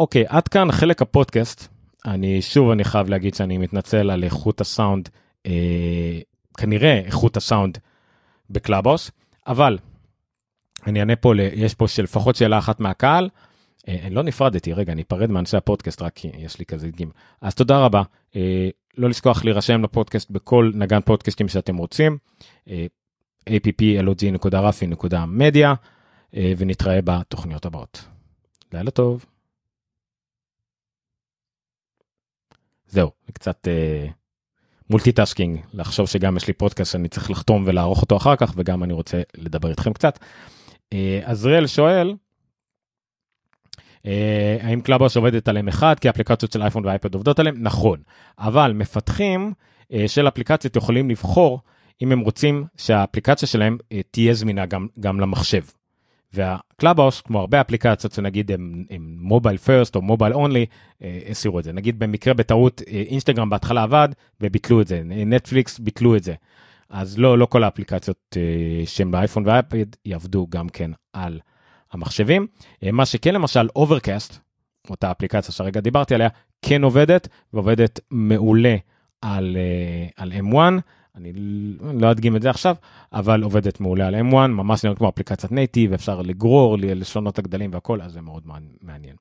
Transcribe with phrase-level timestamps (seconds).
[0.00, 1.68] אוקיי, עד כאן חלק הפודקאסט.
[2.06, 5.08] אני שוב, אני חייב להגיד שאני מתנצל על איכות הסאונד,
[5.46, 6.20] אה,
[6.56, 7.78] כנראה איכות הסאונד
[8.50, 9.10] בקלאבהאוס,
[9.46, 9.78] אבל
[10.86, 13.28] אני אענה פה, יש פה לפחות שאלה אחת מהקהל.
[13.88, 17.12] אה, לא נפרדתי, רגע, אני אפרד מאנשי הפודקאסט, רק כי יש לי כזה ג'ינגל.
[17.40, 18.02] אז תודה רבה.
[18.36, 22.18] אה, לא לשכוח להירשם לפודקאסט בכל נגן פודקאסטים שאתם רוצים.
[22.68, 22.86] אה,
[23.48, 25.68] applog.rafi.media
[26.36, 28.04] אה, ונתראה בתוכניות הבאות.
[28.72, 29.24] לילה טוב.
[32.90, 34.06] זהו, קצת אה,
[34.90, 38.92] multitasking, לחשוב שגם יש לי פודקאסט שאני צריך לחתום ולערוך אותו אחר כך, וגם אני
[38.92, 40.18] רוצה לדבר איתכם קצת.
[40.92, 42.14] אה, עזריאל שואל,
[44.06, 47.56] אה, האם קלאבהאוס עובדת על M1 כי אפליקציות של אייפון ואייפד עובדות עליהם?
[47.58, 47.98] נכון,
[48.38, 49.52] אבל מפתחים
[49.92, 51.60] אה, של אפליקציות יכולים לבחור
[52.02, 55.62] אם הם רוצים שהאפליקציה שלהם אה, תהיה זמינה גם, גם למחשב.
[56.32, 60.66] והקלאבהאוס, כמו הרבה אפליקציות שנגיד הם, הם mobile first או mobile only,
[61.30, 61.72] הסירו את זה.
[61.72, 64.08] נגיד במקרה בטעות אינסטגרם בהתחלה עבד
[64.40, 66.34] וביטלו את זה, נטפליקס ביטלו את זה.
[66.90, 68.36] אז לא, לא כל האפליקציות
[68.86, 71.40] שהן באייפון ואייפד יעבדו גם כן על
[71.92, 72.46] המחשבים.
[72.92, 74.38] מה שכן למשל אוברקאסט,
[74.90, 76.28] אותה אפליקציה שהרגע דיברתי עליה,
[76.62, 78.76] כן עובדת ועובדת מעולה
[79.22, 79.56] על,
[80.16, 80.56] על M1.
[81.16, 81.32] אני
[82.00, 82.74] לא אדגים את זה עכשיו,
[83.12, 88.02] אבל עובדת מעולה על M1, ממש נראה כמו אפליקציית native, אפשר לגרור, לשנות הגדלים והכל,
[88.02, 88.42] אז זה מאוד
[88.82, 89.16] מעניין.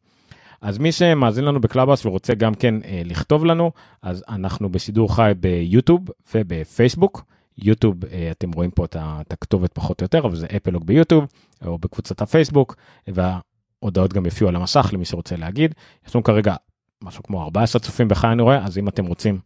[0.61, 5.31] אז מי שמאזין לנו בקלאבהאוס ורוצה גם כן אה, לכתוב לנו, אז אנחנו בשידור חי
[5.39, 6.01] ביוטיוב
[6.35, 7.23] ובפייסבוק.
[7.57, 11.25] יוטיוב, אה, אתם רואים פה את הכתובת פחות או יותר, אבל זה אפלוג ביוטיוב,
[11.65, 12.75] או בקבוצת הפייסבוק,
[13.07, 15.75] וההודעות גם יופיעו על המסך למי שרוצה להגיד.
[16.07, 16.55] יש לנו כרגע
[17.03, 19.39] משהו כמו 14 צופים בחי אני רואה, אז אם אתם רוצים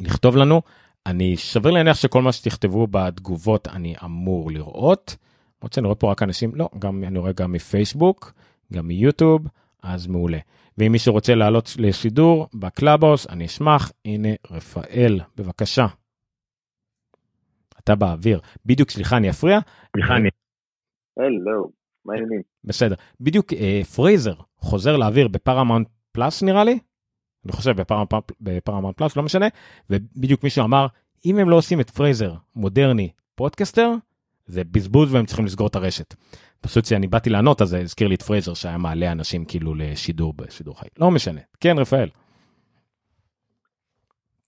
[0.00, 0.62] לכתוב לנו,
[1.06, 5.16] אני שווה להניח שכל מה שתכתבו בתגובות אני אמור לראות.
[5.60, 8.32] למרות שאני רואה פה רק אנשים, לא, גם אני רואה גם מפייסבוק,
[8.72, 9.46] גם מיוטיוב,
[9.82, 10.38] אז מעולה.
[10.78, 13.92] ואם מישהו רוצה לעלות לשידור בקלאבהאוס, אני אשמח.
[14.04, 15.86] הנה רפאל, בבקשה.
[17.78, 18.40] אתה באוויר.
[18.66, 19.58] בדיוק, סליחה, אני אפריע?
[19.96, 20.28] סליחה, אני...
[21.16, 21.70] הלו,
[22.04, 22.42] מה העניינים?
[22.64, 22.94] בסדר.
[23.20, 26.78] בדיוק אה, פרייזר חוזר לאוויר בפרמאונט פלאס נראה לי?
[27.46, 27.74] אני חושב
[28.40, 29.46] בפרמאונט פלאס, לא משנה.
[29.90, 30.86] ובדיוק מישהו אמר,
[31.26, 33.92] אם הם לא עושים את פרייזר מודרני podcaster,
[34.46, 36.14] זה בזבוז והם צריכים לסגור את הרשת.
[36.60, 40.34] פשוט כשאני באתי לענות אז זה הזכיר לי את פרייזר שהיה מעלה אנשים כאילו לשידור
[40.36, 40.86] בשידור חי.
[40.98, 41.40] לא משנה.
[41.60, 42.08] כן, רפאל.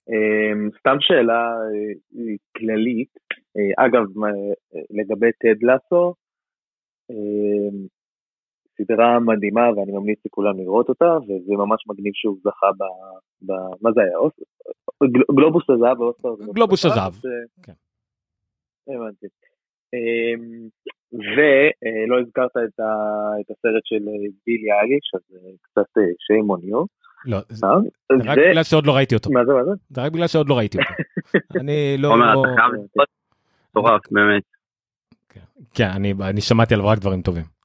[0.08, 3.14] אמ, סתם שאלה אה, כללית,
[3.56, 4.04] אה, אגב,
[4.90, 6.14] לגבי טד לסו,
[7.10, 7.86] אמ,
[8.78, 12.82] סדרה מדהימה ואני ממליץ לכולם לראות אותה, וזה ממש מגניב שהוא זכה ב...
[13.46, 14.18] ב מה זה היה?
[15.36, 16.28] גלובוס הזהב ואוסטר.
[16.54, 17.12] גלובוס הזהב,
[17.62, 17.72] כן.
[18.88, 19.26] הבנתי.
[19.94, 20.68] אמ,
[21.12, 22.90] ולא הזכרת את, ה,
[23.40, 24.04] את הסרט של
[24.46, 25.20] בילי אייליש, אז
[25.62, 26.86] קצת shame on you.
[27.24, 27.66] לא, זה
[28.24, 29.30] רק בגלל שעוד לא ראיתי אותו.
[29.30, 29.70] מה זה, מה זה?
[29.90, 30.90] זה רק בגלל שעוד לא ראיתי אותו.
[31.60, 32.16] אני לא...
[33.74, 34.42] מטורף, באמת.
[35.74, 35.88] כן,
[36.20, 37.57] אני שמעתי עליו רק דברים טובים.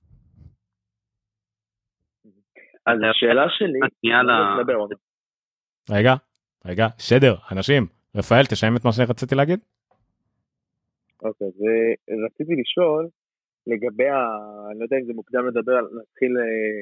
[2.85, 3.79] אז השאלה שלי...
[5.91, 6.13] רגע,
[6.65, 7.83] רגע, שדר, אנשים,
[8.17, 9.59] רפאל, תשיים את מה שרציתי להגיד.
[11.21, 13.07] אוקיי, ורציתי לשאול
[13.67, 14.17] לגבי ה...
[14.71, 16.31] אני לא יודע אם זה מוקדם לדבר, להתחיל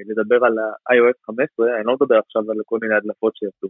[0.09, 3.69] לדבר על ה-iOS 15, אני לא מדבר עכשיו על כל מיני הדלפות שיצאו,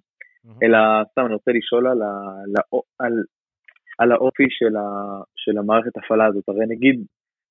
[0.63, 0.77] אלא
[1.11, 2.11] סתם אני רוצה לשאול על, ה...
[2.99, 3.13] על...
[3.99, 4.85] על האופי של, ה...
[5.35, 7.05] של המערכת הפעלה הזאת, הרי נגיד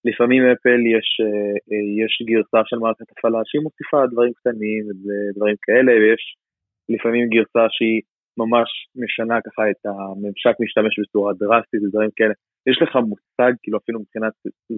[0.05, 1.09] לפעמים אפל יש,
[2.03, 6.37] יש גרסה של מערכת הפעלה שהיא מוסיפה דברים קטנים ודברים כאלה, ויש
[6.89, 8.01] לפעמים גרסה שהיא
[8.43, 8.69] ממש
[9.03, 12.35] משנה ככה את הממשק משתמש בצורה דרסטית ודברים כאלה.
[12.71, 14.33] יש לך מושג, כאילו אפילו מבחינת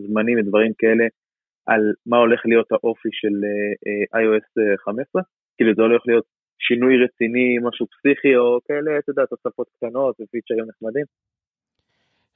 [0.07, 1.05] זמנים ודברים כאלה,
[1.67, 3.35] על מה הולך להיות האופי של
[4.13, 4.49] uh, iOS
[4.85, 5.23] 15?
[5.57, 6.25] כאילו זה הולך להיות
[6.59, 11.05] שינוי רציני, משהו פסיכי או כאלה, אתה יודע, תוספות קטנות ופיצ'רים נחמדים?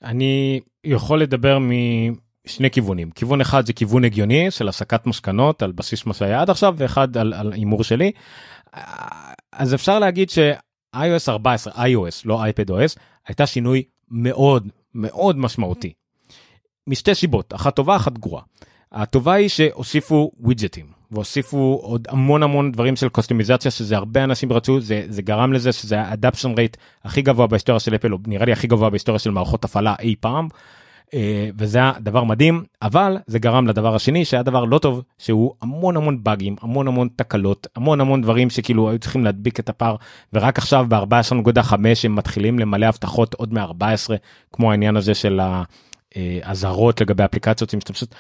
[0.03, 1.59] אני יכול לדבר
[2.47, 3.11] משני כיוונים.
[3.11, 7.17] כיוון אחד זה כיוון הגיוני של הסקת מסקנות על בסיס מה שהיה עד עכשיו, ואחד
[7.17, 8.13] על הימור שלי.
[9.53, 10.39] אז אפשר להגיד ש...
[10.97, 12.99] iOS 14, iOS, לא iPad OS,
[13.29, 15.93] הייתה שינוי מאוד מאוד משמעותי.
[16.87, 18.43] משתי סיבות, אחת טובה, אחת גרועה.
[18.93, 24.81] הטובה היא שהוסיפו ווידג'טים, והוסיפו עוד המון המון דברים של קוסטומיזציה, שזה הרבה אנשים רצו,
[24.81, 28.53] זה, זה גרם לזה שזה האדפשן רייט הכי גבוה בהיסטוריה של אפל, או נראה לי
[28.53, 30.49] הכי גבוה בהיסטוריה של מערכות הפעלה אי פעם.
[31.15, 35.55] אה, וזה היה דבר מדהים אבל זה גרם לדבר השני שהיה דבר לא טוב שהוא
[35.63, 39.97] המון המון באגים המון המון תקלות המון המון דברים שכאילו היו צריכים להדביק את הפער
[40.33, 41.75] ורק עכשיו ב-14.5
[42.05, 44.13] הם מתחילים למלא הבטחות עוד מ-14
[44.53, 45.41] כמו העניין הזה של
[46.15, 48.15] האזהרות לגבי אפליקציות שמשתמשות.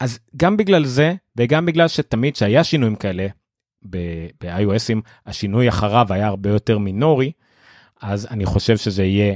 [0.00, 3.26] אז גם בגלל זה וגם בגלל שתמיד שהיה שינויים כאלה
[3.82, 7.32] ב-iOSים, השינוי אחריו היה הרבה יותר מינורי,
[8.02, 9.34] אז אני חושב שזה יהיה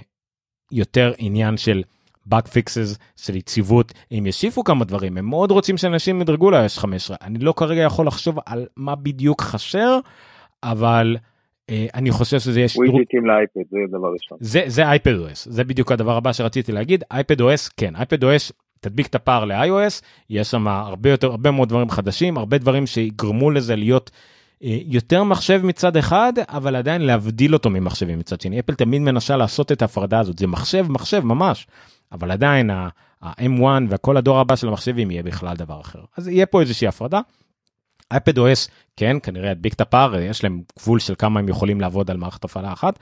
[0.72, 1.82] יותר עניין של
[2.26, 7.17] באג פיקסס של יציבות אם ישיפו כמה דברים הם מאוד רוצים שאנשים ידרגו ל-iOS 15
[7.23, 9.99] אני לא כרגע יכול לחשוב על מה בדיוק חסר
[10.62, 11.17] אבל
[11.70, 15.64] אה, אני חושב שזה יש ווידג'טים לאייפד זה דבר ראשון זה זה אייפד OS זה
[15.64, 17.05] בדיוק הדבר הבא שרציתי להגיד.
[17.11, 21.69] אייפד OS כן אייפד OS תדביק את הפער ל-iOS יש שם הרבה יותר הרבה מאוד
[21.69, 24.11] דברים חדשים הרבה דברים שיגרמו לזה להיות.
[24.64, 28.61] אה, יותר מחשב מצד אחד אבל עדיין להבדיל אותו ממחשבים מצד שני.
[28.61, 30.38] אפל תמיד מנסה לעשות את ההפרדה הזאת.
[30.38, 31.67] זה מחשב מחשב ממש
[32.12, 36.60] אבל עדיין ה-M1 וכל הדור הבא של המחשבים יהיה בכלל דבר אחר אז יהיה פה
[36.60, 37.20] איזושהי הפרדה.
[38.10, 42.10] אייפד OS כן כנראה ידביק את הפער יש להם גבול של כמה הם יכולים לעבוד
[42.10, 42.98] על מערכת הפעלה אחת.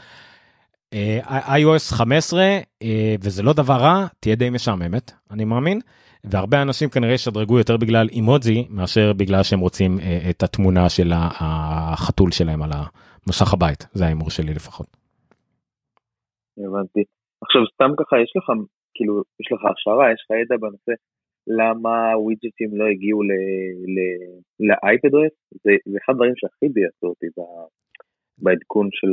[0.93, 2.41] אה, iOS 15
[2.83, 5.81] אה, וזה לא דבר רע תהיה די משעממת אני מאמין
[6.25, 11.13] והרבה אנשים כנראה ישדרגו יותר בגלל אימוג'י מאשר בגלל שהם רוצים אה, את התמונה של
[11.15, 12.71] החתול שלהם על
[13.27, 14.87] המסך הבית זה ההימור שלי לפחות.
[16.59, 17.01] הבנתי
[17.43, 18.51] עכשיו סתם ככה יש לך
[18.95, 20.93] כאילו יש לך הכשרה יש לך ידע בנושא
[21.47, 23.21] למה ווידג'טים לא הגיעו
[24.61, 25.13] לאייפד
[25.65, 27.27] זה, זה אחד הדברים שהכי ביאסו אותי
[28.39, 29.09] בעדכון של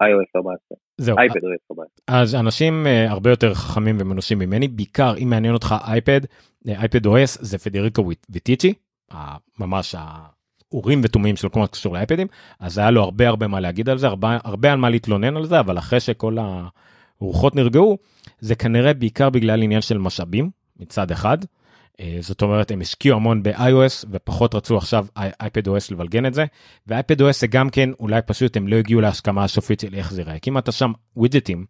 [0.00, 0.78] אה, iOS 14.
[0.98, 1.18] זהו.
[1.18, 1.86] אייפד OS 14.
[2.08, 6.20] אז אנשים uh, הרבה יותר חכמים ומנוסים ממני, בעיקר אם מעניין אותך אייפד,
[6.68, 8.74] אייפד OS זה פדריקו וטיצ'י,
[9.60, 12.26] ממש האורים ותומים של כל מה שקשור לאייפדים,
[12.60, 15.44] אז היה לו הרבה הרבה מה להגיד על זה, הרבה, הרבה על מה להתלונן על
[15.44, 16.36] זה, אבל אחרי שכל
[17.20, 17.98] הרוחות נרגעו,
[18.40, 21.38] זה כנראה בעיקר בגלל עניין של משאבים מצד אחד.
[22.00, 26.44] אה, זאת אומרת הם השקיעו המון ב-iOS ופחות רצו עכשיו iPad OS לבלגן את זה.
[26.88, 30.20] ו-iPad OS זה גם כן אולי פשוט הם לא הגיעו להסכמה הסופית של איך זה
[30.20, 31.64] יראה כי אם אתה שם ווידג'טים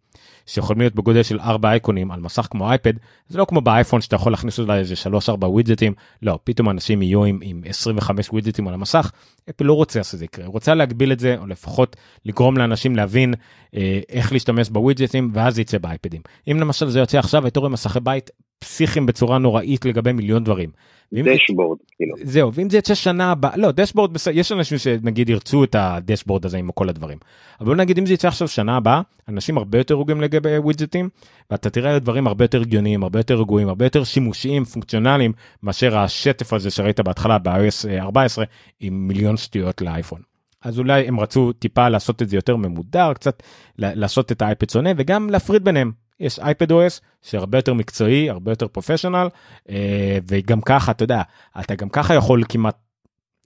[0.45, 2.93] שיכולים להיות בגודל של 4 אייקונים על מסך כמו אייפד
[3.27, 4.95] זה לא כמו באייפון שאתה יכול להכניס אולי איזה
[5.29, 9.11] 3-4 ווידג'טים לא פתאום אנשים יהיו עם, עם 25 ווידג'טים על המסך.
[9.49, 10.45] אפל לא רוצה שזה יקרה.
[10.45, 13.33] רוצה להגביל את זה או לפחות לגרום לאנשים להבין
[13.75, 16.21] אה, איך להשתמש בווידג'טים ואז יצא באייפדים
[16.51, 18.29] אם למשל זה יוצא עכשיו רואה מסכי בית
[18.59, 20.69] פסיכיים בצורה נוראית לגבי מיליון דברים.
[21.13, 22.15] דשבורד כאילו.
[22.23, 26.57] זהו ואם זה יצא שנה הבאה לא דשבורד יש אנשים שנגיד ירצו את הדשבורד הזה
[26.57, 27.17] עם כל הדברים.
[27.61, 31.09] אבל נגיד אם זה יצא עכשיו שנה הבאה אנשים הרבה יותר רגועים לגבי ווידג'טים
[31.51, 35.33] ואתה תראה דברים הרבה יותר הגיוניים הרבה יותר רגועים הרבה יותר שימושיים פונקציונליים
[35.63, 38.45] מאשר השטף הזה שראית בהתחלה ב-iOS 14
[38.79, 40.21] עם מיליון שטויות לאייפון.
[40.61, 43.43] אז אולי הם רצו טיפה לעשות את זה יותר ממודר קצת
[43.77, 48.67] לעשות את האייפד שונה וגם להפריד ביניהם יש אייפד OS שהרבה יותר מקצועי הרבה יותר
[48.67, 49.27] professional
[49.69, 51.21] אה, וגם ככה אתה יודע
[51.59, 52.77] אתה גם ככה יכול כמעט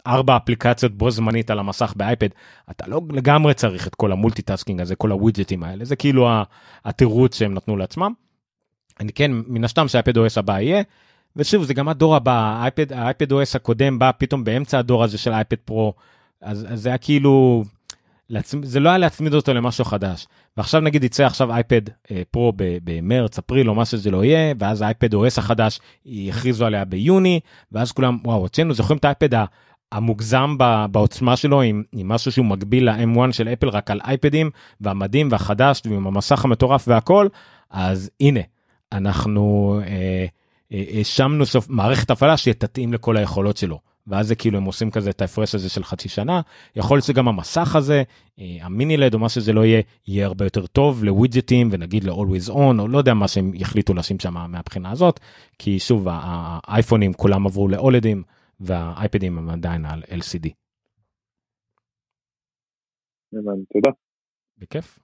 [0.08, 2.28] ארבע אפליקציות בו זמנית על המסך באייפד
[2.72, 6.30] אתה לא לגמרי צריך את כל ה multitasking הזה כל הווידג'טים האלה זה כאילו
[6.86, 8.14] התירוץ שהם נתנו לעצמם.
[9.00, 10.84] אני כן מן הסתם שהאייפד OS הבא יהיה.
[11.36, 15.32] ושוב זה גם הדור הבא האייפד האייפד OS הקודם בא פתאום באמצע הדור הזה של
[15.32, 15.94] אייפד פרו
[16.42, 17.64] אז, אז זה היה כאילו
[18.64, 20.28] זה לא היה להצמיד אותו למשהו חדש.
[20.58, 21.82] ועכשיו נגיד יצא עכשיו אייפד
[22.12, 26.86] אה, פרו במרץ אפריל או מה שזה לא יהיה ואז האייפד OS החדש יכריזו עליה
[26.86, 27.40] ביוני
[27.72, 29.30] ואז כולם וואו הוצאנו זוכרים את האייפד
[29.92, 30.56] המוגזם
[30.92, 34.50] בעוצמה שלו עם, עם משהו שהוא מקביל ל-M1 של אפל רק על אייפדים
[34.82, 37.28] והמדהים והחדש ועם המסך המטורף והכל
[37.70, 38.40] אז הנה
[38.92, 39.80] אנחנו
[40.72, 43.93] האשמנו אה, אה, סוף מערכת הפעלה שתתאים לכל היכולות שלו.
[44.08, 46.42] ואז זה כאילו הם עושים כזה את ההפרש הזה של חצי שנה
[46.76, 48.04] יכול להיות שגם המסך הזה
[48.40, 52.50] אה, המיני לד או מה שזה לא יהיה יהיה הרבה יותר טוב לווידג'טים ונגיד ל-always
[52.50, 55.20] on או לא יודע מה שהם יחליטו לשים שם מהבחינה הזאת
[55.60, 58.24] כי שוב האייפונים כולם עברו לאולדים
[58.60, 60.50] והאייפדים הם עדיין על LCD.
[63.74, 63.90] תודה.
[64.58, 65.00] בכיף.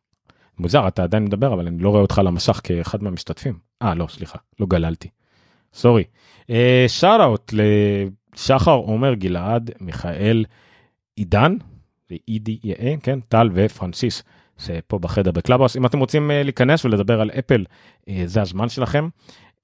[0.58, 3.60] מוזר אתה עדיין מדבר אבל אני לא רואה אותך על המסך כאחד מהמשתתפים.
[3.82, 5.10] אה לא סליחה לא גללתי.
[5.74, 6.04] sorry.
[6.88, 7.54] shout out
[8.46, 10.46] שחר, עומר, גלעד, מיכאל,
[11.16, 11.56] עידן,
[12.12, 14.24] ו-EDA, כן, טל ופרנסיס,
[14.58, 15.78] שפה בחדר בקלאבהאוס.
[15.78, 17.66] אם אתם רוצים אה, להיכנס ולדבר על אפל,
[18.10, 19.08] אה, זה הזמן שלכם.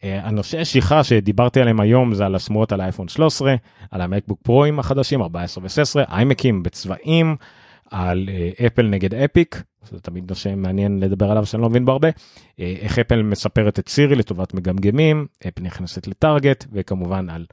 [0.03, 3.55] אה, הנושא השיחה שדיברתי עליהם היום זה על השמועות על האייפון 13,
[3.91, 7.35] על המקבוק פרו-ים החדשים 14 ו-16, איימקים בצבעים,
[7.91, 8.29] על
[8.65, 12.07] אפל נגד אפיק, זה תמיד נושא מעניין לדבר עליו שאני לא מבין בו הרבה,
[12.59, 17.45] איך אפל מספרת את סירי לטובת מגמגמים, אפל נכנסת לטארגט, וכמובן על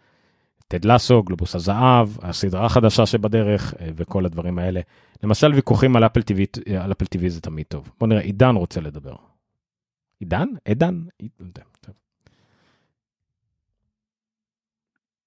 [0.72, 4.80] טד לסו, גלובוס הזהב, הסדרה החדשה שבדרך אה, וכל הדברים האלה.
[5.22, 7.92] למשל ויכוחים על אפל TV, אה, על אפל TV זה תמיד טוב.
[7.98, 9.16] בוא נראה, עידן רוצה לדבר.
[10.20, 10.48] עידן?
[10.64, 10.94] עידן?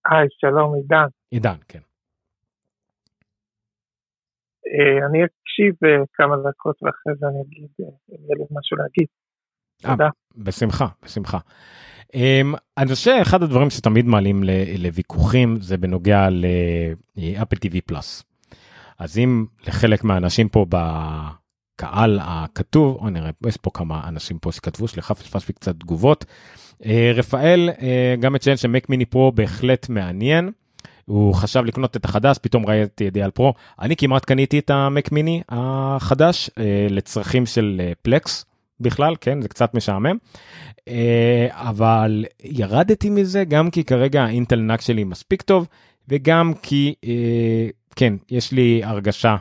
[0.06, 1.08] היי, שלום עידן.
[1.32, 1.80] עידן, כן.
[4.68, 5.76] אה, אני אקשיב
[6.14, 9.08] כמה דקות ואחרי זה אני אגיד אם יהיה לי משהו להגיד.
[9.82, 10.10] תודה.
[10.36, 11.38] בשמחה, בשמחה.
[12.16, 12.18] Um,
[12.78, 14.44] אני חושב שאחד הדברים שתמיד מעלים
[14.78, 16.28] לוויכוחים זה בנוגע
[17.16, 18.24] לאפל TV פלאס.
[19.00, 24.88] אז אם לחלק מהאנשים פה בקהל הכתוב, או נראה, יש פה כמה אנשים פה שכתבו,
[24.88, 26.26] סליחה, פספסתי קצת תגובות.
[26.86, 30.52] אה, רפאל אה, גם מציין שמק מיני פרו בהחלט מעניין.
[31.06, 33.54] הוא חשב לקנות את החדש, פתאום ראיתי את על פרו.
[33.80, 38.46] אני כמעט קניתי את המק מיני החדש אה, לצרכים של פלקס
[38.80, 40.18] בכלל, כן, זה קצת משעמם.
[41.50, 45.68] אבל ירדתי מזה גם כי כרגע האינטל נאק שלי מספיק טוב,
[46.08, 46.94] וגם כי,
[47.96, 49.36] כן, יש לי הרגשה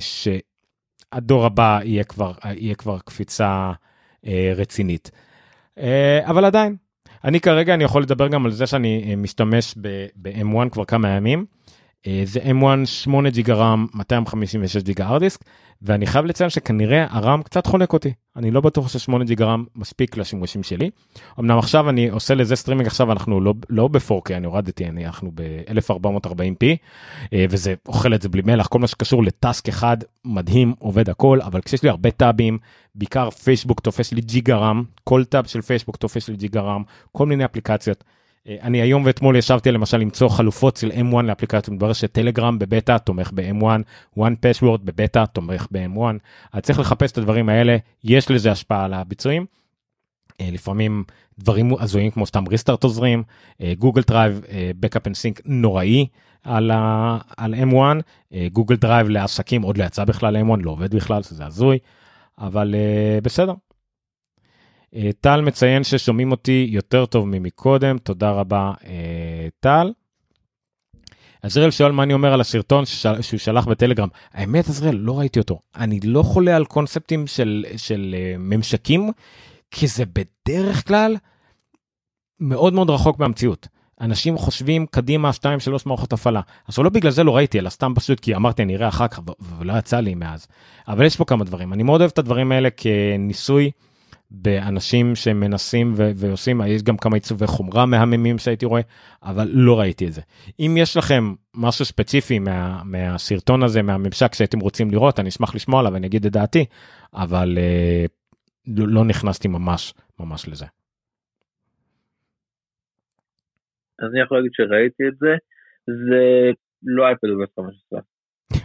[0.00, 3.72] שהדור הבא יהיה כבר, יהיה כבר קפיצה
[4.56, 5.10] רצינית.
[5.78, 6.76] אה, אבל עדיין,
[7.24, 9.74] אני כרגע אני יכול לדבר גם על זה שאני אה, משתמש
[10.16, 11.46] ב-M1 כבר כמה ימים.
[12.06, 15.40] אה, זה M1 8 ג'יגה רם 256 ג'יגה hard disk
[15.82, 20.16] ואני חייב לציין שכנראה הרם קצת חונק אותי אני לא בטוח ש8 ג'יגה רם מספיק
[20.16, 20.90] לשימושים שלי.
[21.40, 25.30] אמנם עכשיו אני עושה לזה סטרימינג עכשיו אנחנו לא לא ב-4K אני הורדתי אני אנחנו
[25.34, 26.64] ב-1440p
[27.50, 31.38] וזה אוכל את זה בלי מלח כל מה שקשור ל task אחד מדהים עובד הכל
[31.42, 32.58] אבל כשיש לי הרבה טאבים
[32.94, 36.82] בעיקר פייסבוק תופס לי ג'יגה רם כל טאב של פייסבוק תופס לי ג'יגה רם
[37.12, 38.04] כל מיני אפליקציות.
[38.48, 43.30] אה, אני היום ואתמול ישבתי למשל למצוא חלופות של M1 לאפליקציות, מתברר שטלגרם בבטא תומך
[43.34, 43.64] ב-M1,
[44.18, 46.14] 1Password בבטא תומך ב-M1,
[46.52, 49.46] אז צריך לחפש את הדברים האלה, יש לזה השפעה על הביצועים.
[50.40, 51.04] אה, לפעמים
[51.38, 53.22] דברים הזויים כמו סתם restart עוזרים,
[53.78, 54.40] גוגל דרייב,
[54.80, 56.06] Backup and Sync נוראי
[56.42, 57.76] על, ה, על M1,
[58.52, 61.78] גוגל דרייב לעסקים עוד לא יצא בכלל M1, לא עובד בכלל, זה הזוי,
[62.38, 63.56] אבל אה, בסדר, אה,
[65.20, 69.92] טל מציין ששומעים אותי יותר טוב ממקודם, תודה רבה אה, טל.
[71.44, 74.08] עזריאל שואל מה אני אומר על הסרטון ששל, שהוא שלח בטלגרם.
[74.32, 75.58] האמת עזריאל לא ראיתי אותו.
[75.76, 79.10] אני לא חולה על קונספטים של, של אה, ממשקים,
[79.70, 81.16] כי זה בדרך כלל
[82.40, 83.68] מאוד מאוד רחוק מהמציאות.
[84.00, 85.44] אנשים חושבים קדימה 2-3
[85.86, 86.40] מערכות הפעלה.
[86.68, 89.20] עכשיו לא בגלל זה לא ראיתי אלא סתם פשוט כי אמרתי אני אראה אחר כך
[89.58, 90.46] ולא יצא לי מאז.
[90.88, 93.70] אבל יש פה כמה דברים אני מאוד אוהב את הדברים האלה כניסוי.
[94.42, 98.80] באנשים שמנסים ו- ועושים, יש גם כמה עיצובי חומרה מהממים שהייתי רואה,
[99.22, 100.20] אבל לא ראיתי את זה.
[100.60, 105.80] אם יש לכם משהו ספציפי מה, מהסרטון הזה, מהממשק שהייתם רוצים לראות, אני אשמח לשמוע
[105.80, 106.64] עליו ואני אגיד את דעתי,
[107.14, 108.04] אבל אה,
[108.66, 110.66] לא, לא נכנסתי ממש ממש לזה.
[113.98, 115.32] אז אני יכול להגיד שראיתי את זה,
[115.86, 116.50] זה
[116.82, 118.00] לא אייפד OS 15,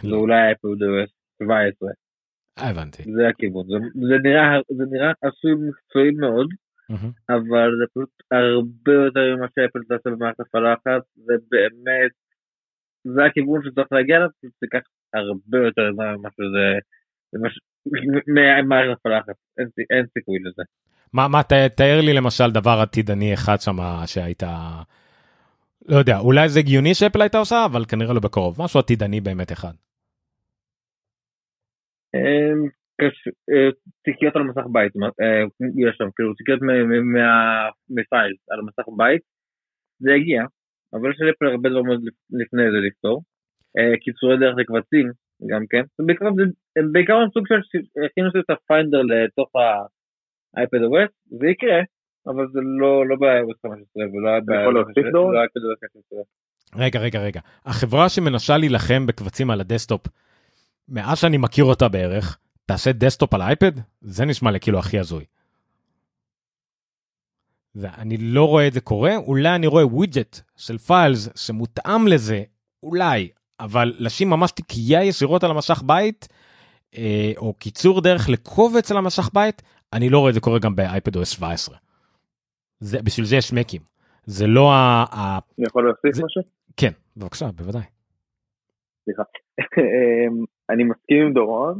[0.02, 1.10] זה אולי אייפד OS
[1.42, 1.88] 17.
[2.56, 3.02] הבנתי.
[3.02, 3.74] זה הכיוון, זה,
[4.08, 6.48] זה, נראה, זה נראה עשוי מקצועי מאוד,
[6.92, 7.34] mm-hmm.
[7.34, 12.12] אבל זה פשוט הרבה יותר ממה שאפל תעשה במערכת הפעלה אחת, זה באמת,
[13.04, 16.78] זה הכיוון שצריך להגיע אליו, זה ייקח הרבה יותר זמן ממה שזה,
[18.26, 20.62] ממערכת הפעלה אחת, אין, אין סיכוי לזה.
[21.12, 21.42] מה, מה,
[21.76, 23.76] תאר לי למשל דבר עתידני אחד שם
[24.06, 24.42] שהיית,
[25.88, 29.52] לא יודע, אולי זה הגיוני שאפל הייתה עושה, אבל כנראה לא בקרוב, משהו עתידני באמת
[29.52, 29.72] אחד.
[34.04, 35.42] תיקיות על מסך בית, אה,
[35.86, 36.60] יש שם, כאילו תיקיות
[37.90, 39.22] מפייל על מסך בית,
[39.98, 40.42] זה הגיע,
[40.92, 41.86] אבל יש לי הרבה דברים
[42.30, 43.22] לפני זה לפתור.
[43.78, 45.06] אה, קיצורי דרך לקבצים,
[45.50, 45.82] גם כן.
[46.92, 49.50] בעיקר סוג של הכניסו את הפיינדר לתוך
[50.54, 51.80] האייפד OS, זה יקרה,
[52.26, 56.18] אבל זה לא, לא ב-iOS 15 ולא ב-iPad OS 15.
[56.76, 57.40] רגע, רגע, רגע.
[57.64, 60.00] החברה שמנסה להילחם בקבצים על ה desktop,
[60.90, 63.72] מאז שאני מכיר אותה בערך, תעשה desktop על אייפד?
[64.00, 65.24] זה נשמע לי כאילו הכי הזוי.
[67.74, 72.42] ואני לא רואה את זה קורה, אולי אני רואה ווידג'ט של Files שמותאם לזה,
[72.82, 73.28] אולי,
[73.60, 76.28] אבל לשים ממש תיקייה ישירות על המשך בית,
[76.96, 80.76] אה, או קיצור דרך לקובץ על המשך בית, אני לא רואה את זה קורה גם
[80.76, 81.76] באייפד או 17.
[82.80, 83.80] זה, בשביל זה יש מקים.
[84.24, 85.04] זה לא ה...
[85.58, 86.42] אני יכול להוסיף משהו?
[86.76, 87.82] כן, בבקשה, בוודאי.
[89.04, 89.22] סליחה.
[90.72, 91.74] אני מסכים עם דורון,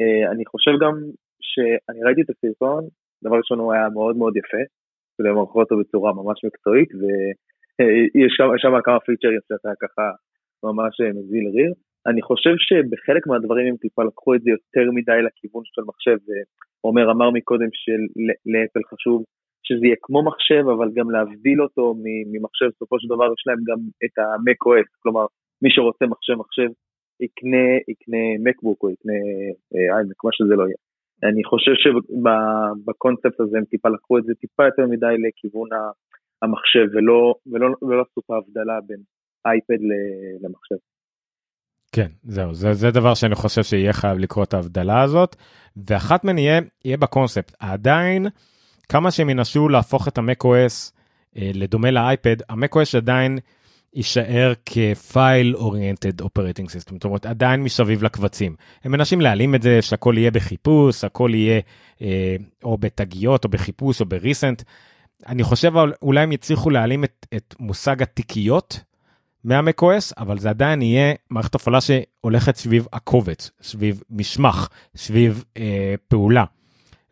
[0.00, 0.94] אה, אני חושב גם
[1.40, 2.84] שאני ראיתי את הסרטון,
[3.24, 4.62] דבר ראשון הוא היה מאוד מאוד יפה,
[5.18, 8.32] כדי למרחו אותו בצורה ממש מקצועית, ויש
[8.62, 10.10] שם, כמה פיצ'רים שאתה ככה
[10.62, 11.72] ממש מזיל ריר.
[12.06, 16.16] אני חושב שבחלק מהדברים הם טיפה לקחו את זה יותר מדי לכיוון של מחשב,
[16.80, 19.24] עומר אמר מקודם שלאפל חשוב
[19.62, 21.94] שזה יהיה כמו מחשב, אבל גם להבדיל אותו
[22.32, 25.26] ממחשב, בסופו של דבר יש להם גם את ה-MacOS, כלומר
[25.62, 26.68] מי שרוצה מחשב מחשב
[27.20, 29.12] יקנה, יקנה מקבוק או יקנה
[29.94, 30.80] איימק, מה שזה לא יהיה.
[31.22, 35.68] אני חושב שבקונספט הזה הם טיפה לקחו את זה טיפה יותר מדי לכיוון
[36.42, 39.00] המחשב ולא, ולא, ולא עשו את ההבדלה בין
[39.46, 39.80] אייפד
[40.42, 40.76] למחשב.
[41.92, 45.36] כן זהו זה זה דבר שאני חושב שיהיה חייב לקרות ההבדלה הזאת
[45.76, 48.26] ואחת מהן יהיה יהיה בקונספט עדיין
[48.88, 50.92] כמה שהם ינסו להפוך את המק OS
[51.36, 53.38] אה, לדומה לאייפד המק OS עדיין
[53.94, 58.56] יישאר כ file oriented operating system, זאת אומרת עדיין מסביב לקבצים.
[58.84, 61.60] הם מנסים להעלים את זה שהכל יהיה בחיפוש, הכל יהיה
[62.02, 64.62] אה, או בתגיות או בחיפוש או בריסנט.
[65.26, 68.80] אני חושב אולי הם יצליחו להעלים את, את מושג התיקיות
[69.44, 76.44] מהמקOS, אבל זה עדיין יהיה מערכת הפעלה שהולכת סביב הקובץ, סביב משמח, סביב אה, פעולה.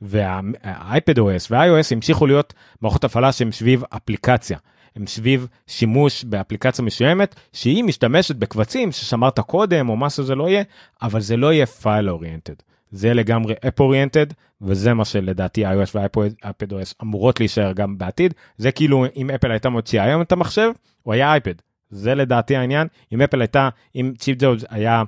[0.03, 4.59] והאייפד OS וה-iOS המשיכו להיות מערכות הפעלה שהן סביב אפליקציה.
[4.97, 10.63] הם סביב שימוש באפליקציה מסוימת שהיא משתמשת בקבצים ששמרת קודם או מה שזה לא יהיה,
[11.03, 12.55] אבל זה לא יהיה file oriented.
[12.91, 14.27] זה לגמרי app oriented
[14.61, 18.35] וזה מה שלדעתי iOS ואייפד OS אמורות להישאר גם בעתיד.
[18.57, 20.71] זה כאילו אם אפל הייתה מוציאה היום את המחשב,
[21.03, 21.55] הוא היה אייפד.
[21.91, 22.89] זה לדעתי העניין.
[23.13, 25.03] אם אפל הייתה, אם סטיב ג'ובס היה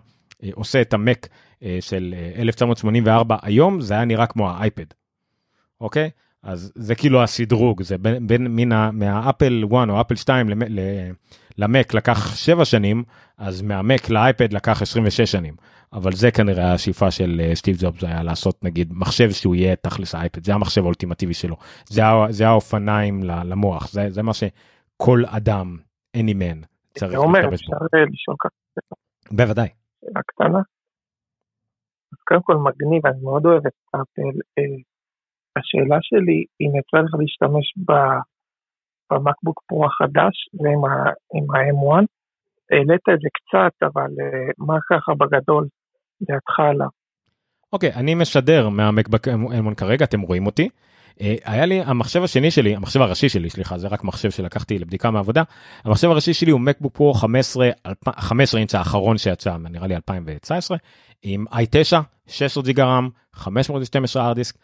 [0.45, 1.29] אה, עושה את המק
[1.63, 4.85] אה, של 1984 אה, היום, זה היה נראה כמו האייפד.
[5.81, 6.11] אוקיי?
[6.43, 10.49] אז זה כאילו השדרוג, זה בין, בין מן ה, מהאפל 1 או אפל 2
[11.59, 13.05] למק לקח 7 שנים,
[13.39, 15.55] אז מהמק לאייפד לקח 26 שנים.
[15.93, 20.15] אבל זה כנראה השאיפה של אה, סטיב ג'ובס היה לעשות נגיד מחשב שהוא יהיה תכלס
[20.15, 21.57] האייפד, זה המחשב האולטימטיבי שלו,
[21.89, 25.77] זה, זה האופניים למוח, זה, זה מה שכל אדם,
[26.17, 27.75] any man, צריך להשתמש בו.
[27.75, 28.51] אה.
[29.31, 29.69] בוודאי.
[30.01, 30.59] שאלה קטנה.
[32.13, 34.39] אז קודם כל מגניב, אני מאוד אוהב את אפל.
[35.59, 37.67] השאלה שלי, אם יצא לך להשתמש
[39.11, 42.05] במקבוק פרו החדש ועם ה-M1,
[42.71, 45.67] העלית את זה קצת, אבל אה, מה ככה בגדול
[46.23, 46.89] דעתך עליו?
[47.73, 50.69] אוקיי, אני משדר מהמקבק M1 כרגע, אתם רואים אותי.
[51.21, 55.11] אה, היה לי המחשב השני שלי, המחשב הראשי שלי, סליחה, זה רק מחשב שלקחתי לבדיקה
[55.11, 55.43] מעבודה.
[55.85, 57.69] המחשב הראשי שלי הוא מקבוק פרו 15,
[58.17, 60.77] 15 אינץ' האחרון שיצא, נראה לי 2019,
[61.23, 61.97] עם i9,
[62.27, 64.57] 16 ג'יגה רם, 512 ארדיסק,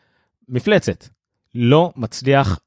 [0.49, 1.07] מפלצת.
[1.55, 2.61] לא מצליח,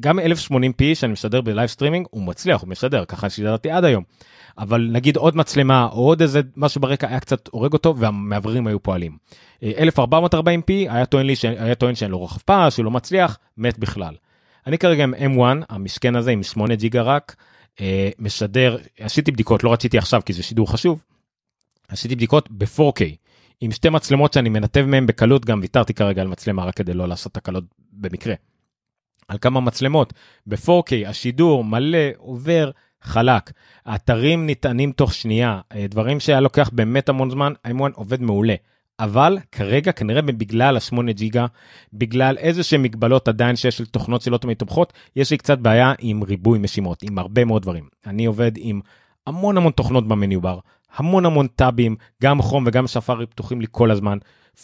[0.00, 4.04] גם 1080p שאני משדר ב live streaming, הוא מצליח, הוא משדר, ככה שידרתי עד היום.
[4.58, 8.82] אבל נגיד עוד מצלמה או עוד איזה משהו ברקע היה קצת הורג אותו והמאווררים היו
[8.82, 9.16] פועלים.
[9.62, 14.14] 1440p היה טוען לי שהיה טוען שאין לו רוחב פס, שהוא לא מצליח, מת בכלל.
[14.66, 17.36] אני כרגע עם M1, המסכן הזה עם 8 ג'יגה רק,
[17.80, 21.04] אה, משדר, עשיתי בדיקות, לא רציתי עכשיו כי זה שידור חשוב,
[21.88, 23.02] עשיתי בדיקות ב-4K.
[23.62, 27.08] עם שתי מצלמות שאני מנתב מהם בקלות, גם ויתרתי כרגע על מצלמה רק כדי לא
[27.08, 28.34] לעשות תקלות במקרה.
[29.28, 30.12] על כמה מצלמות,
[30.46, 32.70] ב-4K השידור מלא, עובר,
[33.02, 33.50] חלק.
[33.86, 38.54] האתרים נטענים תוך שנייה, אה, דברים שהיה לוקח באמת המון זמן, M1 עובד מעולה.
[39.00, 41.46] אבל כרגע כנראה בגלל ה-8 ג'יגה,
[41.92, 45.92] בגלל איזה שהם מגבלות עדיין שיש של תוכנות שלא תמיד תומכות, יש לי קצת בעיה
[45.98, 47.88] עם ריבוי משימות, עם הרבה מאוד דברים.
[48.06, 48.80] אני עובד עם
[49.26, 50.58] המון המון תוכנות במניו בר,
[50.96, 54.18] המון המון טאבים, גם חום וגם ספארי פתוחים לי כל הזמן,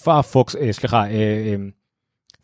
[0.05, 1.55] פאפוקס, אה, סליחה, אה, אה,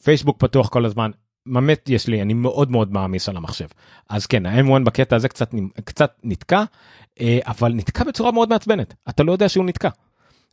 [0.05, 1.11] פייסבוק פתוח כל הזמן,
[1.47, 3.66] באמת יש לי, אני מאוד מאוד מעמיס על המחשב.
[4.09, 6.64] אז כן, ה-M1 בקטע הזה קצת, קצת נתקע,
[7.20, 9.88] אה, אבל נתקע בצורה מאוד מעצבנת, אתה לא יודע שהוא נתקע.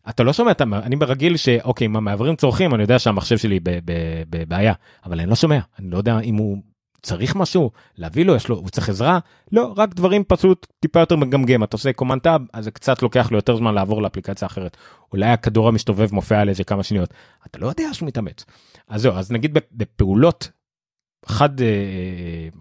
[0.09, 3.59] אתה לא שומע, אתה, אני ברגיל שאוקיי, אם המעברים צורכים, אני יודע שהמחשב שלי
[4.29, 4.73] בבעיה,
[5.05, 6.57] אבל אני לא שומע, אני לא יודע אם הוא
[7.01, 7.71] צריך משהו?
[7.97, 9.19] להביא לו יש לו הוא צריך עזרה?
[9.51, 11.63] לא רק דברים פשוט טיפה יותר מגמגם.
[11.63, 14.77] אתה עושה command tab אז זה קצת לוקח לו יותר זמן לעבור לאפליקציה אחרת.
[15.11, 17.13] אולי הכדור המסתובב מופיע על איזה כמה שניות.
[17.45, 18.45] אתה לא יודע שהוא מתאמץ.
[18.87, 20.49] אז זהו אז נגיד בפעולות
[21.25, 21.67] חד אה,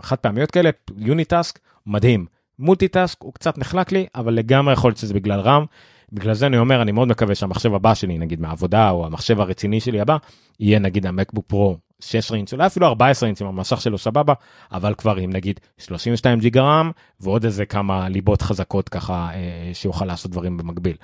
[0.03, 2.27] חד פעמיות כאלה unitask מדהים.
[2.59, 5.65] multitask הוא קצת נחנק לי אבל לגמרי יכול להיות שזה בגלל רם.
[6.13, 9.81] בגלל זה אני אומר אני מאוד מקווה שהמחשב הבא שלי נגיד מהעבודה או המחשב הרציני
[9.81, 10.17] שלי הבא
[10.61, 14.35] יהיה נגיד ה MacBook Pro 16 אינץ', אולי אפילו 14 אינץ' עם המסך שלו סבבה,
[14.73, 20.05] אבל כבר עם נגיד 32 ג'יגה RAM ועוד איזה כמה ליבות חזקות ככה אה, שיוכל
[20.05, 20.97] לעשות דברים במקביל.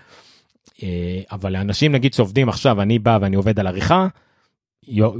[0.83, 4.07] אה, אבל לאנשים נגיד שעובדים עכשיו, אני בא ואני עובד על עריכה,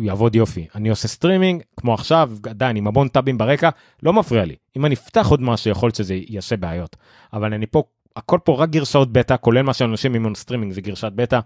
[0.03, 0.67] יעבוד יופי.
[0.75, 3.71] אני עושה סטרימינג, כמו עכשיו, עדיין עם המון טאבים ברקע,
[4.03, 4.57] לא מפריע לי.
[4.77, 6.97] אם אני אפתח עוד משהו, יכול להיות שזה יעשה בעיות.
[7.33, 7.83] אבל אני פה,
[8.17, 11.41] הכל פה רק גרסאות בטא, כולל מה שאנשים עם סטרימינג זה גרסת בטא,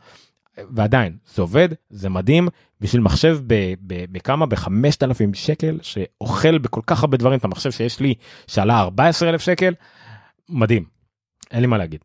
[0.57, 2.49] ועדיין זה עובד זה מדהים.
[2.81, 3.39] בשביל מחשב
[3.87, 4.47] בכמה?
[4.47, 7.39] ב-5000 שקל שאוכל בכל כך הרבה דברים.
[7.39, 8.15] את המחשב שיש לי
[8.47, 9.75] שעלה 14,000 שקל
[10.49, 10.85] מדהים.
[11.51, 12.01] אין לי מה להגיד.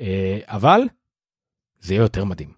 [0.00, 0.80] אה, אבל
[1.80, 2.52] זה יהיה יותר מדהים.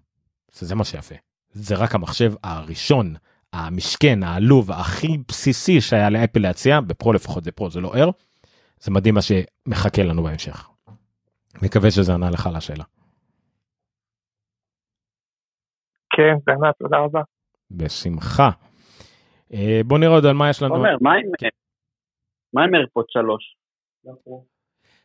[0.51, 1.15] זה מה שיפה.
[1.51, 3.15] זה רק המחשב הראשון
[3.53, 8.09] המשכן העלוב הכי בסיסי שהיה לאפל להציע בפרו לפחות זה פרו זה לא ער
[8.81, 10.67] זה מדהים מה שמחכה לנו בהמשך.
[11.61, 12.83] מקווה שזה ענה לך לשאלה.
[16.19, 17.21] כן, באמת, תודה רבה.
[17.71, 18.49] בשמחה.
[19.53, 20.75] אה, בוא נראה עוד על מה יש לנו.
[20.75, 21.47] אומר, מה עם כן.
[22.57, 23.55] עם איירפוד 3?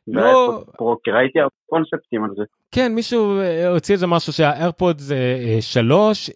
[0.07, 2.43] לא, פרו, כי ראיתי קונספטים על זה.
[2.71, 5.17] כן, מישהו אה, הוציא איזה משהו שהאיירפוד זה
[5.61, 6.31] 3,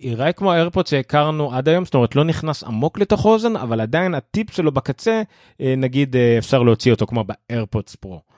[0.00, 4.14] ייראה כמו האיירפוד שהכרנו עד היום, זאת אומרת לא נכנס עמוק לתוך אוזן, אבל עדיין
[4.14, 5.22] הטיפ שלו בקצה,
[5.60, 8.31] אה, נגיד אפשר להוציא אותו כמו ב AirPods Pro.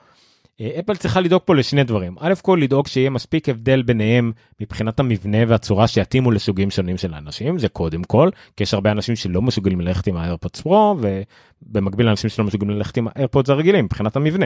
[0.79, 5.37] אפל צריכה לדאוג פה לשני דברים א' כל לדאוג שיהיה מספיק הבדל ביניהם מבחינת המבנה
[5.47, 9.81] והצורה שיתאימו לסוגים שונים של אנשים זה קודם כל כי יש הרבה אנשים שלא מסוגלים
[9.81, 14.15] ללכת עם ה AirPods Pro ובמקביל לאנשים שלא מסוגלים ללכת עם ה AirPods הרגילים מבחינת
[14.15, 14.45] המבנה.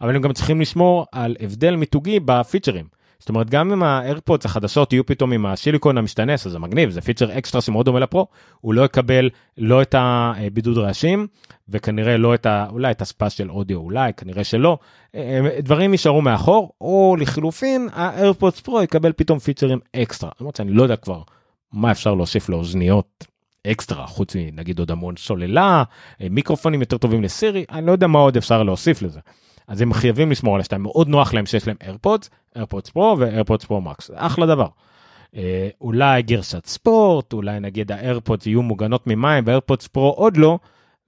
[0.00, 3.01] אבל הם גם צריכים לשמור על הבדל מיתוגי בפיצ'רים.
[3.22, 6.90] זאת אומרת גם אם ה AirPods החדשות יהיו פתאום עם הסיליקון המשתנה אז זה מגניב
[6.90, 8.26] זה פיצ'ר אקסטרה שמאוד דומה לפרו
[8.60, 11.26] הוא לא יקבל לא את הבידוד רעשים
[11.68, 12.66] וכנראה לא את ה...
[12.70, 14.78] אולי את ה spatial audio אולי כנראה שלא
[15.14, 20.72] אה, דברים יישארו מאחור או לחילופין ה AirPods Pro יקבל פתאום פיצ'רים אקסטרה למרות שאני
[20.72, 21.22] לא יודע כבר
[21.72, 23.24] מה אפשר להוסיף לאוזניות
[23.66, 25.82] אקסטרה חוץ מנגיד עוד המון סוללה
[26.20, 29.20] אה, מיקרופונים יותר טובים לסירי אני לא יודע מה עוד אפשר להוסיף לזה.
[29.68, 33.24] אז הם חייבים לשמור על השתיים מאוד נוח להם שיש להם AirPods, AirPods Pro ו
[33.24, 34.66] AirPods Pro Max אחלה דבר.
[35.36, 40.36] אה, אולי גרסת ספורט אולי נגיד ה AirPods יהיו מוגנות ממים ו AirPods Pro עוד
[40.36, 40.58] לא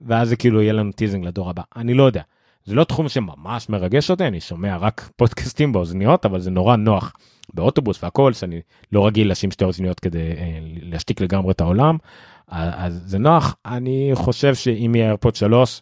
[0.01, 2.21] ואז זה כאילו יהיה לנו teasing לדור הבא אני לא יודע.
[2.65, 7.13] זה לא תחום שממש מרגש אותי אני שומע רק פודקאסטים באוזניות אבל זה נורא נוח
[7.53, 11.97] באוטובוס והכל שאני לא רגיל לשים שתי אוזניות כדי אה, להשתיק לגמרי את העולם
[12.47, 15.81] אז זה נוח אני חושב שאם יהיה AirPod 3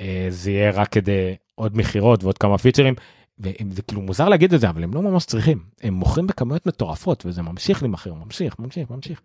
[0.00, 2.94] אה, זה יהיה רק כדי עוד מכירות ועוד כמה פיצ'רים.
[3.38, 7.26] וזה כאילו מוזר להגיד את זה אבל הם לא ממש צריכים הם מוכרים בכמויות מטורפות
[7.26, 9.20] וזה ממשיך להימכר ממשיך ממשיך ממשיך.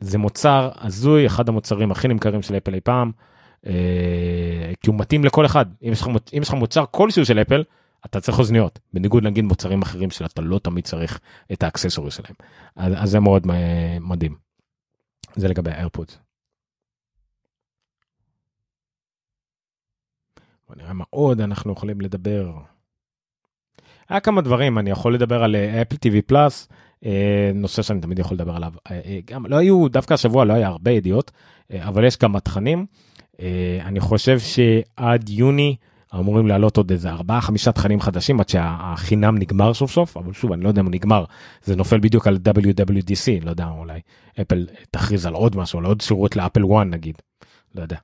[0.00, 3.12] זה מוצר הזוי אחד המוצרים הכי נמכרים של אפל אי פעם.
[3.66, 3.72] אה,
[4.80, 7.64] כי הוא מתאים לכל אחד אם יש לך אם יש לך מוצר כלשהו של אפל
[8.06, 11.20] אתה צריך אוזניות בניגוד נגיד מוצרים אחרים שאתה לא תמיד צריך
[11.52, 12.34] את האקססורי שלהם
[12.76, 13.46] אז, אז זה מאוד
[14.00, 14.34] מדהים.
[15.36, 16.18] זה לגבי האיירפודס.
[20.68, 22.52] בוא נראה מה עוד אנחנו יכולים לדבר.
[24.08, 26.68] היה כמה דברים אני יכול לדבר על אפל טיווי פלאס
[27.54, 30.68] נושא שאני תמיד יכול לדבר עליו אה, אה, גם לא היו דווקא השבוע לא היה
[30.68, 31.30] הרבה ידיעות
[31.72, 32.86] אה, אבל יש כמה תכנים
[33.84, 35.76] אני חושב שעד יוני
[36.14, 40.52] אמורים לעלות עוד איזה ארבעה חמישה תכנים חדשים עד שהחינם נגמר סוף סוף אבל שוב
[40.52, 41.24] אני לא יודע אם הוא נגמר
[41.64, 44.00] זה נופל בדיוק על WWDC לא יודע אולי
[44.40, 47.16] אפל תכריז על עוד משהו על עוד שירות לאפל 1 נגיד
[47.74, 47.96] לא יודע.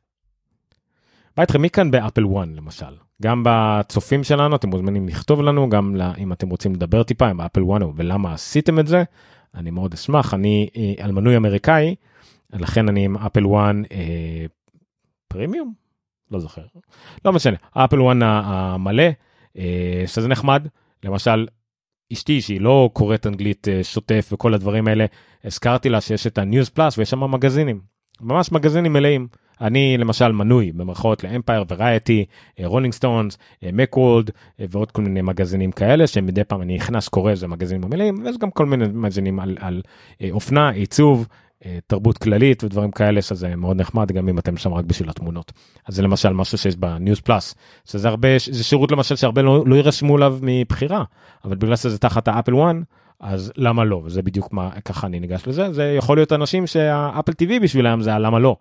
[1.36, 2.94] מה איתכם מי כאן באפל 1 למשל?
[3.22, 7.40] גם בצופים שלנו אתם מוזמנים לכתוב לנו גם לה, אם אתם רוצים לדבר טיפה עם
[7.40, 9.04] אפל 1 ולמה עשיתם את זה
[9.54, 10.34] אני מאוד אשמח.
[10.34, 11.94] אני אה, על מנוי אמריקאי
[12.52, 14.46] לכן אני עם אפל 1 אה,
[15.28, 15.72] פרימיום?
[16.30, 16.62] לא זוכר.
[17.24, 17.56] לא משנה.
[17.72, 19.04] אפל 1 המלא
[19.58, 20.66] אה, שזה נחמד.
[21.04, 21.46] למשל
[22.12, 25.06] אשתי שהיא לא קוראת אנגלית אה, שוטף וכל הדברים האלה
[25.44, 27.80] הזכרתי לה שיש את ה News Plus ויש שם מגזינים.
[28.20, 29.28] ממש מגזינים מלאים.
[29.60, 32.24] אני למשל מנוי במרכאות ל Empire, Variety,
[32.64, 33.38] Rolling Stones,
[33.72, 38.38] Macworld ועוד כל מיני מגזינים כאלה שמדי פעם אני נכנס קורא איזה מגזינים מלאים ויש
[38.38, 39.82] גם כל מיני מגזינים על, על
[40.22, 41.26] אה, אופנה, עיצוב,
[41.66, 45.52] אה, תרבות כללית ודברים כאלה שזה מאוד נחמד גם אם אתם שם רק בשביל התמונות.
[45.86, 49.64] אז זה למשל משהו שיש ב News Plus שזה הרבה זה שירות למשל שהרבה לא,
[49.66, 51.04] לא יירשמו עליו מבחירה
[51.44, 52.74] אבל בגלל שזה תחת ה Apple One
[53.20, 56.91] אז למה לא וזה בדיוק מה ככה אני ניגש לזה זה יכול להיות אנשים שה
[56.91, 58.56] Apple TV בשבילם זה הלמה לא.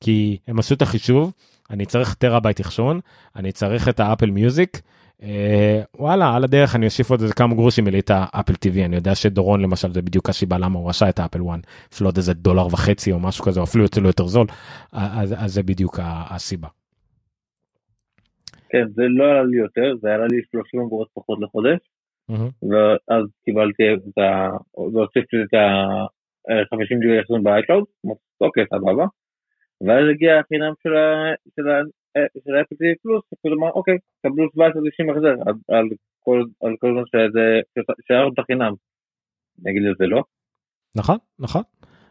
[0.00, 1.32] כי הם עשו את החישוב,
[1.70, 3.00] אני צריך טרהבייט אחסון,
[3.36, 4.80] אני צריך את ה Apple Music,
[5.22, 8.84] אה, וואלה על הדרך אני אוסיף עוד איזה כמה גרושים אלי את ה Apple TV
[8.84, 11.58] אני יודע שדורון למשל זה בדיוק הסיבה למה הוא עשה את ה Apple One
[11.94, 14.46] של עוד איזה דולר וחצי או משהו כזה או אפילו יוצא לו יותר זול
[14.92, 16.68] אז, אז זה בדיוק הסיבה.
[18.70, 21.78] כן זה לא עלה לי יותר זה עלה לי 30 אגורות פחות לחודש.
[22.68, 24.50] ואז קיבלתי את ה...
[24.92, 27.84] והוספתי את ה-50 ג'יגה אחסון ב iCloud
[28.40, 29.06] אוקיי סבבה
[29.80, 35.34] ואז הגיע החינם של ה Apple TV פלוס, כאילו אמר אוקיי, קבלו 17 החזר
[36.62, 37.02] על כל זמן
[38.06, 38.72] שהיה את החינם.
[39.62, 40.22] אני אגיד לזה לא.
[40.96, 41.62] נכון, נכון.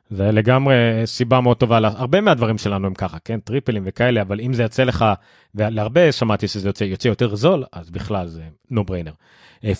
[0.10, 0.76] זה לגמרי
[1.06, 4.84] סיבה מאוד טובה, הרבה מהדברים שלנו הם ככה, כן, טריפלים וכאלה, אבל אם זה יוצא
[4.84, 5.06] לך,
[5.56, 9.12] ולהרבה שמעתי שזה יוצא, יוצא יותר זול, אז בכלל זה no-brainer.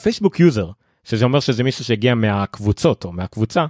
[0.04, 0.70] Facebook user,
[1.04, 3.68] שזה אומר שזה מישהו שהגיע מהקבוצות או מהקבוצה, אה,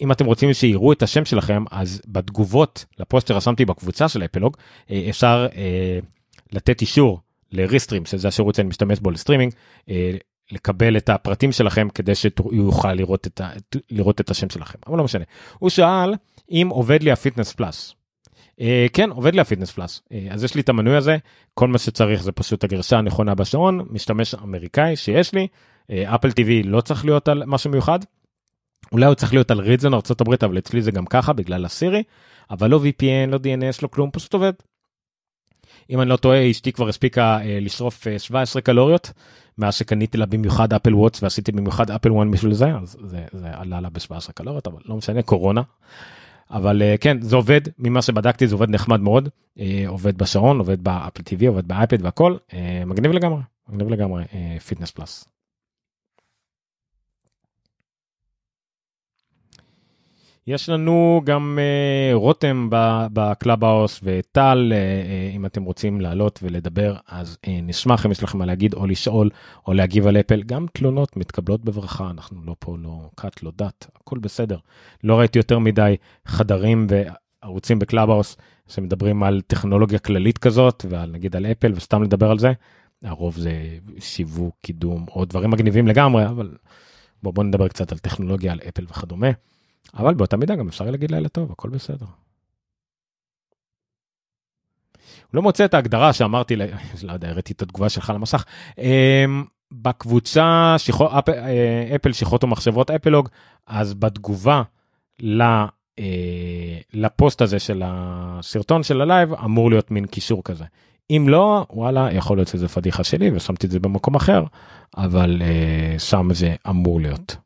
[0.00, 4.56] אם אתם רוצים שיראו את השם שלכם אז בתגובות לפוסט שרשמתי בקבוצה של אפלוג
[4.90, 5.98] אה, אפשר אה,
[6.52, 7.20] לתת אישור
[7.52, 9.52] ל Restream שזה השירות שאני משתמש בו לסטרימינג
[10.52, 13.50] לקבל את הפרטים שלכם כדי שיוכל לראות את, ה,
[13.90, 14.78] לראות את השם שלכם.
[14.86, 15.24] אבל לא משנה.
[15.58, 16.14] הוא שאל
[16.50, 17.94] אם עובד לי ה Fitness Plus.
[18.92, 20.02] כן עובד לי ה Fitness Plus.
[20.30, 21.16] אז יש לי את המנוי הזה.
[21.54, 25.46] כל מה שצריך זה פשוט הגרסה הנכונה בשעון משתמש אמריקאי שיש לי.
[25.90, 27.98] Apple TV לא צריך להיות על משהו מיוחד
[28.92, 32.02] אולי הוא צריך להיות על region ארה"ב אבל אצלי זה גם ככה בגלל הסירי
[32.50, 34.52] אבל לא VPN לא DNS לא כלום פשוט עובד.
[35.90, 39.12] אם אני לא טועה אשתי כבר הספיקה אה, לשרוף אה, 17 קלוריות
[39.58, 43.48] מאז שקניתי לה במיוחד Apple Watch ועשיתי במיוחד Apple One בשביל זה אז זה, זה
[43.52, 45.62] עלה לה ב-17 קלוריות אבל לא משנה קורונה.
[46.50, 50.84] אבל אה, כן זה עובד ממה שבדקתי זה עובד נחמד מאוד אה, עובד בשעון עובד
[50.84, 54.24] ב Apple TV עובד באייפד והכל אה, מגניב לגמרי מגניב לגמרי,
[54.66, 55.35] Fitness Plus.
[60.46, 62.68] יש לנו גם uh, רותם
[63.12, 68.22] ב Clubhouse וטל, uh, uh, אם אתם רוצים לעלות ולדבר, אז uh, נשמח אם יש
[68.22, 69.30] לכם מה להגיד או לשאול
[69.66, 70.42] או להגיב על אפל.
[70.42, 74.58] גם תלונות מתקבלות בברכה, אנחנו לא פה, לא כת, לא דת, הכל בסדר.
[75.04, 78.36] לא ראיתי יותר מדי חדרים וערוצים ב Clubhouse
[78.68, 82.52] שמדברים על טכנולוגיה כללית כזאת, ועל נגיד על אפל וסתם לדבר על זה.
[83.04, 86.54] הרוב זה שיווק, קידום או דברים מגניבים לגמרי, אבל
[87.22, 89.30] בואו בוא נדבר קצת על טכנולוגיה, על אפל וכדומה.
[89.94, 92.06] אבל באותה מידה גם אפשר להגיד לילה טוב, הכל בסדר.
[95.26, 96.56] הוא לא מוצא את ההגדרה שאמרתי,
[97.02, 98.44] לא יודע, הראיתי את התגובה שלך על המסך.
[98.78, 103.28] אמ, בקבוצה שחו, אפ, אה, אפל שמועות ומחשבות אפלוג,
[103.66, 104.62] אז בתגובה
[105.20, 105.42] ל,
[105.98, 110.64] אה, לפוסט הזה של הסרטון של ה live אמור להיות מין קישור כזה.
[111.10, 114.44] אם לא, וואלה, יכול להיות שזה פדיחה שלי ושמתי את זה במקום אחר,
[114.96, 117.36] אבל אה, שם זה אמור להיות.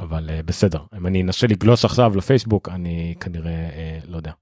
[0.00, 4.32] אבל uh, בסדר אם אני אנסה לגלוש עכשיו לפייסבוק אני כנראה uh, לא יודע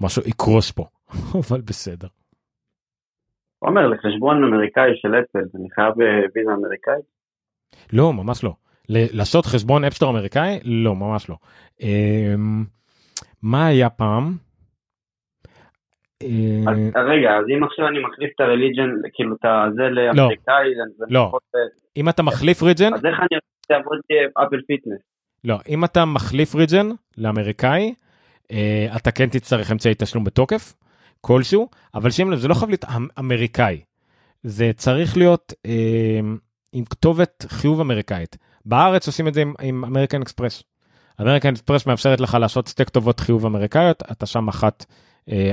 [0.00, 0.84] משהו יקרוס פה
[1.48, 2.08] אבל בסדר.
[3.58, 7.04] עומר לחשבון אמריקאי של אפל אני חייב אה, ויזה אמריקאית?
[7.92, 8.54] לא ממש לא.
[8.88, 11.36] לעשות חשבון אפסטור אמריקאי לא ממש לא.
[11.80, 11.84] Um,
[13.42, 14.36] מה היה פעם?
[16.22, 20.68] אז, רגע אז אם עכשיו אני מחליף את ה region כאילו את זה לאמריקאי
[21.08, 21.60] לא, לא.
[21.96, 23.38] אם אתה מחליף region אז איך אני
[23.70, 23.98] יעבוד
[24.34, 25.00] אפל פיטנס.
[25.44, 27.94] לא, אם אתה מחליף region לאמריקאי,
[28.52, 30.74] אה, אתה כן תצטרך אמצעי תשלום בתוקף,
[31.20, 33.80] כלשהו, אבל שים לב, זה לא חייב להיות אמ, אמריקאי.
[34.42, 36.20] זה צריך להיות אה,
[36.72, 38.36] עם כתובת חיוב אמריקאית.
[38.64, 40.62] בארץ עושים את זה עם אמריקן אקספרס.
[41.20, 44.84] אמריקן אקספרס מאפשרת לך לעשות שתי כתובות חיוב אמריקאיות, אתה שם אחת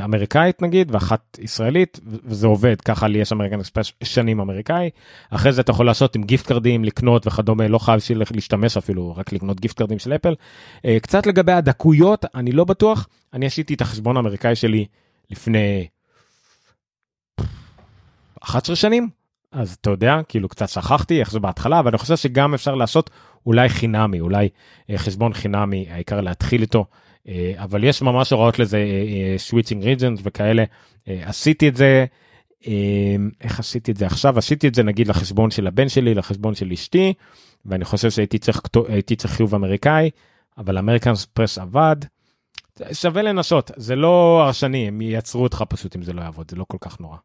[0.04, 4.90] אמריקאית נגיד ואחת ישראלית וזה עובד ככה לי יש אמריקן אקספרס שנים אמריקאי
[5.30, 8.00] אחרי זה אתה יכול לעשות עם gift card ים לקנות וכדומה לא חייב
[8.34, 10.36] להשתמש אפילו רק לקנות gift card ים של אפל.
[10.86, 14.86] אה, קצת לגבי הדקויות אני לא בטוח אני עשיתי את החשבון האמריקאי שלי
[15.30, 15.88] לפני
[18.42, 19.10] 11 שנים
[19.52, 23.10] אז אתה יודע כאילו קצת שכחתי איך זה בהתחלה אבל אני חושב שגם אפשר לעשות
[23.46, 24.50] אולי חינמי אולי
[24.90, 26.86] אה, חשבון חינמי העיקר להתחיל איתו.
[27.28, 28.86] אה, אבל יש ממש הוראות לזה
[29.38, 30.64] סוויצ'ינג אה, ריג'נס וכאלה
[31.08, 32.06] אה, עשיתי את זה
[33.42, 36.72] איך עשיתי את זה עכשיו עשיתי את זה נגיד לחשבון של הבן שלי לחשבון של
[36.72, 37.14] אשתי
[37.66, 40.10] ואני חושב שהייתי צריך הייתי צריך חיוב אמריקאי
[40.58, 41.96] אבל אמריקן ספרס עבד.
[42.94, 46.66] שווה לנסות זה לא הרשני הם ייצרו אותך פשוט אם זה לא יעבוד זה לא
[46.68, 47.18] כל כך נורא.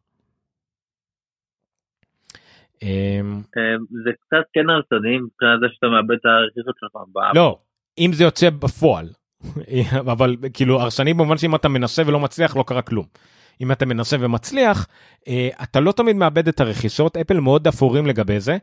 [4.03, 6.91] זה קצת כן הרסני מבחינת זה שאתה מאבד את הרכישות שלך.
[7.35, 7.59] לא
[7.97, 9.09] אם זה יוצא בפועל
[10.13, 13.05] אבל כאילו הרסני במובן שאם אתה מנסה ולא מצליח לא קרה כלום.
[13.61, 14.87] אם אתה מנסה ומצליח
[15.27, 18.57] אה, אתה לא תמיד מאבד את הרכישות אפל מאוד אפורים לגבי זה.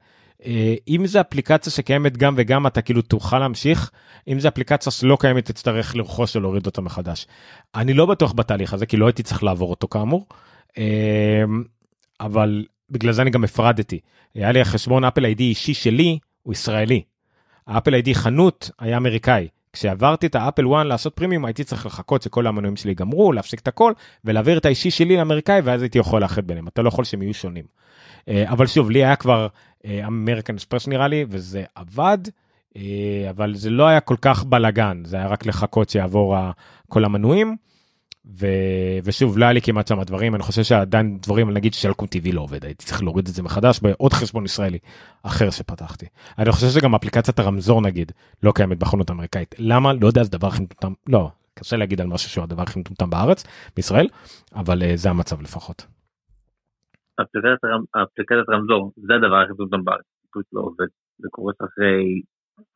[0.46, 3.90] אה, אם זה אפליקציה שקיימת גם וגם אתה כאילו תוכל להמשיך
[4.28, 7.26] אם זה אפליקציה שלא קיימת תצטרך לרכוש או להוריד אותה מחדש.
[7.74, 10.26] אני לא בטוח בתהליך הזה כי לא הייתי צריך לעבור אותו כאמור.
[10.78, 11.44] אה,
[12.20, 14.00] אבל בגלל זה אני גם הפרדתי
[14.34, 17.02] היה לי החשבון אפל איי-די אישי שלי הוא ישראלי.
[17.66, 22.46] האפל איי-די חנות היה אמריקאי כשעברתי את האפל 1 לעשות פרימיום הייתי צריך לחכות שכל
[22.46, 23.92] המנויים שלי ייגמרו להפסיק את הכל
[24.24, 27.34] ולהעביר את האישי שלי לאמריקאי ואז הייתי יכול לאחד ביניהם אתה לא יכול שהם יהיו
[27.34, 27.64] שונים.
[28.28, 29.48] אה, אבל שוב לי היה כבר
[30.06, 32.18] אמריקן אספרס נראה לי וזה עבד
[32.76, 32.82] אה,
[33.30, 36.36] אבל זה לא היה כל כך בלאגן זה היה רק לחכות שיעבור
[36.88, 37.56] כל המנויים.
[38.38, 38.46] ו...
[39.04, 42.40] ושוב לא היה לי כמעט שם דברים אני חושב שעדיין דברים נגיד שלקום טבעי לא
[42.40, 44.78] עובד הייתי צריך להוריד את זה מחדש בעוד חשבון ישראלי
[45.22, 46.06] אחר שפתחתי.
[46.38, 48.12] אני חושב שגם אפליקציית הרמזור נגיד
[48.42, 52.06] לא קיימת בחנות אמריקאית למה לא יודע זה דבר הכי מטומטם לא קשה להגיד על
[52.06, 53.44] משהו שהוא הדבר הכי מטומטם בארץ
[53.76, 54.06] בישראל
[54.54, 55.86] אבל uh, זה המצב לפחות.
[57.20, 60.86] אפליקציית רמזור זה הדבר הכי מטומטם בארץ פשוט לא עובד
[61.18, 62.22] זה קורה אחרי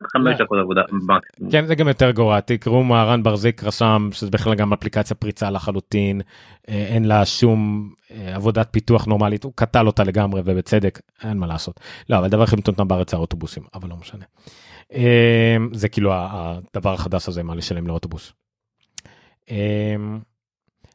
[0.03, 0.81] חמש דקות עבודה
[1.51, 2.39] כן זה גם יותר גרוע.
[2.39, 6.21] תקראו מה רן ברזיק רשם שזה בכלל גם אפליקציה פריצה לחלוטין.
[6.69, 9.43] אה, אין לה שום אה, עבודת פיתוח נורמלית.
[9.43, 11.79] הוא קטל אותה לגמרי ובצדק אין מה לעשות.
[12.09, 14.25] לא אבל הדבר הכי מטומטם בארץ זה האוטובוסים אבל לא משנה.
[14.93, 18.33] אה, זה כאילו הדבר החדש הזה מה לשלם לאוטובוס.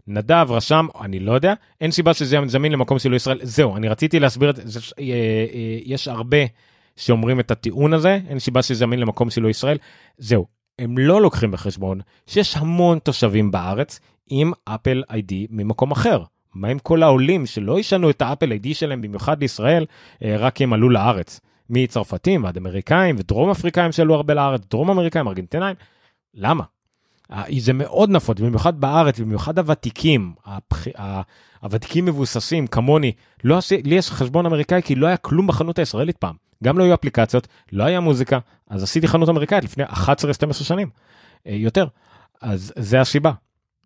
[0.06, 1.54] נדב רשם אני לא יודע.
[1.80, 3.38] אין סיבה שזה זמין למקום שלו ישראל.
[3.42, 4.80] זהו אני רציתי להסביר את זה.
[5.84, 6.38] יש הרבה.
[7.00, 9.78] שאומרים את הטיעון הזה, אין סיבה שזה יזמין למקום שלו ישראל.
[10.18, 10.46] זהו,
[10.78, 16.22] הם לא לוקחים בחשבון שיש המון תושבים בארץ עם אפל איי-די ממקום אחר.
[16.54, 19.86] מה עם כל העולים שלא ישנו את האפל איי-די שלהם במיוחד לישראל
[20.24, 21.40] אה, רק כי הם עלו לארץ.
[21.70, 25.76] מצרפתים ועד אמריקאים ודרום אפריקאים שעלו הרבה לארץ, דרום אמריקאים, ארגנטינאים,
[26.34, 26.64] למה?
[27.32, 30.86] אה, זה מאוד נפוץ, במיוחד בארץ, במיוחד הוותיקים, הפח...
[31.60, 33.12] הוותיקים מבוססים כמוני,
[33.44, 36.84] לא עשי, לי יש חשבון אמריקאי כי לא היה כלום בחנות הישראלית פעם, גם לא
[36.84, 38.38] היו אפליקציות, לא היה מוזיקה,
[38.70, 39.88] אז עשיתי חנות אמריקאית לפני 11-12
[40.52, 40.88] שנים,
[41.46, 41.86] אה, יותר,
[42.40, 43.32] אז זה הסיבה.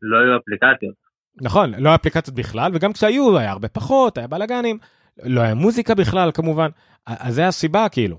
[0.03, 0.95] לא היו אפליקציות.
[1.43, 4.79] נכון, לא היה אפליקציות בכלל, וגם כשהיו היה הרבה פחות, היה בלאגנים,
[5.23, 6.69] לא היה מוזיקה בכלל כמובן,
[7.07, 8.19] אז זה הסיבה כאילו.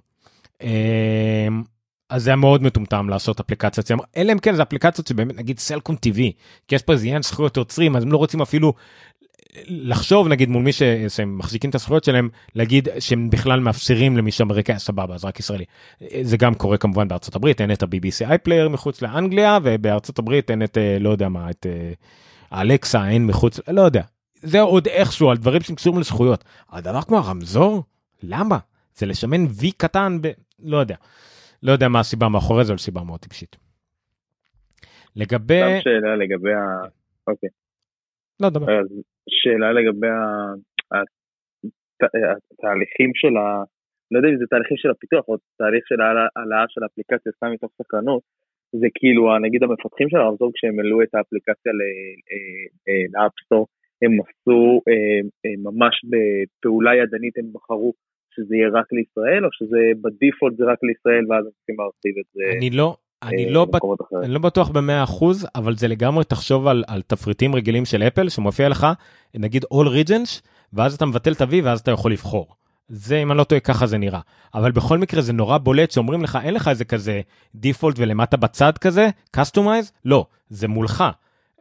[2.10, 5.96] אז זה היה מאוד מטומטם לעשות אפליקציות, אלא אם כן זה אפליקציות שבאמת נגיד סלקום
[5.96, 6.20] TV,
[6.68, 8.74] כי יש פה איזה עניין זכויות יוצרים, אז הם לא רוצים אפילו
[9.68, 10.82] לחשוב נגיד מול מי ש...
[11.08, 15.66] שהם מחזיקים את הזכויות שלהם, להגיד שהם בכלל מאפשרים למי שאמריקאי, סבבה, אז רק ישראלי.
[16.22, 20.64] זה גם קורה כמובן בארצות הברית, אין את ה-BBC iPlayer מחוץ לאנגליה, ובארצות הברית אין
[20.64, 21.66] את, אה, לא יודע מה, את
[22.52, 24.02] האלקסה, אה, אין מחוץ, לא יודע.
[24.42, 26.44] זה עוד איכשהו על דברים שקשורים לזכויות.
[26.72, 27.84] הדבר כמו הרמזור,
[28.24, 28.58] למה?
[28.98, 30.32] זה לשמן וי קטן ב...
[30.60, 30.96] לא יודע.
[31.66, 33.56] לא יודע מה הסיבה מאחורי זה, אבל סיבה מאוד טיפשית.
[35.16, 35.62] לגבי...
[35.62, 36.66] גם שאלה לגבי ה...
[37.28, 37.50] אוקיי.
[38.40, 38.66] לא, דבר.
[39.30, 40.08] שאלה לגבי
[42.52, 43.64] התהליכים של ה...
[44.12, 47.72] לא יודע אם זה תהליכים של הפיתוח או תהליך של העלאה של האפליקציה סתם מתוך
[47.82, 48.22] סקרנות,
[48.72, 51.72] זה כאילו נגיד המפתחים של הרמזור כשהם העלו את האפליקציה
[53.14, 53.68] לאפסטור,
[54.02, 54.82] הם עשו
[55.58, 57.94] ממש בפעולה ידנית הם בחרו
[58.36, 62.28] שזה יהיה רק לישראל, או שזה בדיפולט זה רק לישראל ואז הם צריכים להרחיב את
[62.34, 62.58] זה.
[62.58, 63.82] אני לא, אני לא, בט...
[64.24, 68.30] אני לא בטוח במאה אחוז, אבל זה לגמרי תחשוב על, על תפריטים רגילים של אפל
[68.30, 68.88] שמופיע לך
[69.36, 70.42] נגיד all regions
[70.74, 72.48] ואז אתה מבטל את ה-V ואז אתה יכול לבחור.
[72.88, 74.20] זה אם אני לא טועה ככה זה נראה.
[74.54, 77.22] אבל בכל מקרה זה נורא בולט שאומרים לך אין לך איזה כזה
[77.56, 79.92] דיפולט ולמטה בצד כזה customize?
[80.06, 81.04] לא זה מולך.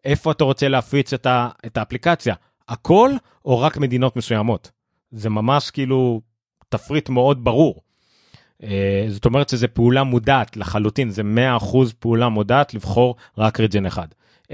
[0.05, 2.35] איפה אתה רוצה להפיץ את, ה, את האפליקציה?
[2.69, 3.11] הכל
[3.45, 4.71] או רק מדינות מסוימות?
[5.11, 6.21] זה ממש כאילו
[6.77, 7.81] תפריט מאוד ברור.
[8.63, 14.09] אה, זאת אומרת שזה פעולה מודעת לחלוטין, זה 100% פעולה מודעת לבחור רק ריג'ן אחד.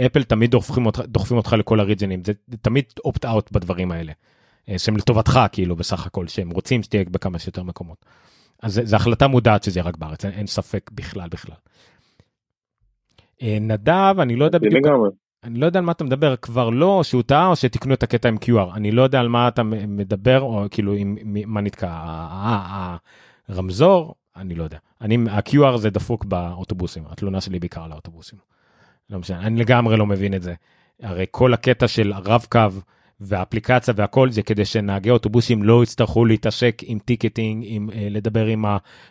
[0.06, 4.12] אפל תמיד דוחפים אותך, דוחפים אותך לכל הריג'נים, זה תמיד אופט אאוט בדברים האלה.
[4.68, 8.04] אה, שהם לטובתך כאילו בסך הכל, שהם רוצים שתהיה בכמה שיותר מקומות.
[8.62, 11.56] אז זו החלטה מודעת שזה יהיה רק בארץ, אין, אין ספק בכלל בכלל.
[13.42, 14.86] אה, נדב, אני לא יודע בדיוק,
[15.44, 18.28] אני לא יודע על מה אתה מדבר, כבר לא, שהוא טעה או שתקנו את הקטע
[18.28, 21.88] עם QR, אני לא יודע על מה אתה מדבר, או כאילו עם, מה נתקע,
[23.48, 24.78] הרמזור, אני לא יודע.
[25.00, 28.38] אני, ה-QR זה דפוק באוטובוסים, התלונה שלי בעיקר על האוטובוסים.
[29.10, 30.54] לא משנה, אני לגמרי לא מבין את זה.
[31.02, 32.68] הרי כל הקטע של הרב קו
[33.20, 38.64] והאפליקציה והכל זה כדי שנהגי אוטובוסים לא יצטרכו להתעסק עם ticketing, עם אה, לדבר עם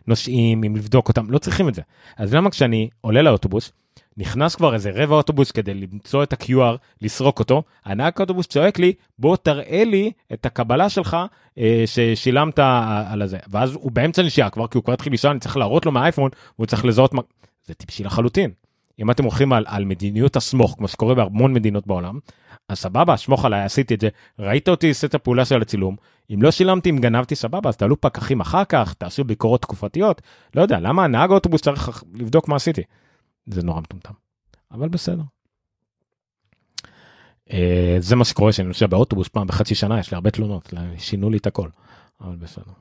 [0.08, 1.82] הנוסעים, עם לבדוק אותם, לא צריכים את זה.
[2.18, 3.72] אז למה כשאני עולה לאוטובוס,
[4.18, 8.94] נכנס כבר איזה רבע אוטובוס כדי למצוא את ה-QR, לסרוק אותו, הנהג האוטובוס צועק לי,
[9.20, 11.18] בוא תראה לי את הקבלה שלך
[11.58, 12.60] אה, ששילמת
[13.08, 13.38] על הזה.
[13.50, 16.30] ואז הוא באמצע נשייה כבר, כי הוא כבר התחיל לשאול, אני צריך להראות לו מהאייפון,
[16.56, 17.22] והוא צריך לזהות מה...
[17.66, 18.52] זה טיפשי לחלוטין.
[19.00, 22.20] אם אתם הולכים על, על מדיניות הסמוך, כמו שקורה בהמון מדינות בעולם,
[22.70, 24.10] אז סבבה, שמוך עליי, עשיתי את זה,
[24.40, 25.96] ראית אותי עושה את הפעולה של הצילום,
[26.34, 30.22] אם לא שילמתי, אם גנבתי, סבבה, אז תעלו פקחים אחר כך, תעשו ביקורות תקופתיות,
[30.56, 32.82] לא יודע, למה הנהג האוטובוס צריך לבדוק מה עשיתי?
[33.50, 34.14] זה נורא מטומטם,
[34.72, 35.24] אבל בסדר.
[37.54, 41.30] אה, זה מה שקורה שאני נוסע באוטובוס פעם בחצי שנה, יש לי הרבה תלונות, שינו
[41.30, 41.70] לי את הכל,
[42.22, 42.72] אבל בסדר.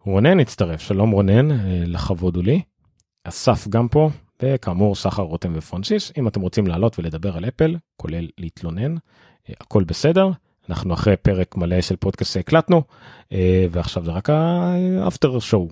[0.00, 2.62] רונן הצטרף, שלום רונן, אה, לכבוד הוא לי.
[3.24, 4.10] אסף גם פה,
[4.42, 9.84] וכאמור סהר רותם ופרנסיס, אם אתם רוצים לעלות ולדבר על אפל, כולל להתלונן, אה, הכל
[9.84, 10.30] בסדר.
[10.68, 12.82] אנחנו אחרי פרק מלא של פודקאסט שהקלטנו,
[13.70, 15.68] ועכשיו זה רק ה after show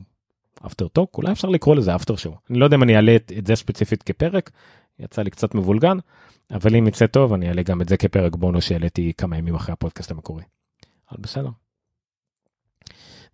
[0.67, 3.33] after talk אולי אפשר לקרוא לזה after show אני לא יודע אם אני אעלה את,
[3.39, 4.51] את זה ספציפית כפרק
[4.99, 5.99] יצא לי קצת מבולגן
[6.51, 9.73] אבל אם יצא טוב אני אעלה גם את זה כפרק בונוס שהעליתי כמה ימים אחרי
[9.73, 10.43] הפודקאסט המקורי.
[11.13, 11.49] אבל בסדר.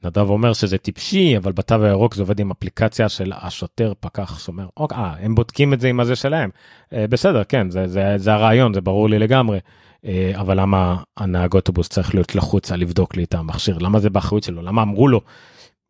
[0.05, 4.67] נדב אומר שזה טיפשי אבל בתו הירוק זה עובד עם אפליקציה של השוטר פקח שומר.
[4.77, 6.51] אוקיי אה, הם בודקים את זה עם הזה שלהם.
[6.93, 9.59] אה, בסדר כן זה, זה, זה הרעיון זה ברור לי לגמרי.
[10.05, 13.79] אה, אבל למה הנהג אוטובוס צריך להיות לחוץ על לבדוק לי את המכשיר?
[13.79, 14.63] למה זה באחריות שלו?
[14.63, 15.21] למה אמרו לו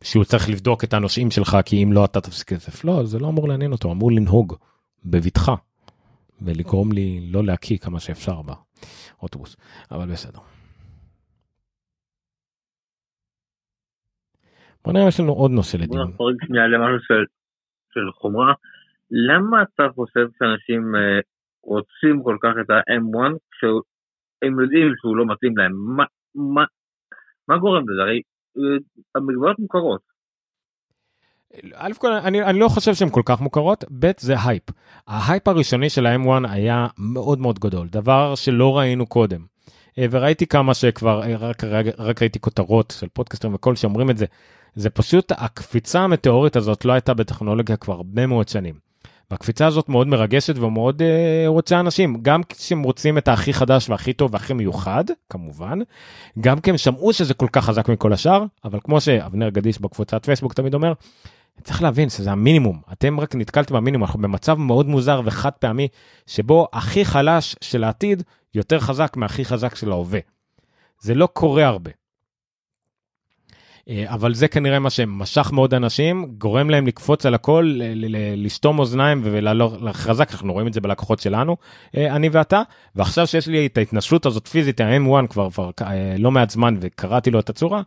[0.04, 3.28] שהוא צריך לבדוק את הנושאים שלך כי אם לא אתה תפסיק כסף לא זה לא
[3.28, 4.56] אמור לעניין אותו אמור לנהוג
[5.04, 5.54] בבטחה
[6.42, 9.56] ולגרום לי לא להקיא כמה שאפשר באוטובוס.
[9.90, 10.40] אבל בסדר.
[14.84, 16.12] בוא נראה יש לנו עוד נושא לדיון.
[16.16, 17.24] בוא נפרק שנייה למשהו של,
[17.94, 18.52] של חומרה.
[19.10, 21.22] למה אתה חושב שאנשים uh,
[21.62, 25.72] רוצים כל כך את ה-M1 כשהם יודעים שהוא לא מתאים להם?
[25.96, 26.64] מה מה
[27.48, 28.02] מה גורם לזה?
[28.02, 28.22] הרי
[29.14, 30.00] המגבלות מוכרות.
[31.74, 34.62] א' כל אני, אני לא חושב שהן כל כך מוכרות, ב' זה הייפ.
[35.06, 39.44] ההייפ הראשוני של ה-M1 היה מאוד מאוד גדול, דבר שלא ראינו קודם.
[39.98, 44.16] אה, וראיתי כמה שכבר, אה, רק, רק, רק ראיתי כותרות של פודקאסטרים וכל שאומרים את
[44.18, 44.26] זה.
[44.74, 48.87] זה פשוט, הקפיצה המטאורית הזאת לא הייתה בטכנולוגיה כבר הרבה מאוד שנים.
[49.30, 54.12] והקפיצה הזאת מאוד מרגשת ומאוד אה, רוצה אנשים, גם כשהם רוצים את הכי חדש והכי
[54.12, 55.78] טוב והכי מיוחד, כמובן,
[56.40, 60.24] גם כי הם שמעו שזה כל כך חזק מכל השאר, אבל כמו שאבנר גדיש בקבוצת
[60.24, 60.92] פייסבוק תמיד אומר,
[61.62, 65.88] צריך להבין שזה המינימום, אתם רק נתקלתם במינימום, אנחנו במצב מאוד מוזר וחד פעמי,
[66.26, 68.22] שבו הכי חלש של העתיד
[68.54, 70.20] יותר חזק מהכי חזק של ההווה.
[71.00, 71.90] זה לא קורה הרבה.
[73.88, 77.80] אה, אבל זה כנראה מה שמשך מאוד אנשים, גורם להם לקפוץ על הכל,
[78.36, 81.56] לשתום אוזניים ולעלות חזק, אנחנו רואים את זה בלקוחות שלנו,
[81.96, 82.62] אה, אני ואתה,
[82.94, 87.30] ועכשיו שיש לי את ההתנשלות הזאת פיזית, ה-M1 כבר, כבר אה, לא מעט זמן וקראתי
[87.30, 87.82] לו את הצורה,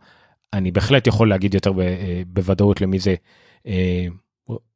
[0.52, 1.72] אני בהחלט יכול להגיד יותר
[2.26, 3.14] בוודאות למי זה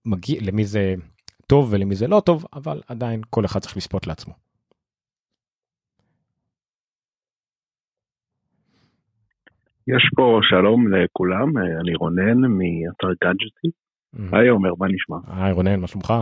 [0.05, 0.95] מגיע, למי זה
[1.47, 4.46] טוב ולמי זה לא טוב, אבל עדיין כל אחד צריך לשפוט לעצמו.
[9.89, 13.69] יש פה שלום לכולם, אני רונן מאתר גאדג'טי.
[14.33, 15.17] היי עומר, מה נשמע?
[15.43, 16.13] היי רונן, מה שלומך?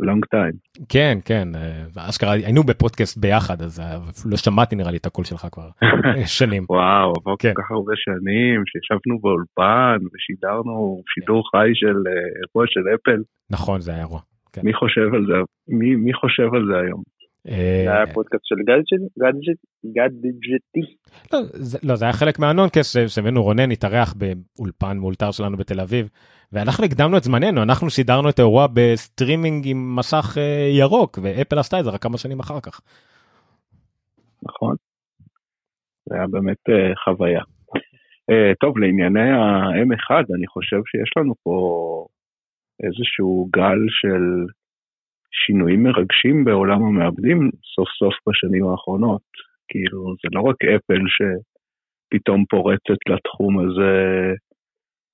[0.00, 0.52] לונג טיים.
[0.88, 3.98] כן, כן, אה, אשכרה היינו בפודקאסט ביחד, אז אה,
[4.30, 5.68] לא שמעתי נראה לי את הקול שלך כבר
[6.38, 6.64] שנים.
[6.68, 7.52] וואו, עבר כן.
[7.54, 12.12] כל כך הרבה שנים שישבנו באולפן ושידרנו שידור חי של אה,
[12.42, 13.22] אירוע של אפל.
[13.50, 14.20] נכון, זה היה אירוע.
[14.52, 14.60] כן.
[14.64, 15.34] מי חושב על זה,
[15.68, 17.02] מי, מי חושב על זה היום?
[17.48, 18.56] אה, זה היה פודקאסט של
[19.96, 20.80] גאדג'טי.
[21.32, 21.38] לא,
[21.82, 26.08] לא זה היה חלק מהנונקס שהבאנו רונן התארח באולפן מאולתר שלנו בתל אביב
[26.52, 31.78] ואנחנו הקדמנו את זמננו אנחנו שידרנו את האירוע בסטרימינג עם מסך אה, ירוק ואפל עשתה
[31.80, 32.80] את זה רק כמה שנים אחר כך.
[34.42, 34.74] נכון.
[36.06, 37.42] זה היה באמת אה, חוויה.
[38.60, 41.56] טוב לענייני ה-M1 אני חושב שיש לנו פה
[42.82, 44.46] איזשהו גל של
[45.32, 49.22] שינויים מרגשים בעולם המעבדים סוף סוף בשנים האחרונות.
[49.68, 53.92] כאילו, זה לא רק אפל שפתאום פורצת לתחום הזה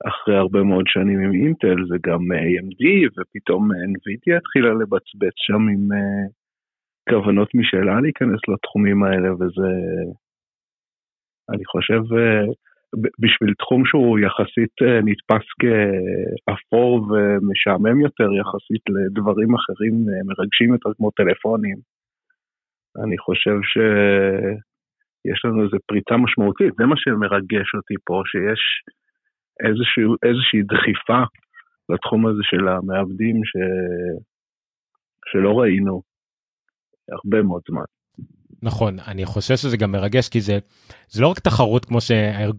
[0.04, 2.82] אחרי הרבה מאוד שנים עם אינטל, זה גם AMD,
[3.16, 6.32] ופתאום NVIDIA התחילה לבצבץ שם עם uh,
[7.10, 9.70] כוונות משלה להיכנס לתחומים האלה, וזה,
[11.50, 12.52] אני חושב, uh,
[13.22, 20.90] בשביל תחום שהוא יחסית אה, נתפס כאפור ומשעמם יותר יחסית לדברים אחרים אה, מרגשים יותר
[20.96, 21.76] כמו טלפונים,
[23.04, 28.62] אני חושב שיש לנו איזו פריצה משמעותית, זה מה שמרגש אותי פה, שיש
[29.66, 31.22] איזושהי, איזושהי דחיפה
[31.88, 33.52] לתחום הזה של המעבדים ש...
[35.30, 36.02] שלא ראינו
[37.12, 37.88] הרבה מאוד זמן.
[38.62, 40.58] נכון, אני חושב שזה גם מרגש כי זה,
[41.10, 41.98] זה לא רק תחרות כמו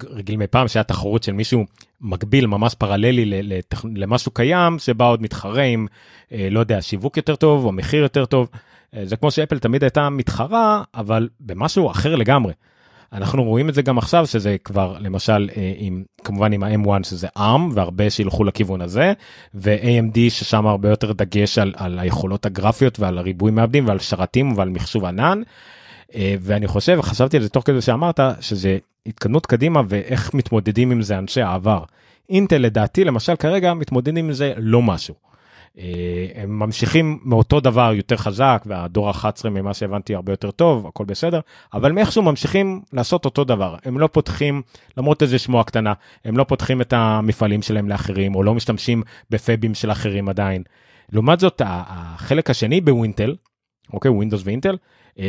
[0.10, 1.66] רגיל מפעם, שהיה תחרות של מישהו
[2.02, 3.86] מקביל, ממש פרללי לתכ...
[3.96, 5.88] למשהו קיים, שבא עוד מתחרה עם,
[6.32, 8.50] אה, לא יודע, שיווק יותר טוב או מחיר יותר טוב.
[8.96, 12.54] אה, זה כמו שאפל תמיד הייתה מתחרה, אבל במשהו אחר לגמרי.
[13.14, 17.28] אנחנו רואים את זה גם עכשיו שזה כבר למשל אה, עם כמובן עם ה-M1 שזה
[17.38, 19.14] ARM והרבה שילכו לכיוון הזה
[19.54, 24.70] ו-AMD ששם הרבה יותר דגש על, על היכולות הגרפיות ועל הריבוי מעבדים ועל שרתים ועל
[24.70, 25.42] מחשוב ענן.
[26.16, 31.02] אה, ואני חושב חשבתי על זה תוך כדי שאמרת שזה התקדמות קדימה ואיך מתמודדים עם
[31.02, 31.84] זה אנשי העבר.
[32.30, 35.16] אינטל לדעתי למשל כרגע מתמודדים עם זה לא משהו.
[35.80, 41.06] אה, הם ממשיכים מאותו דבר יותר חזק והדור ה-11 ממה שהבנתי הרבה יותר טוב הכל
[41.06, 41.40] בסדר
[41.74, 44.62] אבל מאיכשהו ממשיכים לעשות אותו דבר הם לא פותחים
[44.98, 45.94] למרות איזה שמועה קטנה
[46.26, 50.64] הם לא פותחים את המפעלים שלהם לאחרים או לא משתמשים בפאבים של אחרים עדיין.
[51.12, 53.36] לעומת זאת החלק השני בווינטל
[53.94, 54.78] אוקיי ווינדוס ואינטל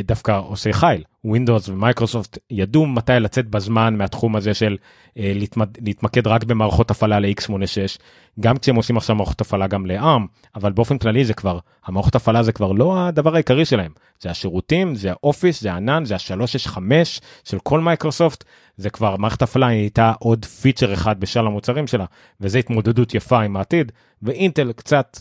[0.05, 1.05] דווקא עושה חייל.
[1.25, 4.77] ווינדוס ומייקרוסופט ידעו מתי לצאת בזמן מהתחום הזה של
[5.19, 5.33] אה,
[5.81, 7.99] להתמקד רק במערכות הפעלה ל-x86,
[8.41, 12.43] גם כשהם עושים עכשיו מערכות הפעלה גם ל-ARM, אבל באופן כללי זה כבר, המערכות הפעלה
[12.43, 16.79] זה כבר לא הדבר העיקרי שלהם, זה השירותים, זה האופיס, זה הענן, זה ה-365
[17.45, 18.45] של כל מייקרוסופט,
[18.77, 22.05] זה כבר מערכת הפעלה הייתה עוד פיצ'ר אחד בשל המוצרים שלה,
[22.41, 25.19] וזה התמודדות יפה עם העתיד, ואינטל קצת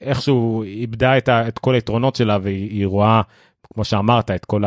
[0.00, 3.22] איכשהו איבדה את, ה, את כל היתרונות שלה והיא רואה
[3.78, 4.62] כמו שאמרת, את כל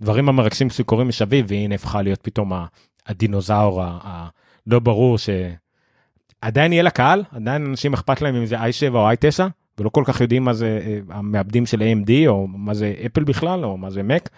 [0.00, 2.52] הדברים המרגשים שקורים מסביב, והנה הפכה להיות פתאום
[3.06, 9.40] הדינוזאור הלא ברור שעדיין יהיה לקהל, עדיין אנשים אכפת להם אם זה i7 או i9,
[9.78, 13.64] ולא כל כך יודעים מה זה אה, המעבדים של AMD, או מה זה אפל בכלל,
[13.64, 14.28] או מה זה Mac,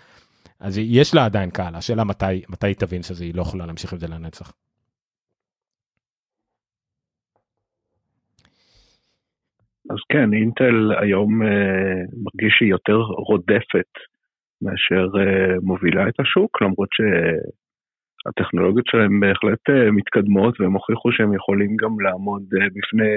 [0.60, 3.92] אז יש לה עדיין קהל, השאלה מתי, מתי היא תבין שזה היא לא יכולה להמשיך
[3.92, 4.52] עם זה לנצח.
[9.90, 12.96] אז כן, אינטל היום אה, מרגיש שהיא יותר
[13.28, 13.90] רודפת
[14.62, 21.76] מאשר אה, מובילה את השוק, למרות שהטכנולוגיות שלהם בהחלט אה, מתקדמות והם הוכיחו שהם יכולים
[21.76, 22.42] גם לעמוד
[22.76, 23.14] בפני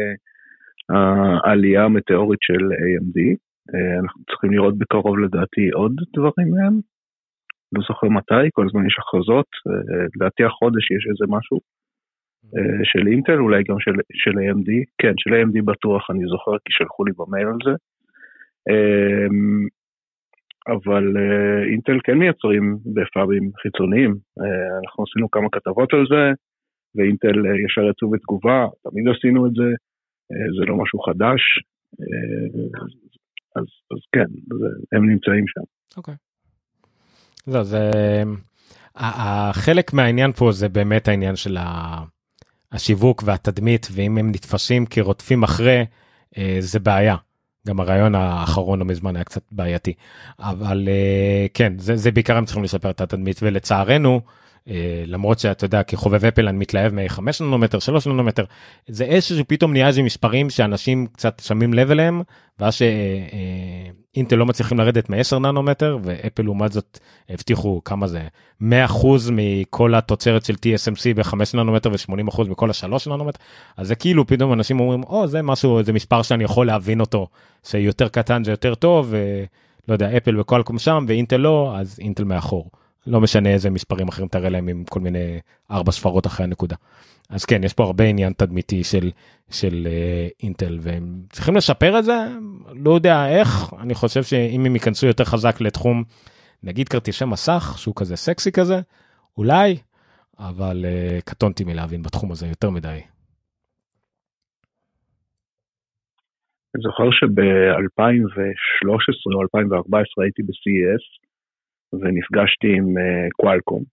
[0.90, 3.18] העלייה המטאורית של AMD.
[4.04, 6.74] אנחנו צריכים לראות בקרוב לדעתי עוד דברים מהם.
[7.74, 9.50] לא זוכר מתי, כל הזמן יש הכרזות,
[10.16, 11.60] לדעתי החודש יש איזה משהו
[12.84, 17.06] של אינטל, אולי גם של, של AMD, כן, של AMD בטוח, אני זוכר כי שלחו
[17.06, 17.74] לי במייל על זה.
[18.70, 19.68] אמ,
[20.68, 24.16] אבל אה, אינטל כן מייצרים בפאבים חיצוניים,
[24.84, 26.32] אנחנו עשינו כמה כתבות על זה,
[26.96, 29.70] ואינטל ישר יצאו בתגובה, תמיד עשינו את זה,
[30.60, 31.42] זה לא משהו חדש,
[33.56, 34.30] אז, אז כן,
[34.92, 35.62] הם נמצאים שם.
[35.98, 36.14] אוקיי.
[36.14, 36.18] Okay.
[37.54, 37.92] לא, זה...
[38.96, 41.58] החלק מהעניין פה זה באמת העניין של
[42.72, 45.86] השיווק והתדמית, ואם הם נתפסים כרודפים אחרי,
[46.38, 47.16] אה, זה בעיה.
[47.68, 49.94] גם הרעיון האחרון לא מזמן היה קצת בעייתי.
[50.40, 54.22] אבל אה, כן, זה, זה בעיקר הם צריכים לשפר את התדמית, ולצערנו,
[55.06, 58.44] למרות שאתה יודע כחובב אפל אני מתלהב מ-5 ננומטר 3 ננומטר
[58.88, 62.22] זה איזשהו פתאום נהיה איזה מספרים שאנשים קצת שמים לב אליהם
[62.60, 67.00] ואז שאינטל לא מצליחים לרדת מ-10 ננומטר ואפל לעומת זאת
[67.30, 68.22] הבטיחו כמה זה
[68.62, 68.66] 100%
[69.32, 73.40] מכל התוצרת של TSMC ב-5 ננומטר ו-80% מכל ה-3 ננומטר
[73.78, 77.28] אז זה כאילו פתאום אנשים אומרים או זה משהו זה מספר שאני יכול להבין אותו
[77.64, 82.70] שיותר קטן זה יותר טוב ולא יודע אפל וקואלקום שם ואינטל לא אז אינטל מאחור.
[83.08, 85.40] לא משנה איזה מספרים אחרים תראה להם עם כל מיני
[85.72, 86.76] ארבע ספרות אחרי הנקודה.
[87.30, 89.12] אז כן יש פה הרבה עניין תדמיתי של
[89.52, 89.90] של uh,
[90.44, 92.18] אינטל והם צריכים לשפר את זה
[92.76, 96.04] לא יודע איך אני חושב שאם הם ייכנסו יותר חזק לתחום
[96.64, 98.80] נגיד כרטיסי מסך שהוא כזה סקסי כזה
[99.38, 99.78] אולי
[100.40, 103.02] אבל uh, קטונתי מלהבין בתחום הזה יותר מדי.
[106.76, 111.27] אני זוכר שב-2013 או 2014 הייתי ב-CES
[111.94, 112.96] ונפגשתי עם
[113.42, 113.84] קוואלקום,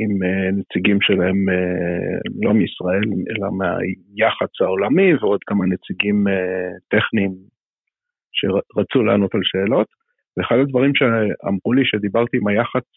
[0.00, 7.32] עם אה, נציגים שלהם אה, לא מישראל, אלא מהיח"צ העולמי ועוד כמה נציגים אה, טכניים
[8.32, 9.86] שרצו לענות על שאלות.
[10.36, 12.90] ואחד הדברים שאמרו לי שדיברתי עם היח"צ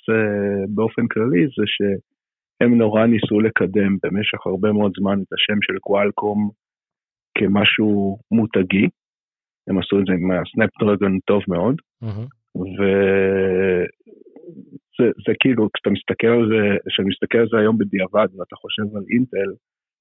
[0.75, 6.49] באופן כללי זה שהם נורא ניסו לקדם במשך הרבה מאוד זמן את השם של קוואלקום
[7.37, 8.87] כמשהו מותגי.
[9.67, 11.75] הם עשו את זה עם הסנפדרגון טוב מאוד.
[12.03, 12.40] Mm-hmm.
[12.55, 13.85] וזה
[15.27, 19.03] זה כאילו, כשאתה מסתכל על זה, כשאני מסתכל על זה היום בדיעבד, ואתה חושב על
[19.13, 19.51] אינטל,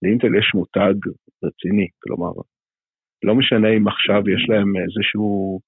[0.03, 0.95] לאינטל יש מותג
[1.45, 2.33] רציני, כלומר,
[3.25, 5.61] לא משנה אם עכשיו יש להם איזשהו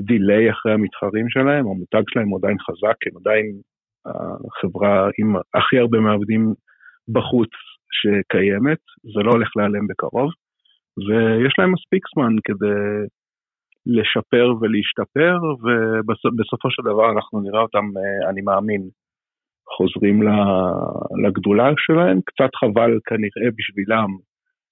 [0.00, 3.46] דיליי אה, אחרי המתחרים שלהם, המותג שלהם הוא עדיין חזק, הם עדיין
[4.06, 6.54] החברה עם הכי הרבה מעבדים
[7.08, 7.50] בחוץ
[7.98, 8.82] שקיימת,
[9.14, 10.30] זה לא הולך להיעלם בקרוב,
[11.06, 12.80] ויש להם מספיק זמן כדי
[13.96, 18.82] לשפר ולהשתפר, ובסופו של דבר אנחנו נראה אותם, אה, אני מאמין,
[19.76, 20.22] חוזרים
[21.24, 22.20] לגדולה שלהם.
[22.20, 24.08] קצת חבל כנראה בשבילם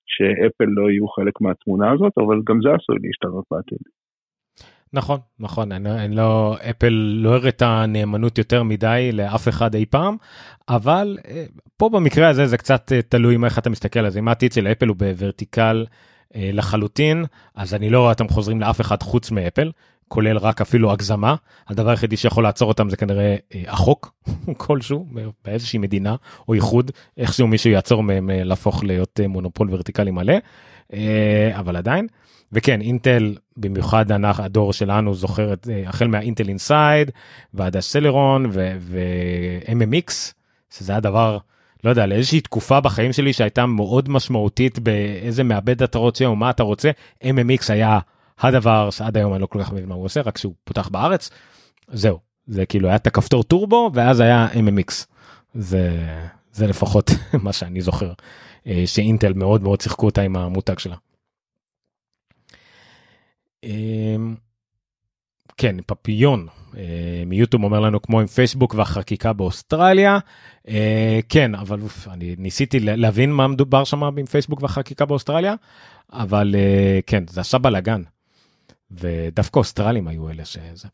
[0.07, 3.79] שאפל לא יהיו חלק מהתמונה הזאת, אבל גם זה עשוי להשתנות בעתיד.
[4.93, 6.93] נכון נכון אני, אני לא אפל
[7.23, 10.17] לא הראתה נאמנות יותר מדי לאף אחד אי פעם
[10.69, 11.45] אבל אה,
[11.77, 14.67] פה במקרה הזה זה קצת אה, תלוי איך אתה מסתכל על זה אם העתיד של
[14.67, 15.85] אפל הוא בוורטיקל
[16.37, 17.25] לחלוטין
[17.55, 19.71] אז אני לא רואה אותם חוזרים לאף אחד חוץ מאפל
[20.09, 21.35] כולל רק אפילו הגזמה
[21.69, 24.13] הדבר היחידי שיכול לעצור אותם זה כנראה אה, החוק
[24.57, 25.07] כלשהו
[25.45, 26.17] באיזושהי מדינה
[26.49, 30.35] או איחוד איכשהו מישהו יעצור מהם אה, להפוך להיות מונופול ורטיקלי מלא
[31.53, 32.07] אבל עדיין
[32.53, 37.11] וכן אינטל במיוחד הדור שלנו זוכרת החל מהאינטל אינסייד
[37.55, 40.13] ועד הסלרון ו-MMX
[40.71, 41.39] שזה הדבר.
[41.87, 46.51] לא יודע, לאיזושהי תקופה בחיים שלי שהייתה מאוד משמעותית באיזה מעבד אתה רוצה או מה
[46.51, 46.91] אתה רוצה,
[47.25, 47.99] MMX היה
[48.39, 51.31] הדבר שעד היום אני לא כל כך מבין מה הוא עושה, רק שהוא פותח בארץ,
[51.89, 54.93] זהו, זה כאילו היה את הכפתור טורבו ואז היה MMX.
[55.55, 56.09] זה,
[56.53, 57.11] זה לפחות
[57.45, 58.13] מה שאני זוכר,
[58.67, 60.97] אה, שאינטל מאוד מאוד שיחקו אותה עם המותג שלה.
[63.65, 64.35] אמ,
[65.57, 66.47] כן, פפיון
[67.27, 70.19] מיוטיוב אומר לנו כמו עם פייסבוק והחקיקה באוסטרליה.
[70.69, 75.55] אה, כן, אבל אני ניסיתי להבין מה מדובר שם עם פייסבוק והחקיקה באוסטרליה,
[76.13, 78.03] אבל אה, כן, זה עשה בלאגן.
[78.91, 80.89] ודווקא אוסטרלים היו אלה שזה,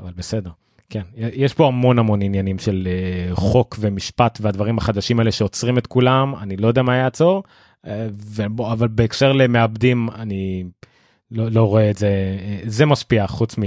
[0.00, 0.50] אבל בסדר.
[0.90, 2.88] כן, יש פה המון המון עניינים של
[3.32, 7.42] חוק ומשפט והדברים החדשים האלה שעוצרים את כולם, אני לא יודע מה יעצור,
[8.58, 10.64] אבל בהקשר למעבדים אני
[11.30, 12.10] לא, לא רואה את זה,
[12.64, 13.58] זה משפיע חוץ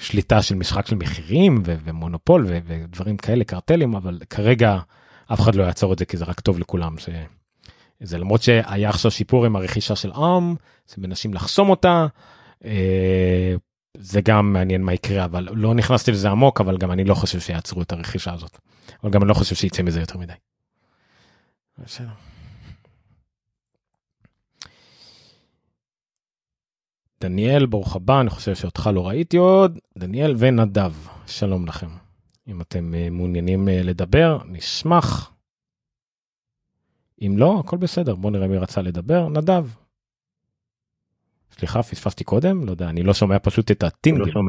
[0.00, 4.78] משליטה של משחק של מחירים ו- ומונופול ו- ודברים כאלה, קרטלים, אבל כרגע
[5.32, 6.98] אף אחד לא יעצור את זה כי זה רק טוב לכולם.
[6.98, 7.08] ש...
[8.00, 10.54] זה למרות שהיה עכשיו שיפור עם הרכישה של עם,
[10.94, 12.06] שמנסים לחסום אותה,
[12.64, 13.54] אה,
[13.98, 17.40] זה גם מעניין מה יקרה, אבל לא נכנסתי לזה עמוק, אבל גם אני לא חושב
[17.40, 18.58] שיעצרו את הרכישה הזאת.
[19.02, 20.32] אבל גם אני לא חושב שיצא מזה יותר מדי.
[21.78, 22.33] בסדר.
[27.20, 29.78] דניאל, ברוך הבא, אני חושב שאותך לא ראיתי עוד.
[29.98, 30.92] דניאל ונדב,
[31.26, 31.86] שלום לכם.
[32.48, 35.34] אם אתם אה, מעוניינים אה, לדבר, נשמח.
[37.22, 39.28] אם לא, הכל בסדר, בוא נראה מי רצה לדבר.
[39.28, 39.66] נדב.
[41.50, 42.66] סליחה, פספסתי קודם?
[42.66, 44.34] לא יודע, אני לא שומע פשוט את הטינגים.
[44.34, 44.42] לא.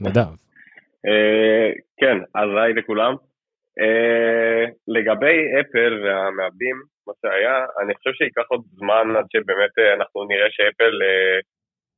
[0.00, 0.34] נדב.
[1.06, 3.14] אה, כן, אז היי לכולם.
[3.80, 10.24] אה, לגבי אפל והמעבדים, מה שהיה, אני חושב שייקח עוד זמן עד שבאמת אה, אנחנו
[10.24, 11.38] נראה שאפל אה,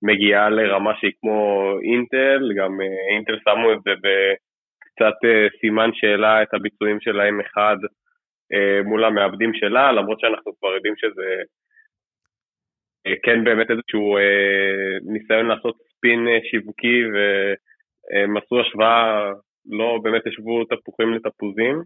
[0.02, 5.18] מגיעה לרמה שהיא כמו אינטל, גם אינטל שמו את זה בקצת
[5.60, 7.58] סימן שאלה את הביצועים של ה-M1
[8.52, 11.42] אה, מול המעבדים שלה, למרות שאנחנו כבר יודעים שזה
[13.22, 14.18] כן באמת איזשהו
[15.12, 19.32] ניסיון לעשות ספין שיווקי והם עשו השוואה,
[19.66, 21.82] לא באמת השוו תפוחים לתפוזים,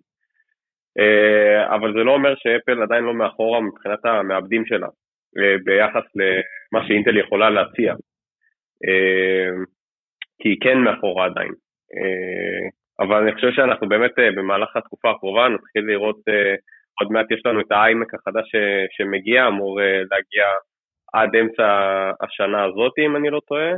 [0.98, 4.88] אה, אבל זה לא אומר שאפל עדיין לא מאחורה מבחינת המעבדים שלה,
[5.38, 7.92] אה, ביחס למה שאינטל יכולה להציע.
[8.88, 9.50] אה,
[10.42, 11.52] כי היא כן מאחורה עדיין.
[13.00, 16.20] אבל אני חושב שאנחנו באמת במהלך התקופה הקרובה נתחיל לראות,
[17.00, 18.52] עוד מעט יש לנו את האיימק החדש
[18.90, 20.46] שמגיע, אמור להגיע
[21.12, 21.66] עד אמצע
[22.20, 23.70] השנה הזאת, אם אני לא טועה.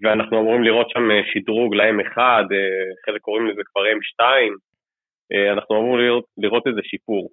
[0.00, 2.44] ואנחנו אמורים לראות שם אה, שדרוג ל-M1, אה,
[3.06, 4.22] חלק קוראים לזה כבר M2,
[5.32, 7.28] אה, אנחנו אמורים לראות, לראות איזה שיפור.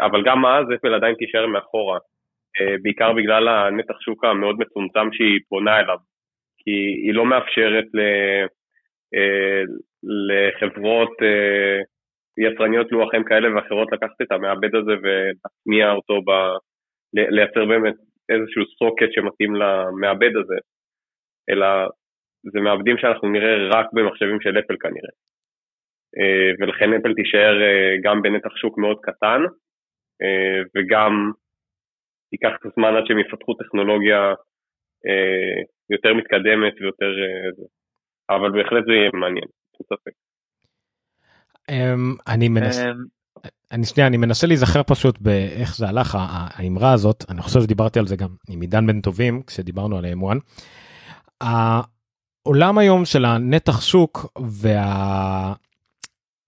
[0.00, 1.98] אבל גם אז אפל עדיין תישאר מאחורה,
[2.82, 5.96] בעיקר בגלל הנתח שוק המאוד מצומצם שהיא פונה אליו,
[6.58, 6.70] כי
[7.04, 8.00] היא לא מאפשרת ל,
[10.02, 11.16] לחברות
[12.38, 16.30] יצרניות לוחם כאלה ואחרות לקחת את המעבד הזה ולהטמיע אותו, ב,
[17.14, 17.94] לייצר באמת
[18.28, 20.56] איזשהו סוקט שמתאים למעבד הזה,
[21.50, 21.66] אלא
[22.52, 25.12] זה מעבדים שאנחנו נראה רק במחשבים של אפל כנראה.
[26.18, 29.40] אה, ולכן אפל תישאר אה, גם בנתח שוק מאוד קטן,
[30.22, 31.12] אה, וגם
[32.32, 34.34] ייקח את הזמן עד שהם יפתחו טכנולוגיה
[35.90, 37.12] יותר מתקדמת ויותר...
[38.30, 40.12] אבל בהחלט זה יהיה מעניין, אין ספק.
[41.70, 42.96] אמ, אני מנסה, אמ,
[43.72, 48.06] אני שנייה, אני מנסה להיזכר פשוט באיך זה הלך, האמרה הזאת, אני חושב שדיברתי על
[48.06, 50.38] זה גם עם עידן בן טובים, כשדיברנו על M1.
[51.42, 55.52] העולם היום של הנתח שוק וה...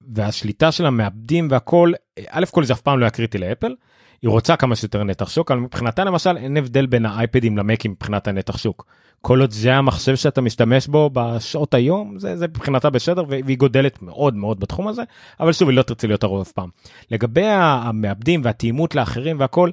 [0.08, 1.92] והשליטה של המעבדים והכל,
[2.28, 3.74] א' כל זה אף פעם לא היה קריטי לאפל,
[4.22, 8.28] היא רוצה כמה שיותר נתח שוק, אבל מבחינתה למשל אין הבדל בין האייפדים למקים מבחינת
[8.28, 8.86] הנתח שוק.
[9.20, 14.02] כל עוד זה המחשב שאתה משתמש בו בשעות היום, זה, זה מבחינתה בסדר, והיא גודלת
[14.02, 15.02] מאוד מאוד בתחום הזה,
[15.40, 16.68] אבל שוב, היא לא תרצה להיות הרוב אף פעם.
[17.10, 19.70] לגבי המעבדים והתאימות לאחרים והכל,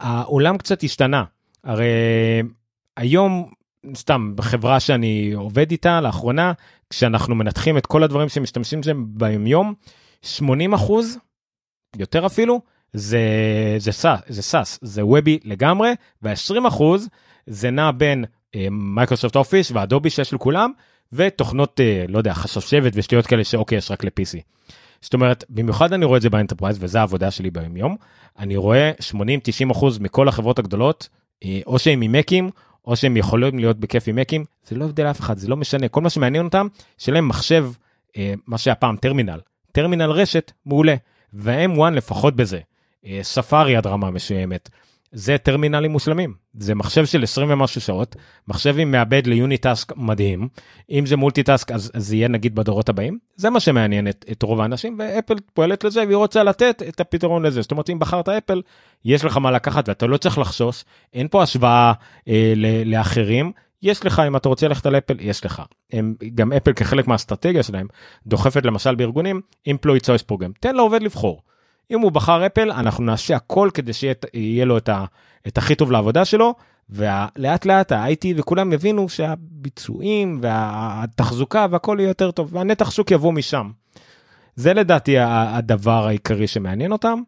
[0.00, 1.24] העולם קצת השתנה.
[1.64, 1.86] הרי
[2.96, 3.50] היום,
[3.94, 6.52] סתם, בחברה שאני עובד איתה לאחרונה,
[6.90, 9.74] כשאנחנו מנתחים את כל הדברים שמשתמשים בהם ביומיום,
[10.22, 11.18] 80 אחוז,
[11.96, 12.60] יותר אפילו,
[12.92, 13.20] זה,
[13.78, 15.90] זה, SaaS, זה SaaS, זה וובי לגמרי,
[16.22, 17.08] וה-20 אחוז
[17.46, 18.24] זה נע בין
[18.70, 20.72] מייקרוסופט אופיס והאדובי שיש לכולם,
[21.12, 24.38] ותוכנות, אה, לא יודע, חשבשבת ושטויות כאלה שאוקיי, יש רק ל-PC.
[25.00, 27.96] זאת אומרת, במיוחד אני רואה את זה ב enterprise, וזו העבודה שלי ביום יום,
[28.38, 28.92] אני רואה
[29.68, 31.08] 80-90 אחוז מכל החברות הגדולות,
[31.44, 32.50] אה, או שהם עם מקים,
[32.86, 35.88] או שהם יכולים להיות בכיף עם מקים, זה לא הבדל אף אחד, זה לא משנה,
[35.88, 36.66] כל מה שמעניין אותם,
[36.98, 37.66] שיהיה להם מחשב,
[38.16, 39.40] אה, מה שהיה פעם טרמינל,
[39.72, 40.94] טרמינל רשת, מעולה,
[41.32, 42.60] וה-M1 לפחות בזה,
[43.06, 44.68] אה, ספארי עד רמה מסוימת,
[45.12, 48.16] זה טרמינלים מושלמים, זה מחשב של 20 ומשהו שעות,
[48.48, 50.48] מחשב עם מעבד ל unitask מדהים,
[50.90, 54.60] אם זה multitask אז זה יהיה נגיד בדורות הבאים, זה מה שמעניין את, את רוב
[54.60, 58.62] האנשים, ואפל פועלת לזה והיא רוצה לתת את הפתרון לזה, זאת אומרת אם בחרת אפל,
[59.04, 60.84] יש לך מה לקחת ואתה לא צריך לחשוש,
[61.14, 61.92] אין פה השוואה
[62.28, 63.52] אה, ל- לאחרים,
[63.82, 65.62] יש לך אם אתה רוצה ללכת על אפל יש לך.
[65.92, 67.86] הם גם אפל כחלק מהאסטרטגיה שלהם
[68.26, 70.52] דוחפת למשל בארגונים employee choice program.
[70.60, 71.42] תן לעובד לבחור.
[71.90, 75.04] אם הוא בחר אפל אנחנו נעשה הכל כדי שיהיה לו את, ה,
[75.46, 76.54] את הכי טוב לעבודה שלו
[76.90, 83.70] ולאט לאט ה-IT וכולם יבינו שהביצועים והתחזוקה והכל יהיה יותר טוב והנתח שוק יבוא משם.
[84.56, 87.22] זה לדעתי הדבר העיקרי שמעניין אותם.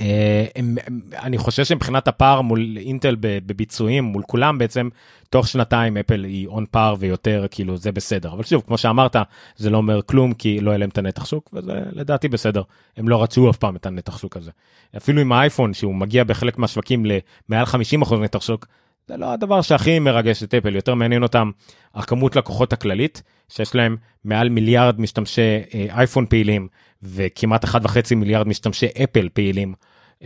[0.00, 0.76] אה, הם,
[1.22, 4.88] אני חושב שמבחינת הפער מול אינטל בביצועים מול כולם בעצם
[5.30, 8.32] תוך שנתיים אפל היא און פאר ויותר כאילו זה בסדר.
[8.32, 9.16] אבל שוב כמו שאמרת
[9.56, 12.62] זה לא אומר כלום כי לא יהיה להם את הנתח שוק וזה לדעתי בסדר.
[12.96, 14.50] הם לא רצו אף פעם את הנתח שוק הזה.
[14.96, 18.66] אפילו עם האייפון שהוא מגיע בחלק מהשווקים למעל 50% נתח שוק
[19.08, 20.74] זה לא הדבר שהכי מרגש את אפל.
[20.74, 21.50] יותר מעניין אותם
[21.94, 25.40] הכמות לקוחות הכללית שיש להם מעל מיליארד משתמשי
[25.74, 26.68] אה, אייפון פעילים
[27.02, 29.74] וכמעט 1.5 מיליארד משתמשי אפל פעילים.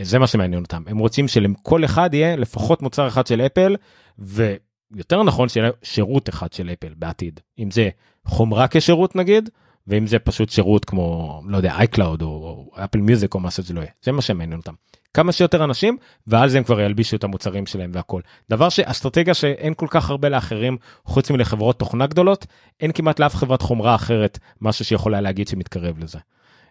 [0.03, 3.77] זה מה שמעניין אותם הם רוצים שלכל אחד יהיה לפחות מוצר אחד של אפל
[4.19, 7.89] ויותר נכון שיהיה שירות אחד של אפל בעתיד אם זה
[8.27, 9.51] חומרה כשירות נגיד
[9.87, 13.81] ואם זה פשוט שירות כמו לא יודע אייקלאוד או אפל מיוזיק או מה שזה לא
[13.81, 14.75] יהיה זה מה שמעניין אותם
[15.15, 15.97] כמה שיותר אנשים,
[16.27, 18.21] ועל זה הם כבר ילבישו את המוצרים שלהם והכל.
[18.51, 22.47] דבר שאסטרטגיה שאין כל כך הרבה לאחרים, חוץ מלחברות תוכנה גדולות,
[22.81, 26.19] אין כמעט לאף חברת חומרה אחרת משהו שיכולה להגיד שמתקרב לזה.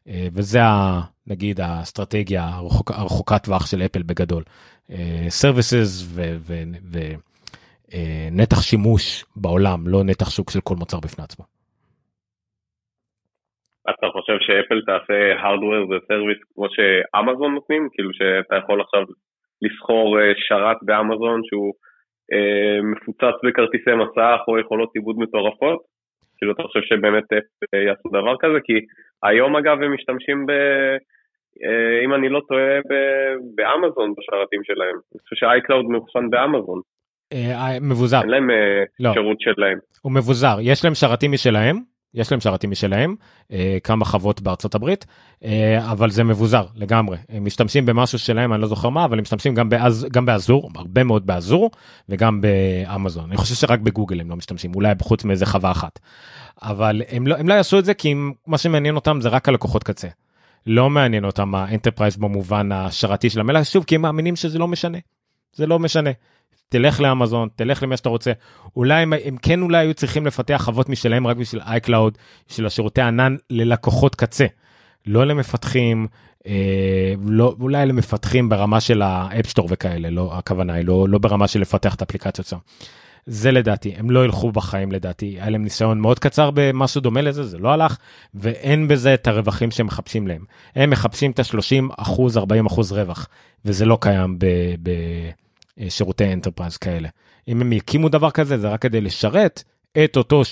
[0.08, 4.44] אה, וזה ה, נגיד האסטרטגיה הרחוק, הרחוקת טווח של אפל בגדול.
[5.30, 6.18] services
[7.92, 11.46] ונתח שימוש בעולם, לא נתח שוק של כל מוצר בפני עצמו.
[13.90, 17.90] אתה חושב שאפל תעשה hardware ו service כמו שאמזון נותנים?
[17.94, 19.02] כאילו שאתה יכול עכשיו
[19.62, 21.74] לסחור אה, שרת באמזון שהוא
[22.34, 25.91] אה, מפוצץ בכרטיסי מסך או יכולות עיבוד מטורפות?
[26.42, 28.60] כאילו אתה חושב שבאמת אה, יעשו דבר כזה?
[28.64, 28.74] כי
[29.24, 30.52] היום אגב הם משתמשים ב...
[31.66, 32.80] אה, אם אני לא טועה
[33.56, 34.96] באמזון בשרתים שלהם.
[35.12, 36.82] אני חושב ש-iCloud מאוחסן באמזון.
[37.34, 38.22] אה, מבוזר.
[38.22, 38.50] אין להם
[39.00, 39.14] לא.
[39.14, 39.78] שירות שלהם.
[40.02, 41.76] הוא מבוזר, יש להם שרתים משלהם,
[42.14, 43.16] יש להם שרתים משלהם,
[43.52, 45.06] אה, כמה חוות בארצות הברית,
[45.44, 47.18] אה, אבל זה מבוזר לגמרי.
[47.30, 50.32] הם משתמשים במשהו שלהם, אני לא זוכר מה, אבל הם משתמשים גם, באז, גם ב
[50.32, 51.72] Azure, הרבה מאוד ב Azure,
[52.10, 53.26] וגם באמזון.
[53.30, 56.00] אני חושב שרק בגוגל הם לא משתמשים, אולי חוץ מאיזה חווה אחת.
[56.62, 58.16] אבל הם לא, הם לא יעשו את זה כי
[58.48, 60.08] מה שמעניין אותם זה רק הלקוחות קצה.
[60.68, 64.68] לא מעניין אותם ה enterprise במובן השרתי של המילה, שוב, כי הם מאמינים שזה לא
[64.68, 64.98] משנה.
[65.54, 66.10] זה לא משנה.
[66.72, 68.32] תלך לאמזון, תלך למה שאתה רוצה.
[68.76, 72.18] אולי הם, הם כן אולי היו צריכים לפתח חוות משלהם רק בשביל אייקלאוד,
[72.48, 74.46] של השירותי ענן ללקוחות קצה.
[75.06, 76.08] לא למפתחים,
[76.48, 81.18] אה, לא, אולי למפתחים ברמה של ה App Store וכאלה, לא, הכוונה היא לא, לא
[81.18, 82.58] ברמה של לפתח את האפליקציות שם.
[83.26, 87.44] זה לדעתי, הם לא ילכו בחיים לדעתי, היה להם ניסיון מאוד קצר במשהו דומה לזה,
[87.44, 87.98] זה לא הלך,
[88.34, 90.44] ואין בזה את הרווחים שהם מחפשים להם.
[90.76, 93.28] הם מחפשים את ה-30 אחוז, 40 אחוז רווח,
[93.66, 94.46] וזה לא קיים ב...
[94.84, 94.90] ב
[95.90, 97.10] שירותי enterprise כאלה.
[97.48, 99.64] אם הם יקימו דבר כזה זה רק כדי לשרת
[100.04, 100.44] את אותו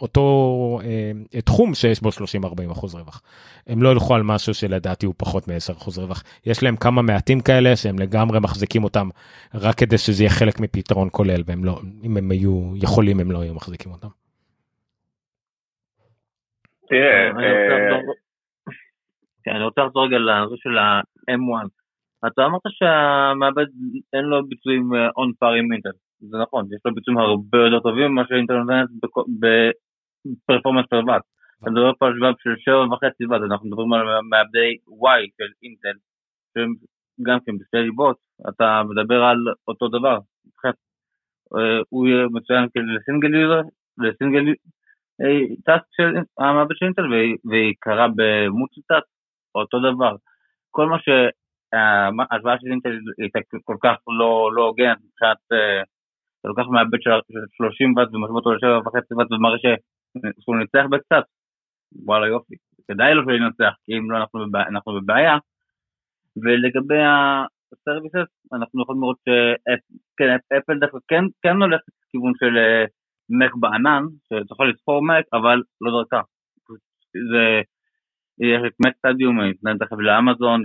[0.00, 3.22] אותו אה, תחום שיש בו 30-40 אחוז רווח.
[3.66, 6.22] הם לא ילכו על משהו שלדעתי הוא פחות מ-10 אחוז רווח.
[6.46, 9.08] יש להם כמה מעטים כאלה שהם לגמרי מחזיקים אותם
[9.54, 13.40] רק כדי שזה יהיה חלק מפתרון כולל והם לא, אם הם היו יכולים הם לא
[13.40, 14.08] היו מחזיקים אותם.
[16.88, 17.30] תראה,
[19.56, 21.83] אני רוצה לחזור רגע לנושא של ה-M1.
[22.26, 23.66] אתה אמרת שהמעבד
[24.12, 28.10] אין לו ביצועים on par עם אינטל, זה נכון, יש לו ביצועים הרבה יותר טובים
[28.12, 28.88] ממה שאינטל נותנת
[29.40, 31.22] ב performance per watt.
[31.62, 35.98] אתה מדבר פה על שבב של 7.5 ואט, אנחנו מדברים על מעבדי Y של אינטל,
[36.54, 36.74] שהם
[37.22, 38.16] גם כן בשתי ליבות,
[38.48, 40.18] אתה מדבר על אותו דבר.
[41.56, 43.60] אה, הוא יהיה מצוין ל single user,
[43.98, 44.44] ל single
[45.64, 47.06] task של המעבד של אינטל
[47.44, 48.06] והיא קרה
[48.88, 49.06] task,
[49.54, 50.16] אותו דבר.
[50.70, 51.08] כל מה ש...
[52.30, 55.82] ההשוואה של אינטל הייתה כל כך לא, לא הוגן, מבחינת, אה,
[56.40, 57.10] אתה לוקח מהבית של
[57.56, 59.58] 30 ואט ומשווה אותו ל-7.5 ואט ומראה
[60.40, 61.24] שהוא ניצח בקצת,
[62.06, 62.54] וואלה יופי,
[62.88, 64.62] כדאי לו לנצח, כי אם לא אנחנו, בבע...
[64.68, 65.36] אנחנו בבעיה.
[66.42, 72.54] ולגבי הסרוויסס, אנחנו יכולים לראות שאפל דווקא כן, כן הולכת לכיוון של
[73.30, 76.20] מק אה, בענן, שאתה יכול לספור מק, אבל לא דרכה.
[77.32, 77.60] זה
[78.40, 80.62] יש את מק סטדיום, ניתן תכף לאמזון,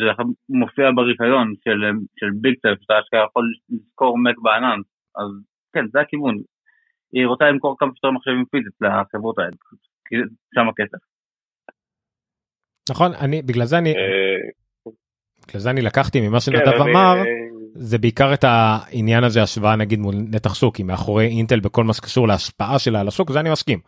[0.00, 1.78] זה מופיע ברישיון של,
[2.16, 4.80] של ביג טף, שאתה אשכרה יכול לזכור מק בענן,
[5.16, 5.30] אז
[5.72, 6.36] כן, זה הכיוון.
[7.12, 9.56] היא רוצה למכור כמה שיותר מחשבים פיזית לחברות האלה,
[10.06, 10.16] כי
[10.54, 11.02] שם הכסף.
[12.90, 14.50] נכון, אני, בגלל זה אני, אה,
[15.48, 17.14] בגלל זה אני לקחתי ממה שנדב כן, אמר,
[17.74, 21.92] זה בעיקר את העניין הזה השוואה נגיד מול נתח שוק, כי מאחורי אינטל בכל מה
[21.92, 23.78] שקשור להשפעה שלה על השוק, זה אני מסכים.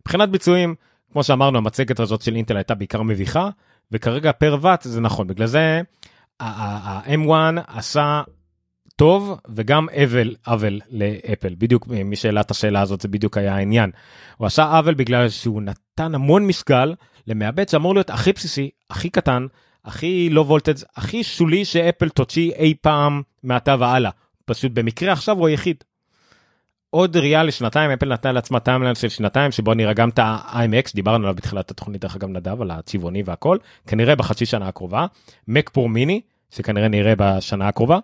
[0.00, 0.74] מבחינת ביצועים,
[1.12, 3.48] כמו שאמרנו המצגת הזאת של אינטל הייתה בעיקר מביכה
[3.92, 5.26] וכרגע פר ואט זה נכון.
[5.26, 5.80] בגלל זה
[6.40, 8.22] ה-M1 עשה
[8.96, 11.54] טוב וגם אבל עוול לאפל.
[11.58, 13.90] בדיוק מי שהעלה את השאלה הזאת זה בדיוק היה העניין.
[14.36, 16.94] הוא עשה עוול בגלל שהוא נתן המון משקל
[17.26, 19.46] למעבד שאמור להיות הכי בסיסי הכי קטן
[19.84, 24.10] הכי לא וולטג' הכי שולי שאפל תוציא אי פעם מעתה והלאה.
[24.44, 25.84] פשוט במקרה עכשיו הוא היחיד
[26.90, 31.24] עוד ראייה לשנתיים אפל נתנה לעצמה timeline של שנתיים שבו נראה גם את ה-iMacs דיברנו
[31.24, 35.06] עליו בתחילת התוכנית דרך אגב נדב על הצבעוני והכל כנראה בחצי שנה הקרובה
[35.48, 36.20] מק פרו מיני
[36.50, 37.98] שכנראה נראה בשנה הקרובה.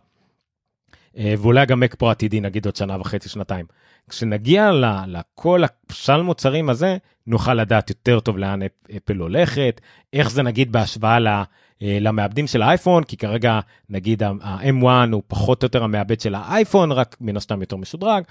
[1.17, 3.67] אה, ואולי גם מק פרו עתידי נגיד עוד שנה וחצי שנתיים.
[4.11, 4.71] כשנגיע
[5.07, 8.61] לכל הסל מוצרים הזה נוכל לדעת יותר טוב לאן
[8.97, 9.81] אפל הולכת
[10.13, 11.43] איך זה נגיד בהשוואה אה,
[11.81, 17.17] למעבדים של האייפון, כי כרגע נגיד ה-M1 הוא פחות או יותר המעבד של האייפון, רק
[17.21, 18.25] מן הסתם יותר משודרג.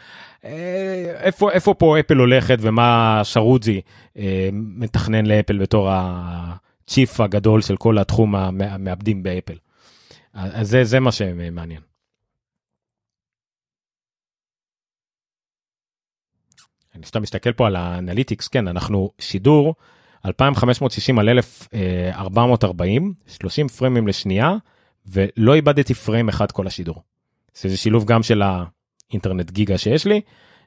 [0.45, 3.81] אה, איפה, איפה פה אפל הולכת ומה שסרוג'י
[4.17, 9.57] אה, מתכנן לאפל בתור ה chief הגדול של כל התחום המעבדים באפל.
[10.33, 11.81] אז זה, זה מה שמעניין.
[16.95, 19.75] אני סתם מסתכל פה על ה analytics, כן, אנחנו שידור
[20.25, 24.51] 2560 על 1440, 30 פריימים לשנייה,
[25.05, 26.95] ולא איבדתי פריים אחד כל השידור.
[27.53, 30.21] זה שילוב גם של האינטרנט גיגה שיש לי,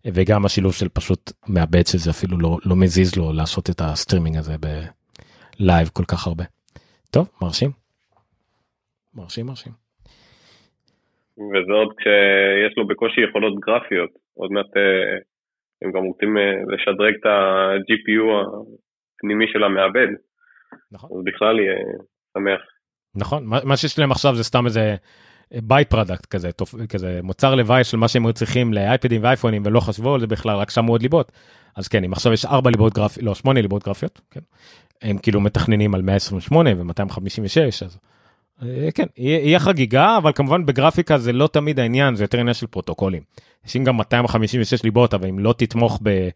[0.07, 4.55] וגם השילוב של פשוט מעבד שזה אפילו לא, לא מזיז לו לעשות את הסטרימינג הזה
[4.65, 6.45] ב live כל כך הרבה.
[7.11, 7.71] טוב, מרשים.
[9.15, 9.73] מרשים, מרשים.
[11.39, 14.11] וזה עוד כשיש לו בקושי יכולות גרפיות.
[14.35, 15.19] עוד מעט אה,
[15.83, 18.23] הם גם רוצים אה, לשדרג את ה-GPU
[19.17, 20.09] הפנימי של המעבד.
[20.93, 21.19] נכון.
[21.19, 21.77] אז בכלל יהיה
[22.35, 22.61] שמח.
[23.15, 24.97] נכון, מה, מה שיש להם עכשיו זה סתם איזה
[25.55, 26.75] by-product כזה, תופ...
[26.89, 30.57] כזה מוצר לוואי של מה שהם היו צריכים לאייפדים ואייפונים ולא חשבו על זה בכלל,
[30.57, 31.33] רק שמו עוד ליבות.
[31.77, 34.41] אז כן, אם עכשיו יש 4 ליבות גרפיות, לא 8 ליבות גרפיות, כן,
[35.03, 37.99] הם כאילו מתכננים על 128 ו-256, אז
[38.63, 42.55] אה, כן, יהיה, יהיה חגיגה, אבל כמובן בגרפיקה זה לא תמיד העניין, זה יותר עניין
[42.55, 43.23] של פרוטוקולים.
[43.67, 46.29] יש גם 256 ליבות, אבל אם לא תתמוך ב...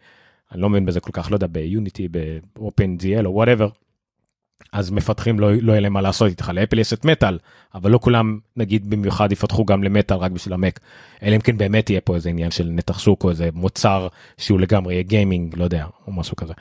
[0.52, 3.68] אני לא מבין בזה כל כך, לא יודע, ב Unity, ב-OpenGL או whatever,
[4.72, 7.38] אז מפתחים לא, לא יהיה להם מה לעשות איתך, לאפל יש את מטאל,
[7.74, 10.80] אבל לא כולם נגיד במיוחד יפתחו גם למטאל רק בשביל המק,
[11.22, 14.60] אלא אם כן באמת יהיה פה איזה עניין של נתח שוק או איזה מוצר שהוא
[14.60, 16.52] לגמרי יהיה gaming, לא יודע, או משהו כזה.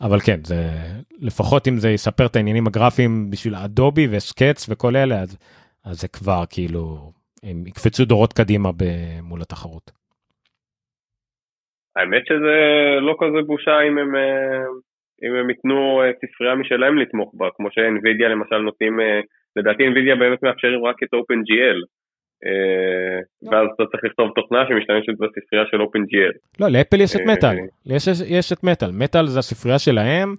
[0.00, 0.70] אבל כן, זה
[1.18, 5.36] לפחות אם זה ישפר את העניינים הגרפיים בשביל Adobe ו Sketch וכל אלה, אז,
[5.84, 8.70] אז זה כבר כאילו, הם יקפצו דורות קדימה
[9.22, 10.03] מול התחרות.
[11.96, 12.56] האמת שזה
[13.00, 14.64] לא כזה בושה אם הם אה,
[15.24, 19.20] אם הם ייתנו אה, ספרייה משלהם לתמוך בה, כמו שאינווידיה למשל נותנים, אה,
[19.56, 21.78] לדעתי אינווידיה באמת מאפשרים רק את OpenGL.
[22.46, 23.50] אה.
[23.50, 26.38] ואז אתה צריך לכתוב תוכנה שמשתמשת בספרייה של OpenGL.
[26.60, 27.56] לא, לאפל יש את מטאל,
[28.26, 30.34] יש, את מטאל, מטאל זה הספרייה שלהם,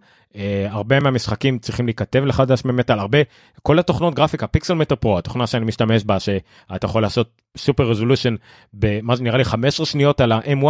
[0.69, 3.17] הרבה מהמשחקים צריכים להיכתב לחדש ממטאל, הרבה,
[3.63, 8.35] כל התוכנות גרפיקה, פיקסל מטר פרו, התוכנה שאני משתמש בה, שאתה יכול לעשות סופר רזולושן
[8.73, 10.65] במה שנראה לי 15 שניות על ה-M1,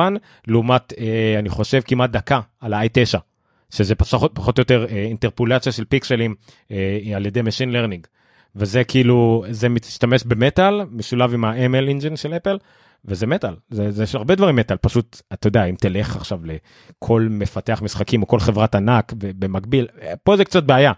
[0.47, 0.93] לעומת
[1.39, 3.19] אני חושב כמעט דקה על ה-i9.
[3.69, 6.35] שזה פחות, או יותר אה, אינטרפולציה של פיקסלים
[6.71, 8.07] אה, על ידי Machine Learning.
[8.55, 12.57] וזה כאילו, זה משתמש במטאל, משולב עם ה-ML engine של אפל,
[13.05, 17.21] וזה מטאל, זה, זה יש הרבה דברים מטאל, פשוט, אתה יודע, אם תלך עכשיו לכל
[17.29, 20.91] מפתח משחקים או כל חברת ענק במקביל, אה, פה זה קצת בעיה,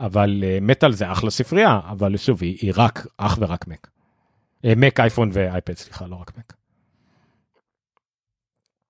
[0.00, 3.86] אבל אה, מטאל זה אחלה ספרייה, אבל שוב, היא, היא רק, אך ורק מק.
[4.76, 6.52] מק, אייפון ואייפד, סליחה, לא רק מק.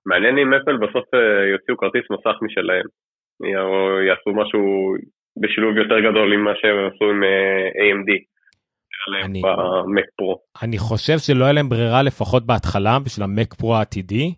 [0.05, 1.05] מעניין אם אפל בסוף
[1.53, 2.85] יוציאו כרטיס מסך משלהם.
[4.07, 4.61] יעשו משהו
[5.37, 8.31] בשילוב יותר גדול ממה שהם עשו עם אה, AMD.
[9.25, 10.37] אני, במק פרו.
[10.61, 14.33] אני חושב שלא היה להם ברירה לפחות בהתחלה בשביל המק פרו העתידי.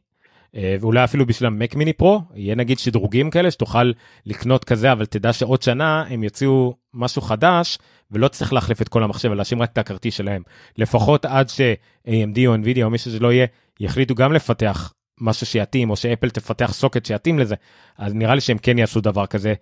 [0.56, 3.92] אה, ואולי אפילו בשביל המק מיני פרו יהיה נגיד שדרוגים כאלה שתוכל
[4.26, 7.78] לקנות כזה אבל תדע שעוד שנה הם יוציאו משהו חדש
[8.12, 10.42] ולא צריך להחליף את כל המחשב ולהשאיר רק את הכרטיס שלהם
[10.78, 13.46] לפחות עד ש-AMD או NVIDIA או מי שזה לא יהיה
[13.80, 17.56] יחליטו גם לפתח משהו שיתאים או שאפל תפתח סוקט שיתאים לזה
[17.98, 19.54] אז נראה לי שהם כן יעשו דבר כזה.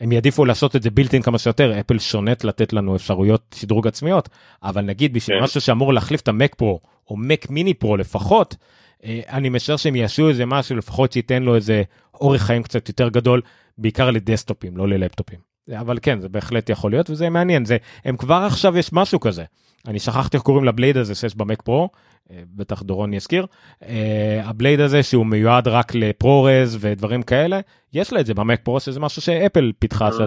[0.00, 4.28] הם יעדיפו לעשות את זה בילטין כמה שיותר אפל שונט לתת לנו אפשרויות שדרוג עצמיות
[4.62, 5.44] אבל נגיד בשביל כן.
[5.44, 6.80] משהו שאמור להחליף את המק פרו
[7.10, 8.56] או מק מיני פרו לפחות
[9.04, 11.82] אה, אני משער שהם יעשו איזה משהו לפחות שייתן לו איזה
[12.14, 13.40] אורך חיים קצת יותר גדול
[13.78, 18.34] בעיקר לדסקטופים לא ללפטופים אבל כן זה בהחלט יכול להיות וזה מעניין זה הם כבר
[18.46, 19.44] עכשיו יש משהו כזה
[19.88, 21.88] אני שכחתי איך קוראים ל blade הזה שיש במק פרו
[22.30, 23.46] אה, בטח דורון יזכיר,
[23.88, 27.60] אה, ה blade הזה שהוא מיועד רק ל ProRes ודברים כאלה,
[27.92, 30.10] יש לה את זה במק פרו שזה משהו שאפל פיתחה.
[30.10, 30.24] זה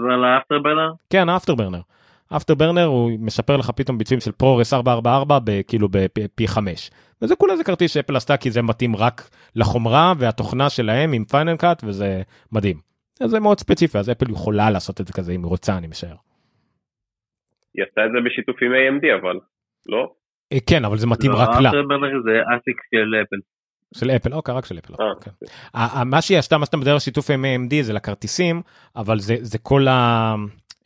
[1.24, 1.82] על ה Afterburner?
[1.82, 1.90] כן.
[2.36, 6.92] Afterburner הוא משפר לך פתאום ביצועים של ProRes 444 כאילו בפי 5.
[7.22, 11.56] וזה כולה זה כרטיס שאפל עשתה כי זה מתאים רק לחומרה והתוכנה שלהם עם פיינל
[11.56, 12.22] קאט וזה
[12.52, 12.89] מדהים.
[13.28, 16.16] זה מאוד ספציפי אז אפל יכולה לעשות את זה כזה אם היא רוצה אני משער.
[17.74, 19.40] היא עשתה את זה בשיתוף עם AMD אבל
[19.86, 20.14] לא?
[20.54, 21.72] אה, כן אבל זה מתאים רק לה.
[22.24, 23.36] זה אסיק של אפל.
[23.96, 24.94] של אפל אוקיי רק של אפל.
[24.94, 26.10] אוקיי, כן.
[26.10, 28.62] מה שהיא עשתה מה שאתה מדבר על שיתוף עם AMD זה לכרטיסים
[28.96, 30.36] אבל זה זה כל ה...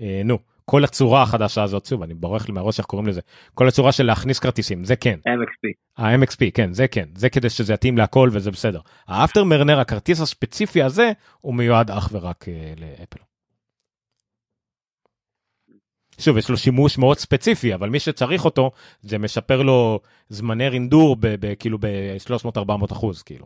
[0.02, 0.53] אה, נו.
[0.66, 3.22] כל הצורה החדשה הזאת שוב אני בורח לי מהראש איך קוראים לזה
[3.53, 5.20] כל הצורה של להכניס כרטיסים זה כן.
[5.20, 5.74] MXP.
[5.97, 8.82] ה-MXP כן זה כן זה כדי שזה יתאים להכל וזה בסדר.
[9.07, 11.11] האפטר מרנר הכרטיס הספציפי הזה
[11.41, 13.20] הוא מיועד אך ורק אה, לאפל.
[16.20, 19.99] שוב יש לו שימוש מאוד ספציפי אבל מי שצריך אותו זה משפר לו
[20.30, 21.18] זמני רינדור
[21.59, 23.45] כאילו ב-300-400 אחוז כאילו.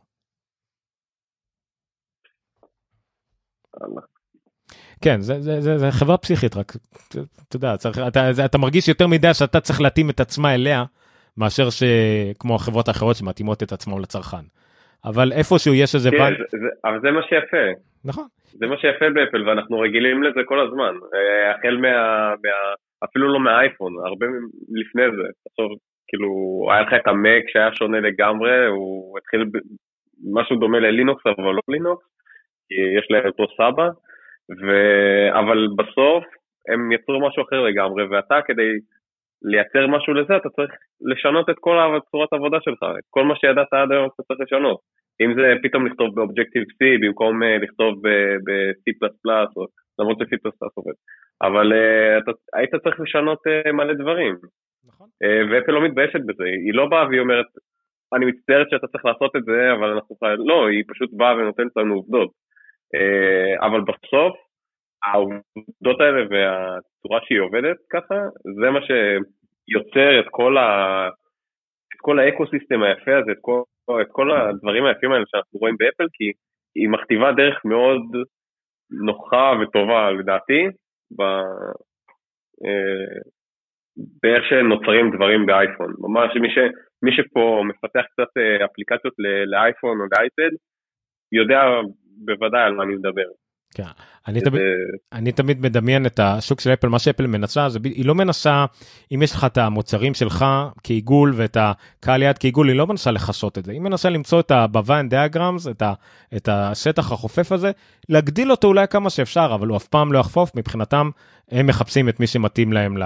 [5.02, 6.72] כן זה, זה, זה, זה חברה פסיכית רק
[7.48, 10.84] אתה יודע צריך, אתה, זה, אתה מרגיש יותר מדי שאתה צריך להתאים את עצמה אליה
[11.38, 14.46] מאשר שכמו החברות האחרות שמתאימות את עצמם לצרכן.
[15.06, 17.66] אבל איפשהו יש איזה כן, זה, זה, אבל זה מה שיפה.
[18.06, 18.28] נכון.
[18.60, 21.88] זה מה שיפה באפל ואנחנו רגילים לזה כל הזמן, אה, החל מה...
[22.44, 22.50] מה
[23.06, 24.26] אפילו לא מהאייפון, הרבה
[24.70, 25.72] לפני זה, בסוף
[26.08, 26.30] כאילו
[26.72, 29.46] היה לך את המק שהיה שונה לגמרי, הוא התחיל
[30.34, 32.06] משהו דומה ללינוקס אבל לא לינוקס,
[32.68, 33.88] כי יש להם אותו סבא,
[34.62, 34.70] ו...
[35.40, 36.24] אבל בסוף
[36.70, 38.72] הם יצרו משהו אחר לגמרי ואתה כדי
[39.42, 40.72] לייצר משהו לזה, אתה צריך
[41.02, 44.80] לשנות את כל צורת העבודה שלך, את כל מה שידעת עד היום אתה צריך לשנות.
[45.22, 47.94] אם זה פתאום לכתוב באובג'קטיב C במקום uh, לכתוב
[48.46, 48.88] ב-C++,
[49.58, 49.66] או
[50.00, 50.98] למרות ש-C++ עובד.
[51.42, 54.36] אבל uh, אתה היית צריך לשנות uh, מלא דברים.
[54.88, 55.08] נכון.
[55.24, 57.46] Uh, ואפל לא מתביישת בזה, היא לא באה והיא אומרת,
[58.16, 61.72] אני מצטערת שאתה צריך לעשות את זה, אבל אנחנו חייבים, לא, היא פשוט באה ונותנת
[61.78, 62.32] לנו עובדות.
[62.96, 64.38] אה, אבל בסוף,
[65.06, 68.16] העובדות האלה והצורה שהיא עובדת ככה,
[68.60, 71.08] זה מה שיוצר את כל, ה...
[71.94, 73.62] את כל ה ecosystem היפה הזה, את כל,
[74.02, 76.26] את כל הדברים היפים האלה שאנחנו רואים באפל, כי
[76.76, 78.02] היא מכתיבה דרך מאוד
[79.06, 80.64] נוחה וטובה לדעתי,
[81.18, 81.22] ב...
[82.66, 83.20] אה,
[84.24, 85.94] באיך שנוצרים דברים באייפון.
[86.00, 86.58] ממש מי, ש,
[87.04, 89.14] מי שפה מפתח קצת אה, אפליקציות
[89.52, 90.54] לאייפון או לאייפד,
[91.32, 91.62] יודע
[92.26, 93.30] בוודאי על מה אני מדבר.
[93.74, 93.84] כן.
[94.28, 94.62] אני תמיד,
[95.14, 98.66] אני תמיד מדמיין את השוק של אפל, מה שאפל מנסה, זה, היא לא מנסה,
[99.16, 100.46] אם יש לך את המוצרים שלך
[100.84, 104.52] כעיגול ואת הקהל יד כעיגול, היא לא מנסה לכסות את זה, היא מנסה למצוא את
[104.52, 105.94] diagrams, את, ה,
[106.36, 107.72] את השטח החופף הזה,
[108.10, 111.10] להגדיל אותו אולי כמה שאפשר, אבל הוא אף פעם לא יחפוף, מבחינתם
[111.52, 112.98] הם מחפשים את מי שמתאים להם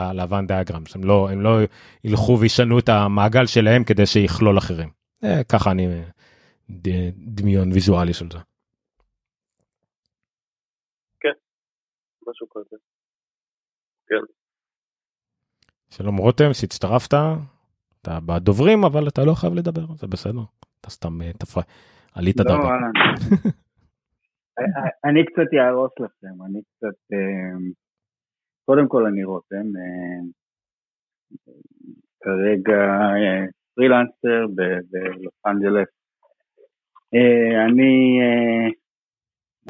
[0.48, 1.60] diagrams, הם לא, הם לא
[2.04, 4.90] ילכו וישנו את המעגל שלהם כדי שיכלול אחרים.
[5.24, 5.88] אה, ככה אני
[7.18, 8.38] דמיון ויזואלי של זה.
[12.32, 12.76] משהו כזה.
[14.08, 14.26] כן.
[15.90, 17.14] שלום רותם, שהצטרפת,
[18.02, 20.42] אתה בדוברים, אבל אתה לא חייב לדבר, זה בסדר.
[20.82, 21.64] אתה סתם אה, תפרה,
[22.16, 22.64] עלית לא, דרגה.
[24.60, 27.16] אה, אני קצת יהרוס לכם, אני קצת...
[28.66, 29.66] קודם כל אני רותם,
[32.24, 32.82] כרגע
[33.76, 35.88] פרילנסר בלוס אנג'לס.
[37.68, 38.20] אני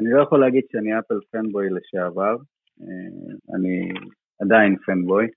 [0.00, 2.36] אני לא יכול להגיד שאני אפל פנבוי לשעבר,
[3.54, 3.88] אני
[4.40, 5.28] עדיין פנבוי,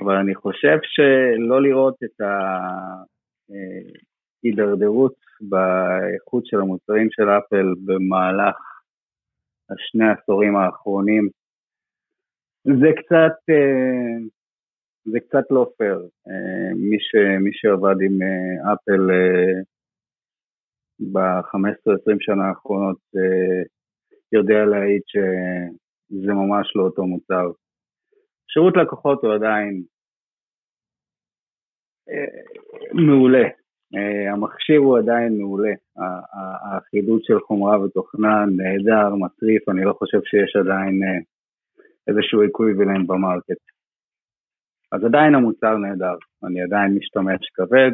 [0.00, 2.20] אבל אני חושב שלא לראות את
[4.44, 8.56] ההידרדרות באיכות של המוצרים של אפל במהלך
[9.70, 11.28] השני העשורים האחרונים,
[12.64, 14.16] זה קצת, אה,
[15.04, 16.08] זה קצת לא פייר.
[16.28, 18.18] אה, מי, ש, מי שעבד עם
[18.72, 19.10] אפל
[21.12, 23.62] ב-15-20 שנה האחרונות אה,
[24.32, 25.02] יודע להעיד
[26.08, 27.50] שזה ממש לא אותו מוצר.
[28.48, 29.82] שירות לקוחות הוא עדיין
[32.08, 32.42] אה,
[32.92, 33.48] מעולה,
[33.94, 35.72] אה, המכשיר הוא עדיין מעולה,
[36.62, 41.00] האחידות של חומרה ותוכנה נהדר, מטריף, אני לא חושב שיש עדיין
[42.08, 43.62] איזשהו equivalent ב market.
[44.92, 47.90] אז עדיין המוצר נהדר, אני עדיין משתמש כבד,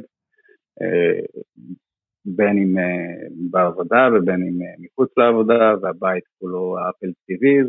[2.24, 7.66] בין אם אה, בעבודה ובין אם אה, מחוץ לעבודה, והבית כולו Apple TVs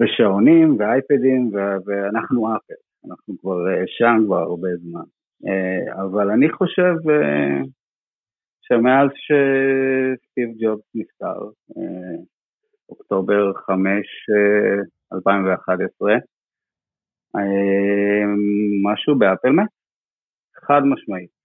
[0.00, 1.50] ושעונים ואייפדים,
[1.86, 5.04] ואנחנו אפל, אנחנו כבר אה, שם כבר הרבה זמן.
[6.02, 6.94] אבל אני חושב
[8.62, 11.40] שמאז שסטיב ג'ובס נפטר,
[12.88, 13.76] אוקטובר 5,
[14.30, 16.14] uh, 2011,
[17.36, 17.40] uh,
[18.84, 19.68] משהו באפל מת,
[20.54, 21.39] חד משמעית.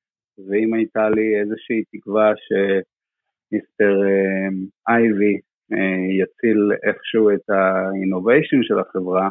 [0.47, 5.39] ואם הייתה לי איזושהי תקווה שמיסטר אמ, אייבי
[5.73, 9.29] אה, יציל איכשהו את האינוביישן של החברה,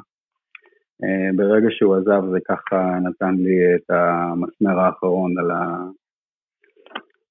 [1.04, 5.84] אה, ברגע שהוא עזב זה ככה נתן לי את המסמר האחרון על ה...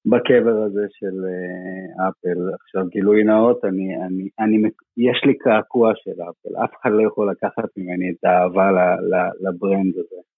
[0.06, 2.38] בקבר הזה של אה, אפל.
[2.54, 7.30] עכשיו גילוי נאות, אני, אני, אני, יש לי קעקוע של אפל, אף אחד לא יכול
[7.30, 8.70] לקחת ממני את האהבה
[9.40, 10.33] לברנד הזה.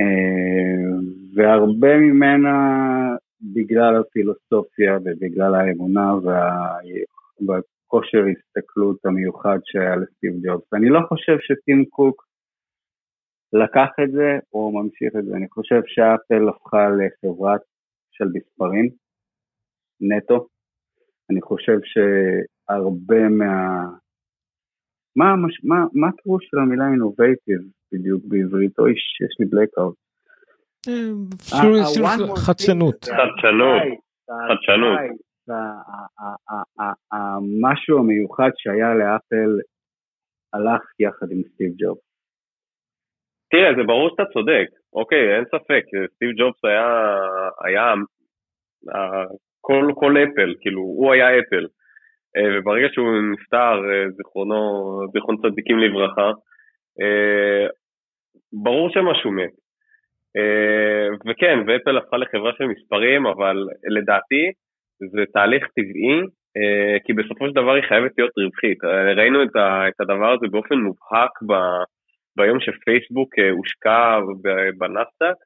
[0.00, 1.00] אה,
[1.34, 2.56] והרבה ממנה
[3.42, 6.78] בגלל הפילוסופיה ובגלל האמונה וה...
[7.46, 10.74] והכושר הסתכלות המיוחד שהיה לסטיב ג'ובס.
[10.74, 12.24] אני לא חושב שטים קוק
[13.52, 17.60] לקח את זה או ממשיך את זה, אני חושב שאפל הפכה לחברת
[18.10, 18.88] של מספרים
[20.00, 20.46] נטו.
[21.30, 23.84] אני חושב שהרבה מה...
[25.16, 25.34] מה,
[25.64, 27.60] מה, מה הפירוש של המילה innovative?
[27.92, 29.94] בדיוק בעברית, אוי, יש לי blackout.
[32.46, 33.04] חדשנות.
[33.04, 33.84] חדשנות.
[34.48, 34.98] חדשנות.
[37.12, 39.50] המשהו המיוחד שהיה לאפל
[40.52, 42.02] הלך יחד עם סטיב ג'ובס.
[43.50, 45.84] תראה, זה ברור שאתה צודק, אוקיי, אין ספק,
[46.14, 46.88] סטיב ג'ובס היה,
[47.64, 47.94] היה
[49.60, 51.66] כל, כל אפל, כאילו, הוא היה אפל.
[52.36, 54.60] אה, וברגע שהוא נפטר, אה, זיכרונו,
[55.12, 56.30] זיכרון צדיקים לברכה,
[57.00, 57.66] אה,
[58.52, 59.50] ברור שמשהו מת.
[60.36, 63.56] אה, וכן, ואפל הפכה לחברה של מספרים, אבל
[63.88, 64.52] לדעתי
[65.10, 66.20] זה תהליך טבעי,
[66.56, 68.84] אה, כי בסופו של דבר היא חייבת להיות רווחית.
[69.16, 71.32] ראינו את הדבר הזה באופן מובהק
[72.36, 74.20] ביום שפייסבוק אה, הושקע
[74.78, 75.38] בנסדק,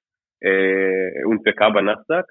[0.44, 2.26] אה, הונפקה בנסדק,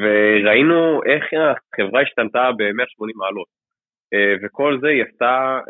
[0.00, 3.57] וראינו איך החברה השתנתה ב-180 מעלות.
[4.14, 5.60] אה, וכל זה היא עשתה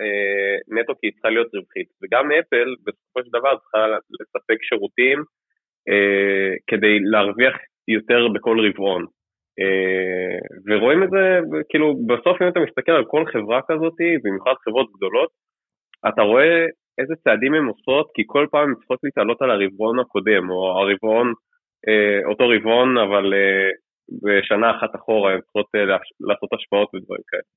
[0.69, 1.89] נטו כי היא צריכה להיות רווחית.
[2.03, 3.87] וגם אפל בסופו של דבר צריכה
[4.21, 5.19] לספק שירותים
[6.67, 7.55] כדי להרוויח
[7.89, 9.07] יותר בכל רבעון.
[10.67, 15.31] ורואים את זה, כאילו בסוף אם אתה מסתכל על כל חברה כזאת, במיוחד חברות גדולות,
[16.09, 16.67] אתה רואה
[16.99, 21.33] איזה צעדים הן עושות, כי כל פעם הן צריכות להתעלות על הרבעון הקודם, או הרבעון,
[21.89, 23.71] אה, אותו רבעון, אבל אה,
[24.23, 25.85] בשנה אחת אחורה הן צריכות אה,
[26.29, 27.49] לעשות השפעות ודברים כאלה.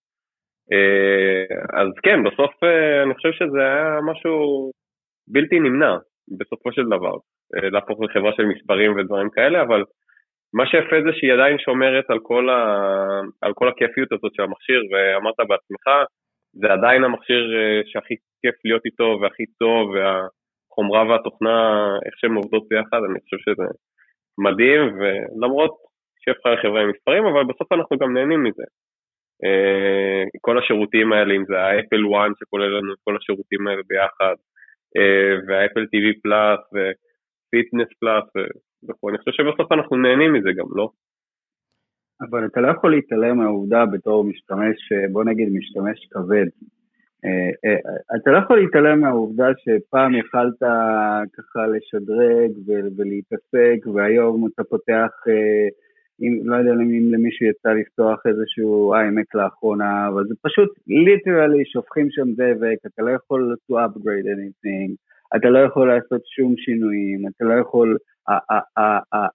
[0.72, 1.44] אה,
[1.82, 4.72] אז כן, בסוף אה, אני חושב שזה היה משהו
[5.28, 5.96] בלתי נמנע,
[6.40, 7.16] בסופו של דבר,
[7.56, 9.84] אה, להפוך לחברה של מספרים ודברים כאלה, אבל
[10.54, 12.62] מה שיפה זה שהיא עדיין שומרת על כל, ה...
[13.42, 15.86] על כל הכיפיות הזאת של המכשיר, ואמרת בעצמך,
[16.54, 17.44] זה עדיין המכשיר
[17.86, 21.58] שהכי כיף להיות איתו והכי טוב, והחומרה והתוכנה,
[22.06, 23.68] איך שהן עובדות ביחד, אני חושב שזה
[24.46, 25.74] מדהים, ולמרות
[26.24, 28.64] שיש לך חברה עם מספרים, אבל בסוף אנחנו גם נהנים מזה.
[29.46, 33.82] אה, כל השירותים האלה, אם זה ה Apple One שכולל לנו את כל השירותים האלה
[33.88, 34.36] ביחד,
[34.98, 38.28] אה, וה Apple TV Plus ו Fitness Plus
[38.90, 40.90] וכו', אני חושב שבסוף אנחנו נהנים מזה גם, לא?
[42.22, 44.78] אבל אתה לא יכול להתעלם מהעובדה בתור משתמש,
[45.12, 46.48] בוא נגיד משתמש כבד.
[47.26, 50.60] אה, אה, אתה לא יכול להתעלם מהעובדה שפעם יכלת
[51.34, 52.52] ככה לשדרג
[52.98, 55.68] ולהתעסק והיום אתה פותח, אה,
[56.22, 62.08] אם, לא יודע אם למישהו יצא לפתוח איזשהו iMac לאחרונה, אבל זה פשוט literally שופכים
[62.10, 64.96] שם דבק, אתה לא יכול to upgrade anything,
[65.36, 67.98] אתה לא יכול לעשות שום שינויים, אתה לא יכול,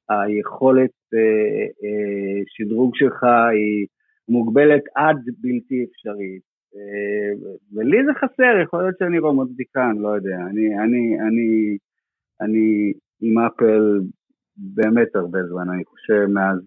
[0.09, 3.87] היכולת אה, אה, שדרוג שלך היא
[4.29, 6.43] מוגבלת עד בלתי אפשרית.
[6.77, 10.37] אה, ולי זה חסר, יכול להיות שאני רומנטיקן, לא יודע.
[10.51, 11.77] אני, אני, אני,
[12.41, 14.01] אני עם אפל
[14.59, 16.59] באמת הרבה זמן, אני חושב מאז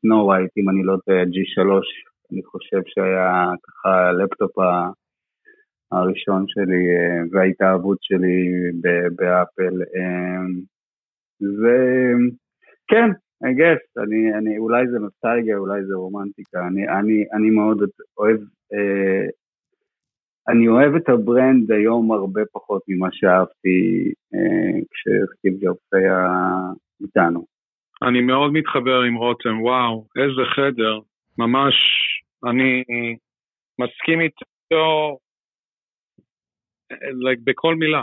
[0.00, 1.60] Snow White, אם אני לא טועה, G3,
[2.32, 4.58] אני חושב שהיה ככה הלפטופ
[5.92, 6.84] הראשון שלי
[7.32, 8.50] וההתאהבות שלי
[9.16, 9.74] באפל.
[11.58, 13.10] וכן,
[13.44, 17.78] I guess, אני, אני, אולי זה נוסטלגיה, אולי זה רומנטיקה, אני, אני, אני מאוד
[18.18, 18.40] אוהב,
[18.72, 19.26] אה,
[20.48, 26.26] אני אוהב את ה brand היום הרבה פחות ממה שאהבתי אה, כשסטיב ג'ובס היה
[27.00, 27.46] איתנו.
[28.02, 30.98] אני מאוד מתחבר עם רותם, וואו, איזה חדר,
[31.38, 31.74] ממש,
[32.50, 32.84] אני
[33.78, 35.18] מסכים איתו
[36.92, 38.02] like, בכל מילה.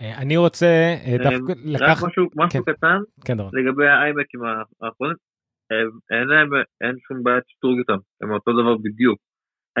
[0.00, 2.02] אה, אני רוצה אה, אה, דווקא לקחת...
[2.02, 2.72] רק משהו, משהו כן.
[2.72, 4.40] קטן כן, לגבי האיימקים
[4.82, 5.16] האחרונים,
[6.10, 6.48] אין להם,
[6.80, 9.27] אין שום בעיה שתורג אותם, הם אותו דבר בדיוק.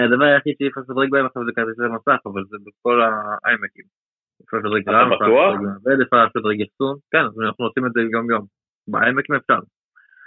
[0.04, 3.86] הדבר היחיד שאי אפשר לשדרג בהם עכשיו זה כרטיסי מסך, אבל זה בכל האיימקים.
[4.44, 5.12] אפשר לשדרג רם,
[6.02, 8.44] אפשר לשדרג אחסון, כן, אנחנו עושים את זה גם יום.
[8.88, 9.60] באיימקים אפשר.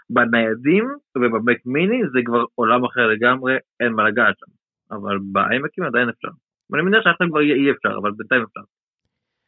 [0.09, 0.86] בניידים
[1.17, 4.51] ובמק מיני זה כבר עולם אחר לגמרי, אין מה לגעת שם.
[4.95, 6.34] אבל באיימקים עדיין אפשר.
[6.69, 8.61] ואני מניח שעכשיו כבר אי אפשר, אבל בינתיים אפשר.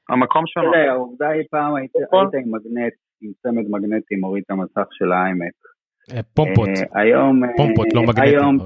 [0.10, 0.72] המקום שלנו.
[0.72, 1.92] תראה, העובדה היא פעם היית
[2.34, 5.54] עם מגנט, עם צמד מגנטי מוריד את המסך של האיימק.
[6.12, 6.70] אה, פומפות.
[6.70, 8.24] אה, היום, פומפות, לא מגנטים.
[8.24, 8.58] היום,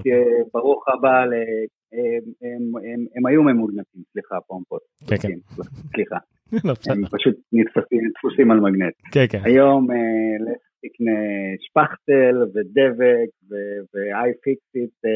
[0.54, 1.24] ברוך הבא,
[3.16, 4.82] הם היו ממוגנטים, סליחה, פומפות.
[5.08, 5.64] כן, כן.
[5.96, 6.18] סליחה.
[6.68, 8.94] לא, הם פשוט נתפסים על מגנט.
[9.12, 9.40] כן, כן.
[9.44, 9.88] היום
[10.40, 11.20] לך תקנה
[11.60, 14.94] שפכטל ודבק ו-iFixit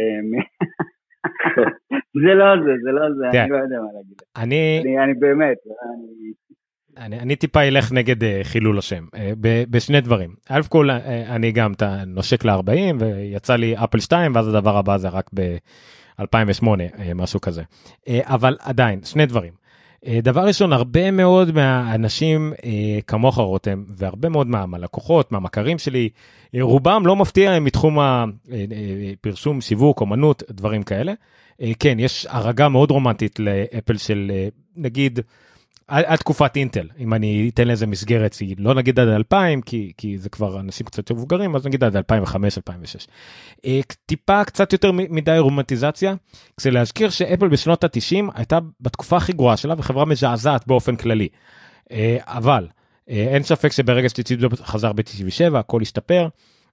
[2.23, 4.21] זה לא זה, זה לא זה, אני לא יודע מה להגיד.
[4.37, 4.83] אני...
[5.03, 5.57] אני באמת,
[6.97, 10.35] אני, אני טיפה אלך נגד uh, חילול השם uh, בשני דברים.
[10.51, 10.93] אלף כל uh,
[11.29, 16.63] אני גם אתה נושק ל-40 ויצא לי אפל 2 ואז הדבר הבא זה רק ב-2008
[16.63, 16.65] uh,
[17.15, 17.63] משהו כזה.
[18.05, 19.53] Uh, אבל עדיין שני דברים.
[20.05, 22.61] Uh, דבר ראשון הרבה מאוד מהאנשים uh,
[23.07, 26.09] כמוך רותם והרבה מאוד מה, מהלקוחות מהמכרים שלי
[26.45, 31.13] uh, רובם לא מפתיע הם מתחום הפרסום uh, uh, שיווק אומנות דברים כאלה.
[31.61, 35.19] Uh, כן יש הרגה מאוד רומנטית לאפל של uh, נגיד.
[35.91, 40.17] עד תקופת אינטל אם אני אתן לזה מסגרת היא לא נגיד עד 2000 כי כי
[40.17, 43.07] זה כבר אנשים קצת יותר מבוגרים אז נגיד עד 2005 2006.
[43.65, 46.15] אה, טיפה קצת יותר מדי רומנטיזציה
[46.57, 51.27] כדי להזכיר שאפל בשנות ה-90 הייתה בתקופה הכי גרועה שלה וחברה מזעזעת באופן כללי.
[51.91, 52.67] אה, אבל
[53.09, 56.27] אה, אין ספק שברגע שטיציב חזר ב-97 הכל השתפר.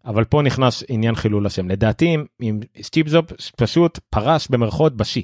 [0.07, 5.23] אבל פה נכנס עניין חילול השם לדעתי אם סטיב זופ פשוט פרש במרכאות בשיא.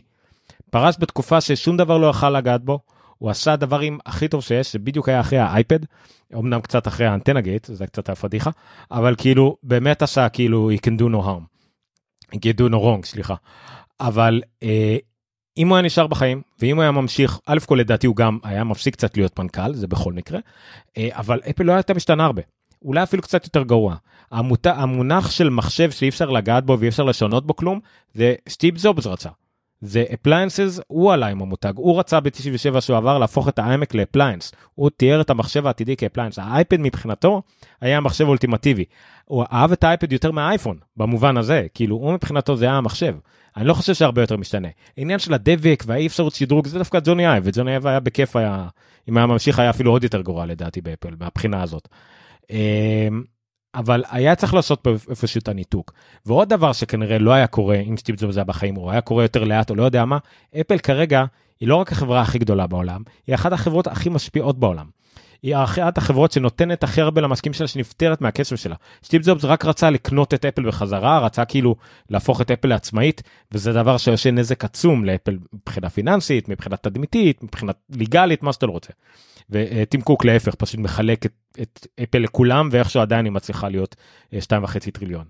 [0.70, 2.78] פרש בתקופה ששום דבר לא יכל לגעת בו.
[3.18, 5.78] הוא עשה דברים הכי טוב שיש, זה בדיוק היה אחרי האייפד,
[6.34, 8.50] אמנם קצת אחרי האנטנה גייט, זה קצת הפדיחה,
[8.90, 11.54] אבל כאילו באמת עשה כאילו he can do no harm.
[12.34, 13.34] he can do no wrong, סליחה.
[14.00, 14.96] אבל אה,
[15.56, 18.64] אם הוא היה נשאר בחיים ואם הוא היה ממשיך א' כל לדעתי הוא גם היה
[18.64, 20.38] מפסיק קצת להיות מנכ"ל זה בכל מקרה
[20.96, 22.42] אה, אבל אפל לא הייתה משתנה הרבה
[22.84, 23.96] אולי אפילו קצת יותר גרוע.
[24.30, 24.66] המות...
[24.66, 27.80] המונח של מחשב שאי אפשר לגעת בו ואי אפשר לשנות בו כלום
[28.14, 29.28] זה סטיב ג'ובס רצה.
[29.84, 34.00] זה appliances הוא עלה עם המותג הוא רצה ב-97 שהוא עבר להפוך את האיימק ל
[34.00, 37.42] appliance הוא תיאר את המחשב העתידי כ appliance האייפד מבחינתו
[37.80, 38.84] היה המחשב אולטימטיבי.
[39.24, 43.14] הוא אהב את האייפד יותר מהאייפון במובן הזה כאילו הוא מבחינתו זה היה המחשב.
[43.56, 44.68] אני לא חושב שהרבה יותר משתנה.
[44.98, 48.68] העניין של הדבק והאי אפשרות שדרוג זה דווקא ג'וני אייב וג'וני אייב היה בכיף היה
[49.08, 51.88] אם היה ממשיך היה אפילו עוד יותר גרוע לדעתי באפל מהבחינה הזאת.
[53.74, 55.92] אבל היה צריך לעשות פה איפשהו את הניתוק.
[56.26, 59.44] ועוד דבר שכנראה לא היה קורה אם סטיב ג'ובס היה בחיים או היה קורה יותר
[59.44, 60.18] לאט או לא יודע מה,
[60.60, 61.24] אפל כרגע
[61.60, 64.86] היא לא רק החברה הכי גדולה בעולם, היא אחת החברות הכי משפיעות בעולם.
[65.44, 68.74] היא אחת החברות שנותנת הכי הרבה למשקיעים שלה שנפטרת מהכסף שלה.
[69.04, 71.76] סטיב ג'ובס רק רצה לקנות את אפל בחזרה, רצה כאילו
[72.10, 73.22] להפוך את אפל לעצמאית,
[73.52, 78.72] וזה דבר שעושה נזק עצום לאפל מבחינה פיננסית, מבחינה תדמיתית, מבחינה ליגלית, מה שאתה לא
[78.72, 78.92] רוצה.
[79.50, 83.96] וטים קוק להפך פשוט מחלק את, את אפל לכולם ואיכשהו עדיין היא מצליחה להיות
[84.32, 85.24] 2.5 אה, טריליון.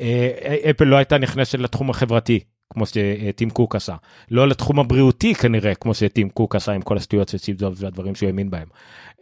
[0.00, 2.40] אה, אפל לא הייתה נכנסת לתחום החברתי
[2.72, 3.94] כמו שטים קוק עשה
[4.30, 8.14] לא לתחום הבריאותי כנראה כמו שטים קוק עשה עם כל השטויות של סיב ג'ובס והדברים
[8.14, 8.68] שהוא האמין בהם.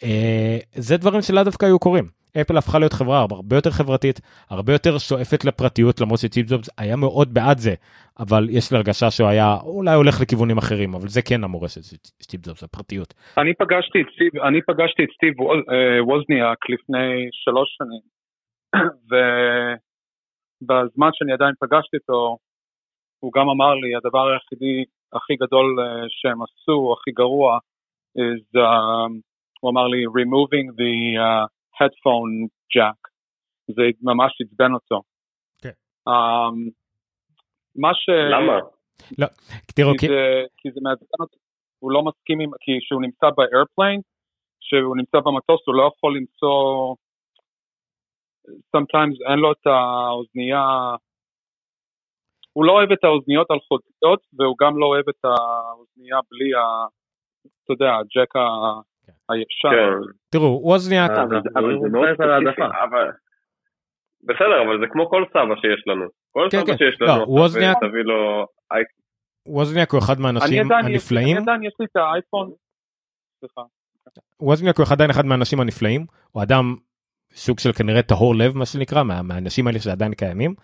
[0.02, 2.05] אה, זה דברים שלא דווקא היו קורים.
[2.40, 4.20] אפל הפכה להיות חברה הרבה יותר חברתית,
[4.51, 7.74] הרבה יותר שואפת לפרטיות, למרות שטיפ ג'ובס היה מאוד בעד זה,
[8.18, 11.97] אבל יש לי הרגשה שהוא היה אולי הולך לכיוונים אחרים, אבל זה כן המורשת של
[12.23, 13.14] סטיב ג'ובס, הפרטיות.
[13.39, 18.05] אני פגשתי את סטיב, אני פגשתי את סטיב אה, ווזניאק לפני שלוש שנים,
[20.62, 22.36] ובזמן שאני עדיין פגשתי אותו,
[23.20, 27.59] הוא גם אמר לי, הדבר היחידי הכי גדול אה, שהם עשו, הכי גרוע,
[28.18, 29.12] is, uh,
[29.60, 30.94] הוא אמר לי, removing the
[31.26, 31.47] uh,
[31.78, 33.01] headphone jack.
[33.68, 35.02] זה ממש עצבן אותו.
[35.62, 35.70] כן.
[36.09, 36.70] Um,
[37.76, 38.09] מה ש...
[38.09, 38.59] למה?
[39.18, 39.26] לא,
[39.74, 41.36] תראו, כי זה, כי זה מעצבן אותו,
[41.78, 44.01] הוא לא מסכים עם, כי כשהוא נמצא באיירפליין,
[44.60, 46.94] כשהוא נמצא במטוס הוא לא יכול למצוא,
[48.76, 50.94] sometimes אין לו את האוזנייה,
[52.57, 56.62] הוא לא אוהב את האוזניות אלחוטיות והוא גם לא אוהב את האוזנייה בלי ה...
[57.65, 58.41] אתה יודע, הג'ק ה...
[59.31, 59.69] הישן.
[59.70, 60.12] כן.
[60.31, 61.23] תראו, ווזניאק, אה,
[61.57, 62.62] אבל הוא זה מאוד מבוסס על ספציפי.
[62.85, 63.07] אבל...
[64.23, 66.05] בסדר, אבל זה כמו כל סבא שיש לנו.
[66.33, 66.78] כל כן, סבא כן.
[66.78, 69.03] שיש לא, לנו, ווזניאק- תביא לו אייפון.
[69.47, 72.51] ווזניאק הוא אחד מהאנשים הנפלאים, אני עדיין יש לי את האייפון,
[73.41, 73.62] סליחה.
[74.41, 76.77] ווזניאק הוא עדיין אחד מהאנשים הנפלאים, הוא אדם
[77.33, 80.55] סוג של כנראה טהור לב מה שנקרא, מה- מהאנשים האלה שעדיין קיימים,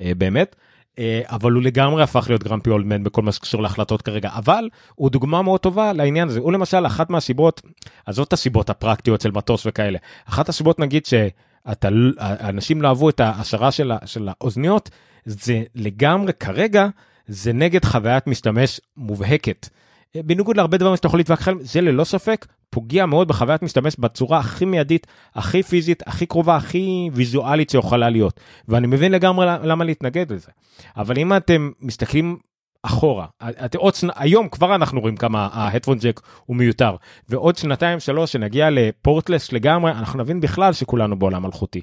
[0.00, 0.56] אה, באמת.
[0.98, 4.30] אה, אבל הוא לגמרי הפך להיות גרמפי אולדמן בכל מה שקשור להחלטות כרגע.
[4.34, 6.40] אבל הוא דוגמה מאוד טובה לעניין הזה.
[6.40, 7.62] הוא למשל אחת מהסיבות
[8.06, 9.98] עזוב את הסיבות הפרקטיות של מטוס וכאלה.
[10.28, 11.88] אחת הסיבות נגיד שאתה
[12.20, 14.90] אנשים לא אהבו את ההשערה של, של האוזניות
[15.24, 16.88] זה לגמרי כרגע
[17.26, 19.68] זה נגד חוויית משתמש מובהקת.
[20.16, 23.96] אה, בניגוד להרבה דברים שאתה יכול להתווכח עליהם זה ללא ספק פוגע מאוד בחוויית משתמש
[23.98, 29.84] בצורה הכי מיידית הכי פיזית הכי קרובה הכי ויזואלית שיכולה להיות ואני מבין לגמרי למה
[29.84, 30.50] להתנגד לזה.
[30.96, 32.36] אבל אם אתם מסתכלים
[32.82, 33.26] אחורה,
[33.64, 36.96] את, עוד היום כבר אנחנו רואים כמה ההדפון ג'ק הוא מיותר,
[37.28, 41.80] ועוד שנתיים שלוש שנגיע לפורטלס לגמרי, אנחנו נבין בכלל שכולנו בעולם מלכותי.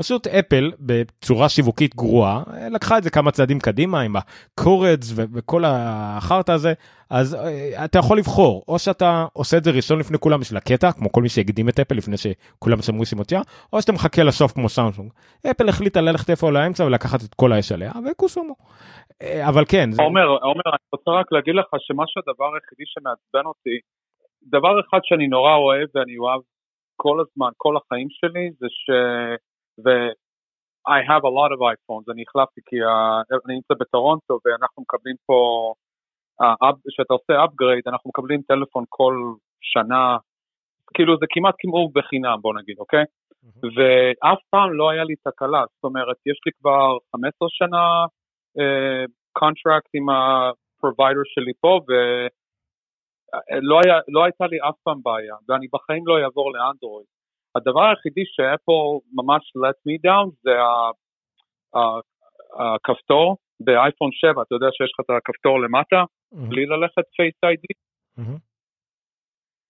[0.00, 2.42] פשוט אפל בצורה שיווקית גרועה
[2.74, 6.72] לקחה את זה כמה צעדים קדימה עם הקורדס ו- וכל החרטא הזה
[7.10, 10.92] אז אה, אתה יכול לבחור או שאתה עושה את זה ראשון לפני כולם בשביל הקטע
[10.92, 13.40] כמו כל מי שהקדים את אפל לפני שכולם שמרו שמותיה
[13.72, 15.10] או שאתה מחכה לסוף כמו סמסונג.
[15.50, 18.54] אפל החליטה ללכת איפה לאמצע ולקחת את כל האש עליה וקוסומו.
[19.22, 20.02] אה, אבל כן זה...
[20.02, 23.76] עומר, עומר, אני רוצה רק להגיד לך שמה שהדבר היחידי שמעצבן אותי,
[24.42, 26.40] דבר אחד שאני נורא אוהב ואני אוהב
[26.96, 28.66] כל הזמן, כל החיים שלי, זה
[29.82, 29.86] ש...
[29.86, 29.90] ו...
[30.88, 35.16] I have a lot of iPhones, אני החלפתי כי ה- אני נמצא בטורונטו ואנחנו מקבלים
[35.26, 35.72] פה,
[36.88, 39.14] כשאתה עושה upgrade אנחנו מקבלים טלפון כל
[39.60, 40.16] שנה,
[40.94, 43.04] כאילו זה כמעט כמעט בחינם בוא נגיד, אוקיי?
[43.76, 48.04] ואף פעם לא היה לי תקלה, זאת אומרת יש לי כבר 15 שנה
[49.32, 55.34] contract עם ה provider שלי פה ולא היה, לא הייתה לי אף פעם בעיה.
[55.48, 57.06] ואני בחיים לא אעבור לאנדרואיד.
[57.56, 58.82] הדבר היחידי שאפל
[59.12, 60.52] ממש let me down זה
[62.58, 67.74] הכפתור באייפון 7, אתה יודע שיש לך את הכפתור למטה, בלי ללכת Face ID.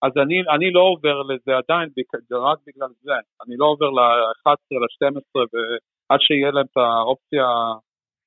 [0.03, 1.89] אז אני, אני לא עובר לזה עדיין
[2.33, 3.13] רק בגלל זה,
[3.47, 7.47] אני לא עובר ל-11, ל-12 ועד שיהיה להם את האופציה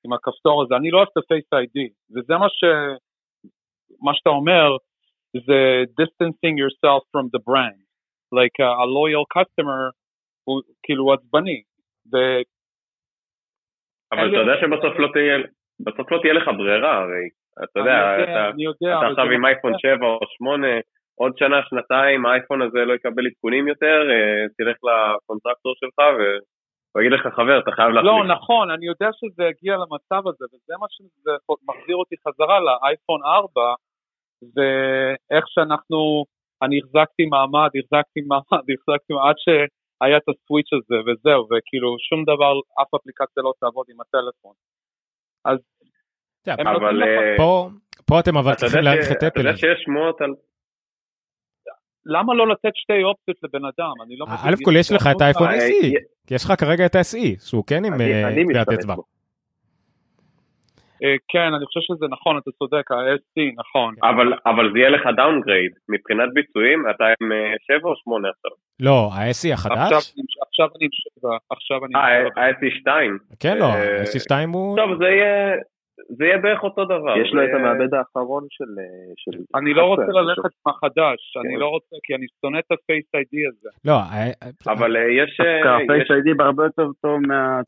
[0.06, 1.78] עם הכפתור הזה, אני לא אוהב את ה-Face ID,
[2.16, 2.64] וזה מה, ש...
[4.02, 4.78] מה שאתה אומר,
[5.34, 7.84] זה distancing yourself from the brand,
[8.40, 9.92] like a, a loyal customer
[10.44, 11.62] הוא כאילו עצבני,
[12.14, 12.42] ו-
[14.12, 15.38] אבל אתה יודע שבסוף לא תהיה,
[15.80, 17.26] בסוף לא תהיה לך ברירה, הרי
[17.64, 20.68] אתה יודע, אתה יודע, אתה עכשיו עם אייפון 7 או 8,
[21.16, 26.40] עוד שנה, שנתיים, האייפון הזה לא יקבל עדכונים יותר, אה, תלך לקונטרקטור שלך ו-
[26.92, 28.12] הוא יגיד לך, חבר, אתה חייב להחליף.
[28.12, 31.32] לא, נכון, אני יודע שזה הגיע למצב הזה, וזה מה שזה
[31.70, 33.74] מחזיר אותי חזרה לאייפון 4,
[34.56, 36.24] ואיך שאנחנו,
[36.64, 42.24] אני החזקתי מעמד, החזקתי מעמד, החזקתי מעמד, עד שהיה את הסוויץ' הזה, וזהו, וכאילו שום
[42.24, 44.56] דבר, אף אפליקציה לא תעבוד עם הטלפון.
[45.46, 45.58] אז
[46.42, 47.70] אתה יודע, אבל, אה, פה,
[48.08, 49.40] פה אתם אבל אתה צריכים יודע להעריך את אתה אפל.
[49.40, 49.62] יודע על זה.
[49.62, 50.34] שיש שמועות על...
[52.06, 53.94] למה לא לתת שתי אופציות לבן אדם?
[54.06, 54.54] אני לא מבין.
[54.54, 55.90] א' כל יש לך את האייפון אה, SE, אה,
[56.28, 57.98] כי יש לך כרגע את ה-SE, שהוא כן עם אה,
[58.44, 58.96] טביעת משתמש אצבע.
[61.04, 63.96] אה, כן, אני חושב שזה נכון, אתה צודק, ה-SE, נכון.
[64.04, 65.72] אבל, אבל זה יהיה לך downgrade.
[65.90, 67.32] מבחינת ביצועים, אתה עם
[67.68, 68.52] 7 או 8 עכשיו?
[68.80, 70.14] לא, עכשיו החדש?
[70.48, 72.42] עכשיו אני עם שבע, עכשיו אני עם אה, שבע.
[72.42, 72.90] ה-SE2.
[73.40, 74.78] כן, לא, אה, ה-SE 2 הוא...
[74.78, 75.54] טוב, זה יהיה...
[76.10, 77.18] זה יהיה בערך אותו דבר.
[77.22, 78.64] יש לו את המעבד האחרון של...
[78.80, 78.84] אה,
[79.18, 81.60] של אני לא רוצה 11, ללכת עם החדש, אני כן.
[81.60, 83.70] לא רוצה, כי אני שונא את ה-Face ID הזה.
[83.86, 83.98] לא,
[84.74, 85.40] אבל אה, יש...
[85.42, 87.20] אה, דווקא יש- ה-Face ID הרבה יותר טוב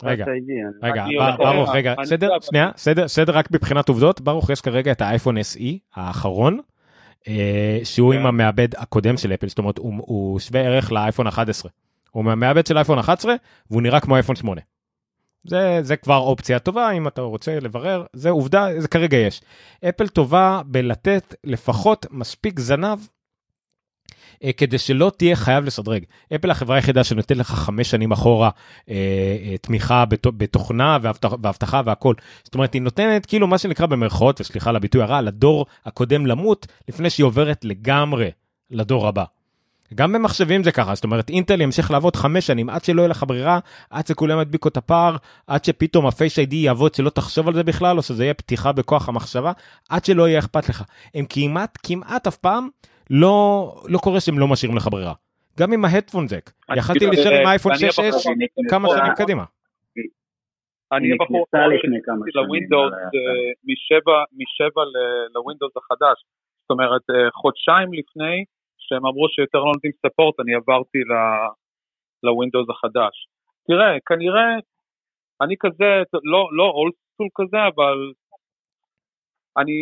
[0.03, 0.51] רגע, ID.
[0.83, 5.01] רגע, יודע, ברוך, רגע, סדר, שנייה, סדר, סדר רק מבחינת עובדות, ברוך יש כרגע את
[5.01, 5.63] האייפון SE
[5.95, 6.59] האחרון,
[7.83, 8.19] שהוא כן.
[8.19, 11.71] עם המעבד הקודם של אפל, זאת אומרת, הוא- הוא שווה ערך לאייפון 11.
[12.11, 13.33] הוא מהמעבד של אייפון 11,
[13.71, 14.61] והוא נראה כמו אייפון 8.
[15.47, 19.41] זה, זה כבר אופציה טובה אם אתה רוצה לברר, זה עובדה, זה כרגע יש.
[19.89, 22.99] אפל טובה בלתת לפחות מספיק זנב
[24.43, 26.03] אה, כדי שלא תהיה חייב לסדרג.
[26.35, 28.49] אפל החברה היחידה שנותנת לך חמש שנים אחורה
[28.89, 28.95] אה,
[29.45, 32.13] אה, תמיכה בת, בתוכנה ואבטח, ואבטחה והכל.
[32.43, 36.67] זאת אומרת, היא נותנת כאילו מה שנקרא במרכאות, וסליחה על הביטוי הרע, לדור הקודם למות
[36.88, 38.31] לפני שהיא עוברת לגמרי
[38.72, 39.23] לדור הבא.
[39.93, 43.23] גם במחשבים זה ככה, זאת אומרת אינטל ימשיך לעבוד חמש שנים עד שלא יהיה לך
[43.27, 43.59] ברירה,
[43.89, 45.15] עד שכולם ידביקו את הפער,
[45.47, 49.09] עד שפתאום הפייס איי-די יעבוד שלא תחשוב על זה בכלל, או שזה יהיה פתיחה בכוח
[49.09, 49.51] המחשבה,
[49.89, 50.83] עד שלא יהיה אכפת לך.
[51.15, 52.67] הם כמעט, כמעט אף פעם
[53.09, 55.13] לא, לא קורה שהם לא משאירים לך ברירה.
[55.59, 58.33] גם עם ההדפון זק, יכלתי כאילו, להישאר עם אה, האייפון אני 6S הבחור-
[58.69, 59.43] כמה שנים קדימה.
[60.91, 64.81] אני הבחור נכנסה האחרון לפני כמה שנכנסתי שנים, לווינדוס אה, משבע, משבע
[65.35, 66.17] לווינדוס החדש.
[66.61, 68.35] זאת אומרת, אה, חודשיים לפני
[68.87, 71.01] שהם אמרו שיותר לא נותנים support, אני עברתי
[72.23, 73.15] לווינדוס החדש.
[73.67, 74.49] תראה, כנראה,
[75.41, 75.91] אני כזה,
[76.31, 77.97] לא, לא old school כזה, אבל
[79.59, 79.79] אני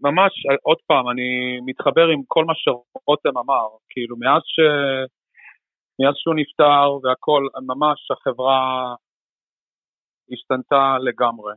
[0.00, 0.32] ממש,
[0.62, 4.60] עוד פעם, אני מתחבר עם כל מה שרותם אמר, כאילו מאז ש...
[6.00, 8.94] מאז שהוא נפטר והכל, ממש החברה
[10.32, 11.52] השתנתה לגמרי.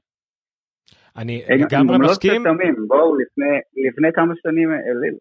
[1.18, 3.46] אני הם לגמרי גם לא מסכים, סתמים, בואו, לפני,
[3.90, 4.70] לפני כמה שנים,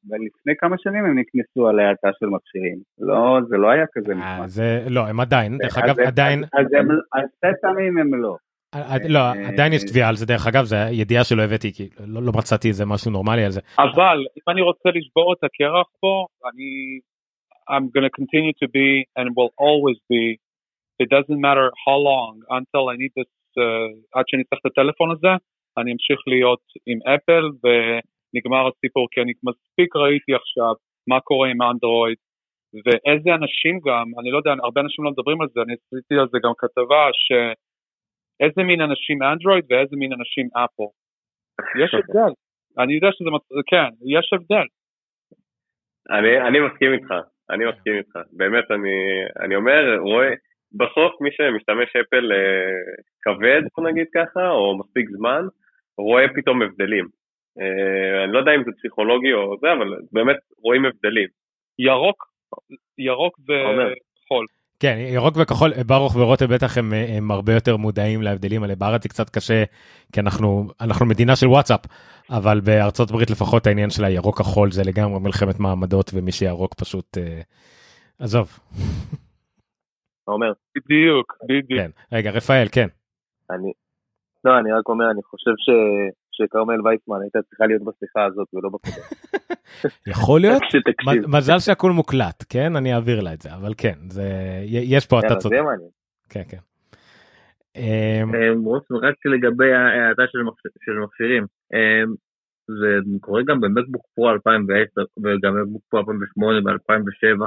[0.04, 2.78] לפני כמה שנים הם נכנסו על ההאטה של מכשירים.
[2.98, 4.46] לא, זה לא היה כזה אה, מזמן.
[4.46, 8.36] זה לא, הם עדיין, דרך אגב, הם- עדיין, אז הם, אז סתמים הם לא.
[8.74, 11.88] אה, לא, אה, עדיין יש תביעה על זה, דרך אגב, זו ידיעה שלא הבאתי, כי
[12.06, 13.60] לא לא מצאתי איזה משהו נורמלי על זה.
[13.78, 17.00] אבל אם אני רוצה לשבור את הקרח פה, אני...
[17.68, 20.22] I'm going to continue to be and will always be,
[20.98, 25.10] it doesn't matter how long until I need this, uh, עד שאני צריך את הטלפון
[25.10, 25.28] הזה,
[25.78, 30.74] אני אמשיך להיות עם אפל ונגמר הסיפור, כי אני מספיק ראיתי עכשיו
[31.08, 32.18] מה קורה עם אנדרואיד,
[32.84, 36.28] ואיזה אנשים גם, אני לא יודע, הרבה אנשים לא מדברים על זה, אני עשיתי על
[36.32, 40.90] זה גם כתבה, שאיזה מין אנשים אנדרואיד ואיזה מין אנשים אפל.
[41.82, 42.32] יש הבדל.
[42.78, 43.30] אני יודע שזה,
[43.66, 44.66] כן, יש הבדל.
[46.10, 47.10] אני, אני מסכים איתך,
[47.50, 48.14] אני מסכים איתך.
[48.32, 48.96] באמת, אני,
[49.44, 50.32] אני אומר, רואה,
[50.80, 52.82] בסוף מי שמשתמש אפל אה,
[53.22, 55.42] כבד, נגיד ככה, או מספיק זמן,
[55.98, 57.08] רואה פתאום הבדלים.
[57.60, 61.28] אה, אני לא יודע אם זה פסיכולוגי או זה, אבל באמת רואים הבדלים.
[61.78, 62.24] ירוק,
[62.98, 63.92] ירוק עומר.
[64.24, 64.46] וחול.
[64.80, 68.74] כן, ירוק וכחול, ברוך ורותם בטח הם, הם הרבה יותר מודעים להבדלים האלה.
[68.74, 69.64] בארץ זה קצת קשה,
[70.12, 71.80] כי אנחנו, אנחנו מדינה של וואטסאפ,
[72.30, 77.18] אבל בארצות הברית לפחות העניין של הירוק כחול זה לגמרי מלחמת מעמדות, ומי שירוק פשוט,
[77.18, 77.40] אה,
[78.18, 78.58] עזוב.
[80.24, 81.80] עומר, בדיוק, בדיוק.
[81.80, 82.86] כן, רגע, רפאל, כן.
[83.50, 83.72] אני...
[84.44, 85.68] לא, אני רק אומר, אני חושב ש...
[86.32, 89.06] שכרמל וייסמן הייתה צריכה להיות בשיחה הזאת ולא בקודם.
[90.12, 90.62] יכול להיות,
[91.28, 92.76] מזל שהכול מוקלט, כן?
[92.76, 94.28] אני אעביר לה את זה, אבל כן, זה,
[94.66, 95.56] יש פה, אתה יאללה, צודק.
[95.56, 95.88] זה מעניין.
[96.28, 96.58] כן, כן.
[97.76, 101.46] אמ, אה, רוץ, רק לגבי ההאטה של מכשי- של מכשירים,
[102.80, 102.88] זה
[103.20, 107.46] קורה גם במקבוק פרו 2010 וגם במקבוק פרו 2008 ו-2007,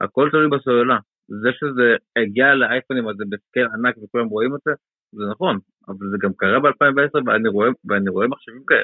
[0.00, 0.98] הכל תלוי בסוללה.
[1.28, 1.88] זה שזה
[2.22, 4.72] הגיע לאייפונים הזה בסקייל ענק וכולם רואים את זה,
[5.12, 5.58] זה נכון,
[5.88, 8.80] אבל זה גם קרה ב-2010 ואני רואה, ואני רואה מחשבים כאלה.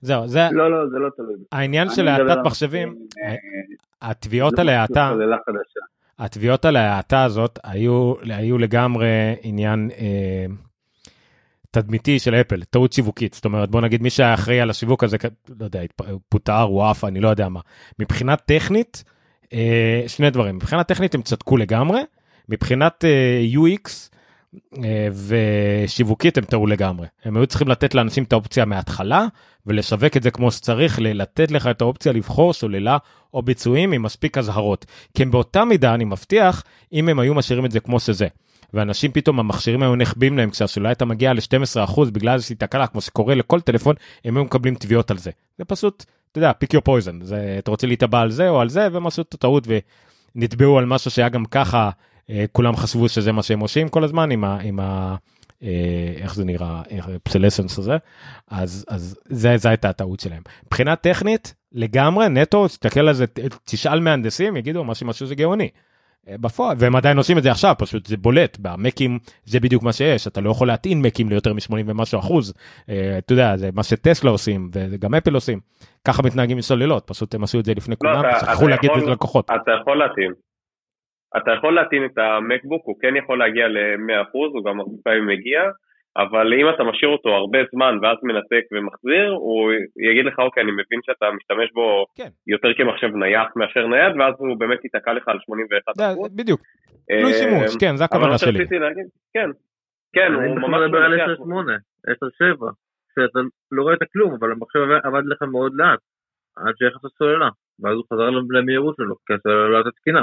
[0.00, 1.34] זהו, זה לא, לא, זה לא תלוי.
[1.52, 3.34] העניין של האטת מחשבים, אה,
[4.02, 5.14] התביעות זה על האטה.
[6.18, 10.46] התביעות על ההאטה הזאת היו, היו לגמרי עניין אה,
[11.70, 15.16] תדמיתי של אפל, טעות שיווקית, זאת אומרת בוא נגיד מי שהיה אחראי על השיווק הזה,
[15.60, 15.80] לא יודע,
[16.28, 17.60] פוטר, הוא עף, אני לא יודע מה.
[17.98, 19.04] מבחינה טכנית,
[19.52, 22.00] אה, שני דברים, מבחינה טכנית הם צדקו לגמרי,
[22.48, 24.11] מבחינת אה, UX אה,
[25.26, 27.06] ושיווקית הם טעו לגמרי.
[27.24, 29.26] הם היו צריכים לתת לאנשים את האופציה מההתחלה
[29.66, 32.98] ולשווק את זה כמו שצריך, לתת לך את האופציה לבחור שוללה
[33.34, 34.86] או ביצועים עם מספיק אזהרות.
[35.14, 38.26] כי הם באותה מידה, אני מבטיח, אם הם היו משאירים את זה כמו שזה.
[38.74, 43.34] ואנשים פתאום המכשירים היו נחבים להם כשהשאלה הייתה מגיעה ל-12% בגלל איזושהי תקלה כמו שקורה
[43.34, 45.30] לכל טלפון הם היו מקבלים תביעות על זה.
[45.58, 48.68] זה פשוט אתה יודע pick your poison זה אתה רוצה להתאבע על זה או על
[48.68, 49.66] זה והם עשו את הטעות
[50.36, 51.90] ונתבעו על משהו שהיה גם ככה אה,
[52.52, 54.58] כולם חשבו שזה מה שהם עושים כל הזמן עם ה...
[54.62, 55.16] עם ה
[55.62, 56.82] אה, איך זה נראה
[57.22, 57.96] פסלסנס הזה
[58.50, 63.24] אז אז זה זה הייתה הטעות שלהם מבחינה טכנית לגמרי נטו תסתכל על זה
[63.64, 65.68] תשאל מהנדסים יגידו משהו משהו זה גאוני.
[66.28, 69.92] אה, בפועל והם עדיין עושים את זה עכשיו פשוט זה בולט במקים זה בדיוק מה
[69.92, 72.54] שיש אתה לא יכול להטעין מקים ליותר מ-80 ומשהו אחוז
[72.88, 75.60] אה, אתה יודע זה מה שטסלה עושים וגם אפל עושים
[76.04, 79.00] ככה מתנהגים עם סוללות פשוט הם עשו את זה לפני לא, כולם שכחו להגיד את
[79.00, 79.44] זה ללקוחות.
[79.44, 80.32] אתה יכול להטעין.
[81.36, 85.62] אתה יכול להטעין את המקבוק הוא כן יכול להגיע ל-100% הוא גם הרבה פעמים מגיע
[86.16, 89.72] אבל אם אתה משאיר אותו הרבה זמן ואז מנתק ומחזיר, הוא
[90.10, 92.28] יגיד לך, אוקיי, אני מבין שאתה משתמש בו כן.
[92.46, 96.04] יותר כמחשב נייח מאשר נייד, ואז הוא באמת ייתקע לך על 81 זה,
[96.36, 96.60] בדיוק.
[97.08, 98.78] תלוי שימוש, כן, זה הכוונה שלי.
[98.78, 99.50] להגיד, כן,
[100.14, 100.80] כן, הוא ממש...
[100.80, 101.42] אני מדבר על 10-8,
[102.08, 102.72] 10-7,
[103.14, 103.40] שאתה
[103.72, 105.98] לא רואה את הכלום, אבל המחשב עבד לך מאוד לאט,
[106.56, 107.48] עד שהכנסת סוללה,
[107.80, 110.22] ואז הוא חזר למהירות שלו, כי הסוללה לא הייתה תקינה.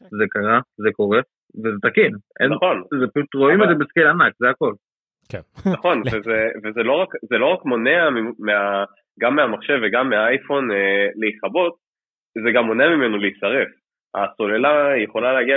[0.00, 1.20] זה קרה, זה קורה,
[1.58, 2.12] וזה תקין.
[2.50, 2.82] נכון.
[3.00, 4.72] זה פשוט רואים את זה בסקייל ענק, זה הכל.
[5.28, 5.70] כן.
[5.72, 8.08] נכון, וזה, וזה לא רק, זה לא רק מונע
[8.38, 8.84] מה,
[9.20, 11.74] גם מהמחשב וגם מהאייפון אה, להיכבות,
[12.44, 13.68] זה גם מונע ממנו להישרף.
[14.14, 15.56] הסוללה יכולה להגיע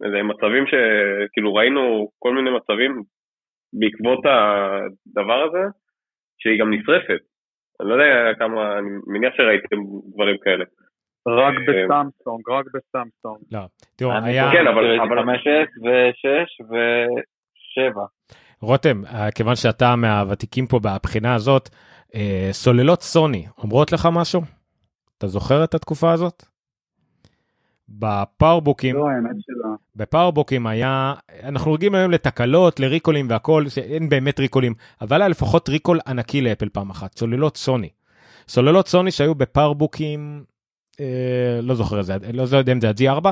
[0.00, 3.02] למצבים שכאילו ראינו כל מיני מצבים
[3.72, 5.64] בעקבות הדבר הזה,
[6.38, 7.20] שהיא גם נשרפת.
[7.80, 9.76] אני לא יודע כמה, אני מניח שראיתם
[10.14, 10.64] דברים כאלה.
[11.26, 13.38] רק אה, בסמסונג, רק בסמסונג.
[13.52, 13.60] לא,
[13.96, 14.52] תראו, היה...
[14.52, 14.98] כן, אבל...
[15.24, 15.46] 5
[15.82, 18.00] ו-6 ו-7.
[18.60, 21.68] רותם, אה, כיוון שאתה מהוותיקים פה בבחינה הזאת,
[22.14, 24.42] אה, סוללות סוני אומרות לך משהו?
[25.18, 26.44] אתה זוכר את התקופה הזאת?
[27.88, 29.74] בפאורבוקים, לא, האמת שלא.
[29.96, 35.98] בפאורבוקים היה, אנחנו רגילים היום לתקלות, לריקולים והכל, שאין באמת ריקולים, אבל היה לפחות ריקול
[36.06, 37.88] ענקי לאפל פעם אחת, סוללות סוני.
[38.48, 40.44] סוללות סוני שהיו בפאורבוקים,
[41.62, 43.26] לא זוכר איזה, לא יודע אם זה ה-G4,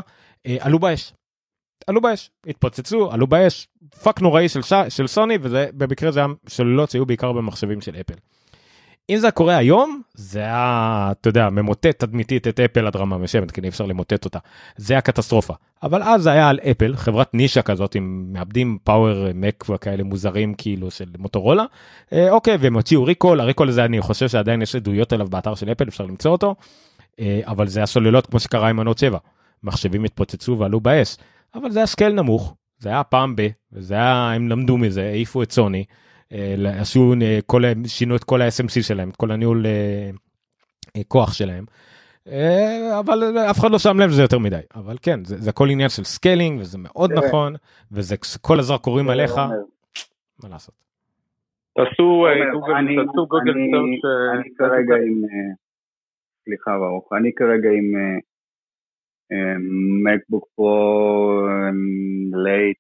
[0.47, 1.13] אה, עלו באש.
[1.87, 3.69] עלו באש, התפוצצו, עלו באש,
[4.03, 4.73] פאק נוראי של, ש...
[4.89, 8.15] של סוני, וזה במקרה זה היה סוללות שהיו בעיקר במחשבים של אפל.
[9.11, 13.51] אם זה קורה היום, זה היה, אתה יודע, ממוטט תדמיתית את אפל עד רמה משמת,
[13.51, 14.39] כי אי אפשר למוטט אותה.
[14.77, 15.55] זה הקטסטרופה.
[15.83, 20.55] אבל אז זה היה על אפל, חברת נישה כזאת, עם מעבדים Power Mac וכאלה מוזרים
[20.55, 21.65] כאילו של מוטורולה.
[22.13, 25.55] אה, אוקיי, והם הוציאו recall, ה recall הזה אני חושב שעדיין יש עדויות עליו באתר
[25.55, 26.55] של אפל, אפשר למצוא אותו.
[27.21, 29.19] אה, אבל זה הסוללות כמו שקרה עם ה Note 7.
[29.63, 31.17] מחשבים התפוצצו ועלו באש.
[31.55, 35.43] אבל זה היה scale נמוך, זה היה פעם ב, וזה היה, הם למדו מזה, העיפו
[35.43, 35.85] את סוני,
[36.33, 39.67] אה, עשו, אה, כל, שינו את כל ה-SMC שלהם, את כל הניהול
[41.09, 41.65] כוח שלהם.
[42.99, 45.89] אבל אף אחד לא שם לב לזה יותר מדי אבל כן זה, זה הכל עניין
[45.89, 47.55] של scaling וזה מאוד נכון
[47.93, 49.37] וזה כל הזרקורים עליך
[50.43, 50.75] מה לעשות.
[51.77, 55.23] תעשו גוגל אני כרגע עם
[56.45, 57.93] סליחה ברוך אני כרגע עם
[60.05, 61.47] מקבוק פרו
[62.45, 62.79] לייט,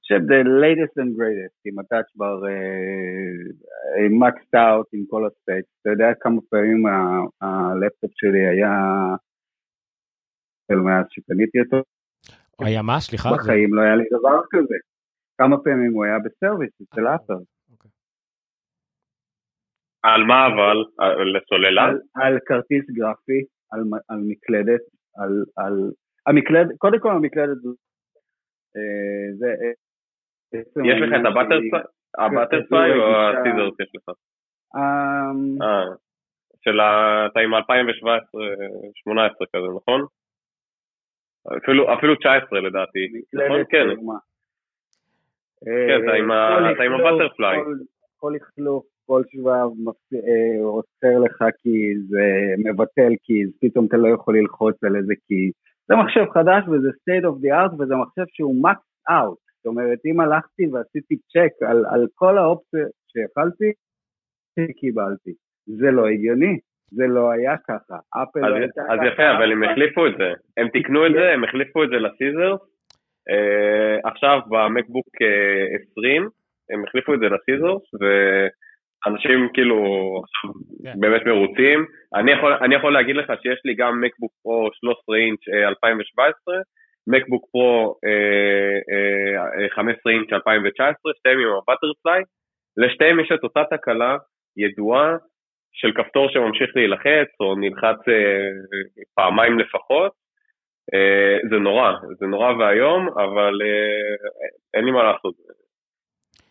[0.00, 2.40] חושב the latest and greatest עם ה Touch Bar,
[4.20, 6.82] maxed out עם כל ה specs, אתה יודע כמה פעמים
[7.40, 8.70] הלפטופ שלי היה,
[10.70, 11.82] מאז שקניתי אותו,
[12.58, 13.00] היה מה?
[13.00, 13.30] סליחה?
[13.34, 14.74] בחיים לא היה לי דבר כזה,
[15.38, 17.53] כמה פעמים הוא היה בסרוויס אצל אפל.
[20.04, 20.76] על מה אבל?
[21.34, 21.86] לסוללה?
[22.14, 23.40] על כרטיס גרפי
[23.72, 24.80] על, על מקלדת,
[25.16, 25.90] על, על...
[26.26, 27.58] המקלדת, קודם כל המקלדת
[28.76, 29.46] אה, זה...
[29.46, 29.72] אה,
[30.84, 31.26] יש לך את
[32.18, 34.14] הבטרפליי או הסיזרס יש לך?
[34.76, 35.84] אמ, אה,
[36.64, 37.26] של ה...
[37.26, 37.58] אתה עם 2017-2018
[39.56, 40.00] כזה, נכון?
[41.98, 43.00] אפילו 19 לדעתי,
[43.32, 43.64] נכון?
[43.70, 43.86] כן.
[45.88, 46.00] כן,
[46.72, 47.58] אתה עם הבטרפליי.
[48.16, 48.80] כל כל
[49.28, 49.70] שבב
[50.14, 52.26] אה, עוצר לך כי זה
[52.64, 55.52] מבטל קיז, פתאום אתה לא יכול ללחוץ על איזה קיז.
[55.88, 59.44] זה מחשב חדש וזה state of the art וזה מחשב שהוא max out.
[59.56, 63.72] זאת אומרת, אם הלכתי ועשיתי צ'ק על, על כל האופציות שיכלתי,
[64.80, 65.32] קיבלתי.
[65.66, 66.58] זה לא הגיוני,
[66.90, 67.96] זה לא היה ככה.
[68.22, 68.94] אפל לא הייתה ככה.
[68.94, 70.30] אז יפה, אבל הם החליפו את זה.
[70.56, 72.56] הם תיקנו את זה, הם החליפו את זה לסיזר.
[73.30, 76.28] Uh, עכשיו במקבוק uh, 20,
[76.70, 77.82] הם החליפו את זה לסיזרס,
[79.06, 79.76] ואנשים כאילו
[80.24, 80.50] עכשיו
[80.84, 81.00] כן.
[81.00, 81.86] באמת מרוצים.
[82.14, 86.54] אני יכול, אני יכול להגיד לך שיש לי גם מקבוק פרו 13 אינץ' אה, 2017,
[87.06, 88.76] מקבוק פרו אה,
[89.62, 92.22] אה, 15 אינץ' 2019, שתיהם עם הבטרפליי.
[92.76, 94.16] לשתיהם יש את אותה תקלה
[94.56, 95.16] ידועה
[95.72, 98.50] של כפתור שממשיך להילחץ, או נלחץ אה,
[99.14, 100.12] פעמיים לפחות.
[100.94, 104.28] אה, זה נורא, זה נורא ואיום, אבל אה,
[104.74, 105.34] אין לי מה לעשות.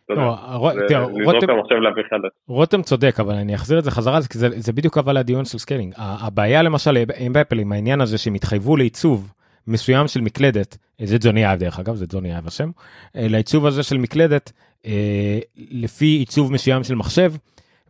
[0.10, 2.32] רותם- להביא חדש.
[2.48, 5.58] רותם צודק אבל אני אחזיר את זה חזרה כי זה, זה בדיוק אבל הדיון של
[5.58, 9.34] scaling הבעיה למשל עם אפל עם העניין הזה שהם התחייבו לעיצוב
[9.68, 12.70] מסוים של מקלדת זה ג'וני אייב דרך אגב זה ג'וני אייב השם
[13.16, 14.52] אה, לעיצוב הזה של מקלדת
[14.86, 15.40] אה,
[15.72, 17.34] לפי עיצוב מסוים של מחשב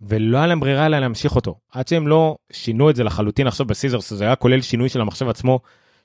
[0.01, 1.55] ולא היה להם ברירה אלא להמשיך אותו.
[1.71, 3.47] עד שהם לא שינו את זה לחלוטין.
[3.47, 5.59] עכשיו ב scissors זה היה כולל שינוי של המחשב עצמו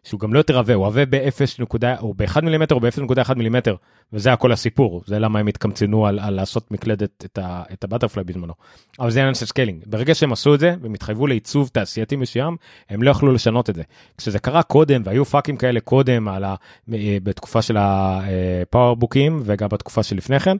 [0.08, 3.76] שהוא גם לא יותר עבה הוא עבה ב-0 נקודה או ב-1 מילימטר או ב-0.1 מילימטר
[4.12, 7.38] וזה הכל הסיפור זה למה הם התקמצנו על, על לעשות מקלדת את,
[7.72, 8.52] את ה butterfly בזמנו.
[9.00, 12.56] אבל זה עניין של scaling ברגע שהם עשו את זה והם התחייבו לעיצוב תעשייתי מסוים
[12.90, 13.82] הם לא יכלו לשנות את זה.
[14.18, 16.54] כשזה קרה קודם והיו פאקים כאלה קודם ה,
[16.94, 20.56] אה, בתקופה של הפאורבוקים וגם בתקופה שלפני כן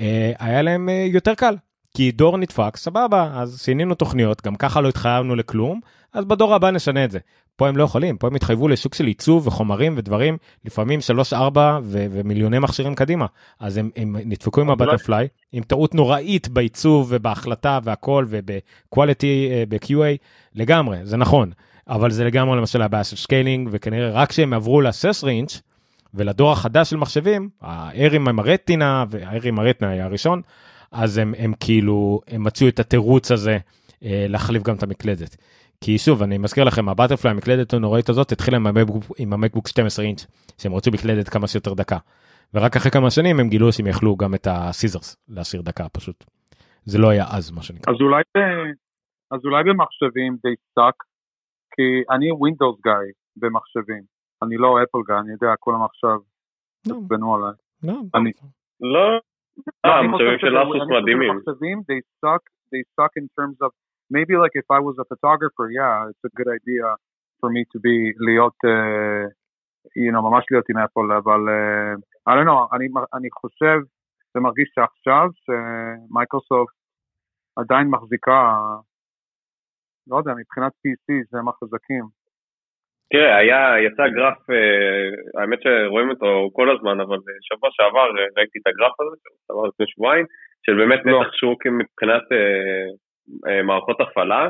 [0.00, 1.56] אה, היה להם אה, יותר קל.
[1.96, 5.80] כי דור נדפק סבבה אז שינינו תוכניות גם ככה לא התחייבנו לכלום
[6.12, 7.18] אז בדור הבא נשנה את זה.
[7.56, 11.00] פה הם לא יכולים פה הם התחייבו לשוק של עיצוב וחומרים ודברים לפעמים
[11.32, 11.34] 3-4
[11.82, 13.26] ו- ומיליוני מכשירים קדימה
[13.60, 20.16] אז הם, הם נדפקו עם אולי- הבטרפליי עם טעות נוראית בעיצוב ובהחלטה והכל ובקואליטי ב-QA
[20.54, 21.50] לגמרי זה נכון
[21.88, 25.60] אבל זה לגמרי למשל הבעיה של scaling וכנראה רק כשהם עברו ל-16 אינץ'
[26.14, 30.42] ולדור החדש של מחשבים האיירים עם הרטינה והאייר עם הרטינה היה הראשון
[30.96, 33.58] אז הם, הם כאילו הם מצאו את התירוץ הזה
[34.02, 35.36] אה, להחליף גם את המקלדת.
[35.80, 39.68] כי שוב אני מזכיר לכם ה butterfly המקלדת הנוראית הזאת התחילה עם המקבוק, עם המקבוק
[39.68, 40.26] 12 אינץ'
[40.58, 41.98] שהם רצו מקלדת כמה שיותר דקה.
[42.54, 46.24] ורק אחרי כמה שנים הם גילו שהם יכלו גם את ה scissors להשאיר דקה פשוט.
[46.84, 47.94] זה לא היה אז מה שנקרא.
[47.94, 48.22] אז אולי,
[49.30, 50.98] אז אולי במחשבים they suck,
[51.74, 54.02] כי אני Windows guy במחשבים,
[54.42, 56.18] אני לא אפל guy, אני יודע, כולם עכשיו
[56.86, 57.54] לא, עצבנו עליי.
[58.80, 59.20] לא,
[60.38, 61.38] של אסוס מדהימים.
[61.88, 62.42] they suck,
[62.72, 63.70] they suck in terms of,
[64.10, 66.86] maybe like if I was a photographer, yeah, it's a good idea
[67.40, 67.96] for me to be,
[68.26, 69.24] להיות, uh,
[69.96, 73.78] you know, ממש להיות עם אפל, אבל uh, I don't know, אני, אני חושב,
[74.34, 76.74] זה מרגיש שעכשיו שמייקרוסופט
[77.56, 78.56] עדיין מחזיקה,
[80.06, 82.15] לא יודע, מבחינת PC זה הם החזקים.
[83.10, 88.26] תראה, היה, יצא גרף, אה, האמת שרואים אותו כל הזמן, אבל אה, שבוע שעבר אה,
[88.36, 89.16] ראיתי את הגרף הזה,
[89.46, 90.26] שעבר לפני שבועיים,
[90.66, 91.20] של באמת לא.
[91.20, 92.22] נתח שוק מבחינת
[93.64, 94.48] מערכות הפעלה.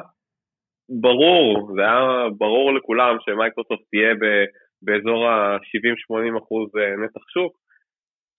[1.00, 4.14] ברור, זה היה ברור לכולם שמייקרוסופט תהיה
[4.82, 6.70] באזור ה-70-80 אחוז
[7.04, 7.56] נתח שוק,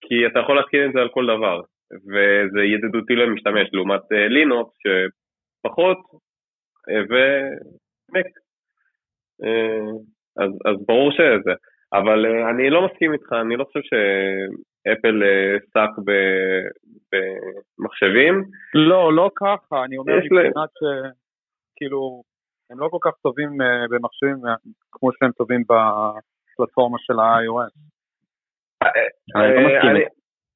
[0.04, 1.60] כי אתה יכול להתקין את זה על כל דבר,
[2.10, 5.98] וזה ידידותי למשתמש, לעומת לינוקס שפחות,
[7.10, 8.26] ומק.
[8.26, 8.47] אה,
[10.42, 11.54] אז, אז ברור שזה,
[11.92, 16.68] אבל אה, אני לא מסכים איתך, אני לא חושב שאפל אה, שק ב-
[17.12, 18.44] במחשבים.
[18.74, 20.16] לא, לא ככה, אני אומר.
[20.16, 20.82] מבחינת ש...
[21.76, 22.22] כאילו,
[22.70, 24.54] הם לא כל כך טובים אה, במחשבים אה,
[24.92, 27.74] כמו שהם טובים בפלטפורמה של ה-iOS.
[29.36, 30.08] אני לא מסכים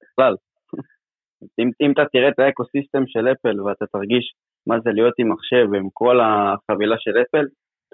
[0.02, 0.34] בכלל.
[1.58, 4.34] אם, אם אתה תראה את האקוסיסטם של אפל ואתה תרגיש
[4.66, 7.46] מה זה להיות עם מחשב ועם כל החבילה של אפל,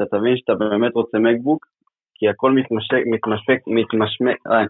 [0.02, 1.66] אתה תבין שאתה באמת רוצה מקבוק,
[2.14, 4.64] כי הכל מתמשק, מתמשק, מתמשק, אה,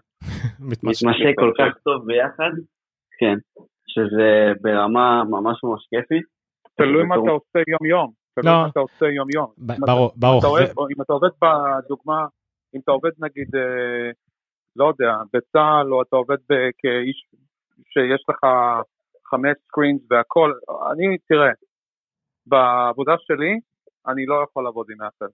[0.59, 2.51] מתמשק כל כך טוב ביחד,
[3.19, 3.35] כן,
[3.87, 6.23] שזה ברמה ממש ממש כיפית.
[6.75, 8.11] תלוי מה אתה עושה יום-יום.
[8.35, 8.61] תלוי לא.
[8.61, 9.47] מה אתה עושה יום-יום.
[9.57, 10.39] ב- אם אתה- ברור, אם ברור.
[11.01, 12.25] אתה עובד בדוגמה,
[12.75, 14.11] אם אתה עובד נגיד, אה,
[14.75, 16.37] לא יודע, בצה"ל, או אתה עובד
[16.77, 17.25] כאיש
[17.93, 18.39] שיש לך
[19.25, 20.53] חמש סקרינס והכל,
[20.91, 21.51] אני, תראה,
[22.45, 23.59] בעבודה שלי,
[24.11, 25.31] אני לא יכול לעבוד עם אפל.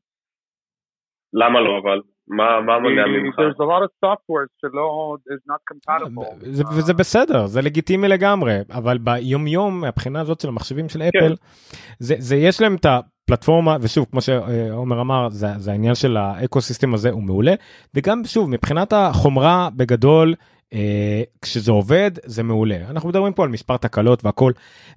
[1.33, 2.01] למה לא אבל?
[2.27, 3.35] מה מה מונע ממך?
[3.39, 6.45] There's a lot of software שלא, is not compatible.
[6.51, 11.35] זה, וזה בסדר זה לגיטימי לגמרי אבל ביום יום מהבחינה הזאת של המחשבים של אפל
[11.99, 16.61] זה, זה יש להם את הפלטפורמה ושוב כמו שעומר אמר זה, זה העניין של האקו
[16.61, 17.53] סיסטם הזה הוא מעולה
[17.93, 20.33] וגם שוב מבחינת החומרה בגדול.
[20.73, 24.51] אה, כשזה עובד זה מעולה אנחנו מדברים פה על מספר תקלות והכל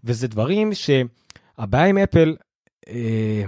[0.04, 2.34] וזה דברים שהבעיה עם אפל.
[2.88, 3.42] אה,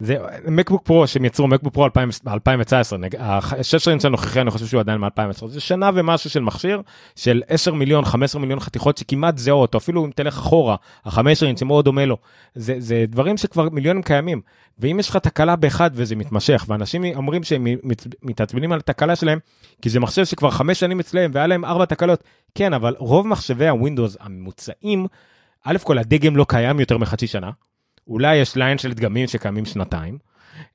[0.00, 0.16] זה
[0.48, 5.46] מקבוק פרו שהם יצרו מקבוק פרו 2019 השש אינץ' הנוכחי אני חושב שהוא עדיין מ-2010
[5.46, 6.82] זה שנה ומשהו של מכשיר
[7.16, 11.84] של 10 מיליון 15 מיליון חתיכות שכמעט זהות אפילו אם תלך אחורה החמש אינץ' שמאוד
[11.84, 12.16] דומה לו
[12.54, 14.40] זה, זה דברים שכבר מיליונים קיימים
[14.78, 19.38] ואם יש לך תקלה באחד וזה מתמשך ואנשים אומרים שהם מת- מתעצבנים על התקלה שלהם
[19.82, 23.68] כי זה מחשב שכבר חמש שנים אצלם והיה להם ארבע תקלות כן אבל רוב מחשבי
[23.68, 25.06] הווינדוס הממוצעים
[25.64, 27.50] א' כל הדגם לא קיים יותר מחצי שנה.
[28.10, 30.18] אולי יש line של דגמים שקיימים שנתיים,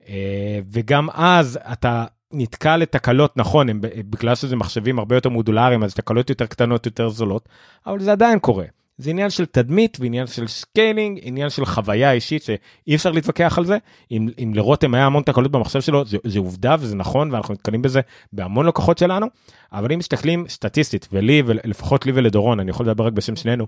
[0.10, 5.94] אה, וגם אז אתה נתקע לתקלות, נכון, הם, בגלל שזה מחשבים הרבה יותר מודולריים, אז
[5.94, 7.50] תקלות יותר קטנות, יותר זולות,
[7.88, 8.66] אבל זה עדיין קורה.
[8.98, 13.66] זה עניין של תדמית ועניין של scaling, עניין של חוויה אישית שאי אפשר להתווכח על
[13.66, 13.78] זה.
[14.12, 17.82] אם, אם לרותם היה המון תקלות במחשב שלו, זה, זה עובדה וזה נכון ואנחנו נתקלים
[17.82, 18.02] בזה
[18.34, 19.28] בהמון לקוחות שלנו,
[19.74, 23.68] אבל אם מסתכלים סטטיסטית, ולי, ולפחות לי ולדורון, אני יכול לדבר רק בשם שנינו,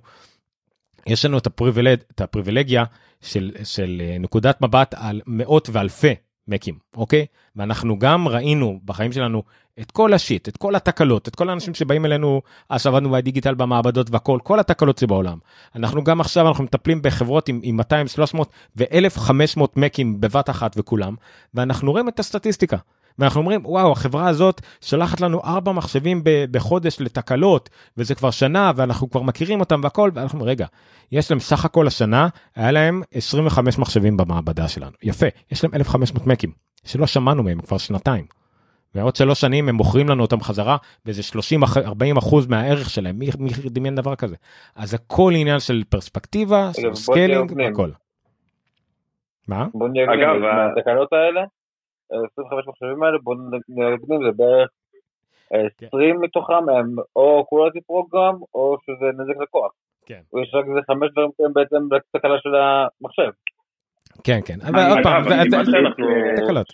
[1.08, 2.84] יש לנו את, הפריבילג, את הפריבילגיה
[3.22, 6.16] של, של אה, נקודת מבט על מאות ואלפי
[6.48, 7.26] מקים, אוקיי?
[7.56, 9.44] ואנחנו גם ראינו בחיים שלנו
[9.80, 14.12] את כל השיט, את כל התקלות, את כל האנשים שבאים אלינו, אז עבדנו בדיגיטל במעבדות
[14.12, 15.38] והכל, כל התקלות שבעולם.
[15.76, 21.16] אנחנו גם עכשיו, אנחנו מטפלים בחברות עם, עם 200, 300 ו-1500 מקים בבת אחת וכולם,
[21.54, 22.78] ואנחנו רואים את הסטטיסטיקה.
[23.20, 26.22] ואנחנו אומרים וואו החברה הזאת שולחת לנו ארבע מחשבים
[26.52, 30.66] בחודש לתקלות וזה כבר שנה ואנחנו כבר מכירים אותם והכל ואנחנו רגע
[31.12, 36.28] יש להם סך הכל השנה היה להם 25 מחשבים במעבדה שלנו יפה יש להם 1500
[36.28, 36.52] מקים
[36.86, 38.26] שלא שמענו מהם כבר שנתיים.
[38.96, 41.22] ועוד שלוש שנים הם מוכרים לנו אותם חזרה באיזה
[42.16, 44.36] 30-40 אחוז מהערך שלהם מי, מי דמיין דבר כזה
[44.76, 47.90] אז הכל עניין של פרספקטיבה של scaling הכל.
[49.48, 49.68] מה?
[49.74, 50.42] בוא נהיה אגב
[50.78, 51.42] התקנות האלה
[52.12, 53.36] 25 מחשבים האלה, בוא
[53.70, 54.70] נגנים, זה בערך
[55.52, 56.22] 20 כן.
[56.22, 59.72] מתוכם הם או quality program או שזה נזק לקוח.
[60.06, 60.22] כן.
[60.44, 63.32] יש רק איזה חמש דברים שהם בעצם לתקלה של המחשב.
[64.24, 65.36] כן, כן, אבל עוד פעם, זה
[66.36, 66.68] תקלות.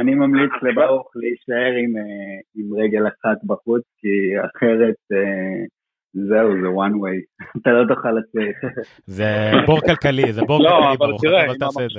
[0.00, 4.08] אני ממליץ לברוך להישאר אה, עם רגל אחת בחוץ, כי
[4.40, 5.64] אחרת אה,
[6.12, 7.18] זהו, זה one way,
[7.62, 8.54] אתה לא תוכל לצאת.
[9.06, 11.98] זה בור כלכלי, זה בור לא, כלכלי ברוך, אבל תעשה את זה.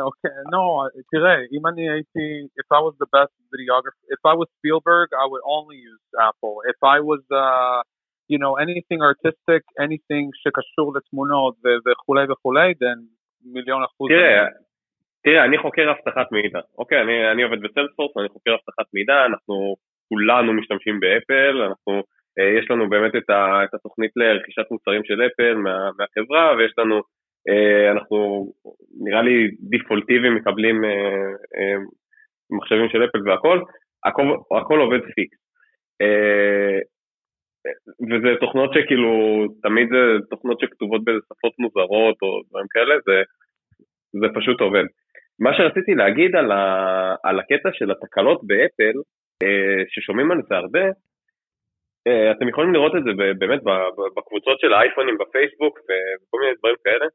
[0.00, 0.62] אוקיי, no,
[1.10, 2.26] תראה, אם אני הייתי,
[2.60, 6.54] if I was the best videographer, if I was Spielberg, I would only use Apple.
[6.72, 7.80] If I was, uh,
[8.32, 11.54] you know, anything artistic, anything שקשור לתמונות
[11.86, 12.98] וכולי וכולי, then
[13.54, 14.08] מיליון אחוז.
[14.08, 14.46] תראה,
[15.24, 19.76] תראה, אני חוקר אבטחת מידע, אוקיי, אני, אני עובד בסיילספורס, אני חוקר אבטחת מידע, אנחנו
[20.08, 22.02] כולנו משתמשים באפל, אנחנו,
[22.58, 26.96] יש לנו באמת את, ה, את התוכנית לרכישת מוצרים של אפל מה, מהחברה, ויש לנו
[26.96, 27.02] אה,
[27.92, 28.46] אנחנו
[29.04, 30.90] נראה לי דיפולטיביים מקבלים אה,
[31.56, 31.76] אה,
[32.50, 33.60] מחשבים של אפל והכל,
[34.04, 34.22] הכל,
[34.60, 35.38] הכל עובד פיקס.
[38.10, 39.10] וזה תוכנות שכאילו,
[39.62, 43.22] תמיד זה תוכנות שכתובות באיזה שפות מוזרות או דברים כאלה, זה,
[44.20, 44.84] זה פשוט עובד.
[45.40, 48.96] מה שרציתי להגיד על, ה, על הקטע של התקלות באפל,
[49.88, 50.84] ששומעים על זה הרבה,
[52.36, 53.60] אתם יכולים לראות את זה באמת
[54.16, 57.06] בקבוצות של האייפונים בפייסבוק וכל מיני דברים כאלה.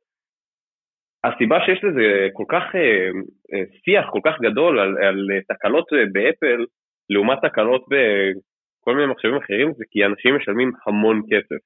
[1.23, 3.09] הסיבה שיש לזה כל כך אה,
[3.53, 6.65] אה, שיח כל כך גדול על, על תקלות אה, באפל
[7.09, 11.61] לעומת תקלות בכל מיני מחשבים אחרים זה כי אנשים משלמים המון כסף.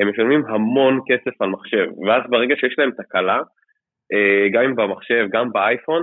[0.00, 3.40] הם משלמים המון כסף על מחשב ואז ברגע שיש להם תקלה
[4.52, 6.02] גם אם במחשב גם באייפון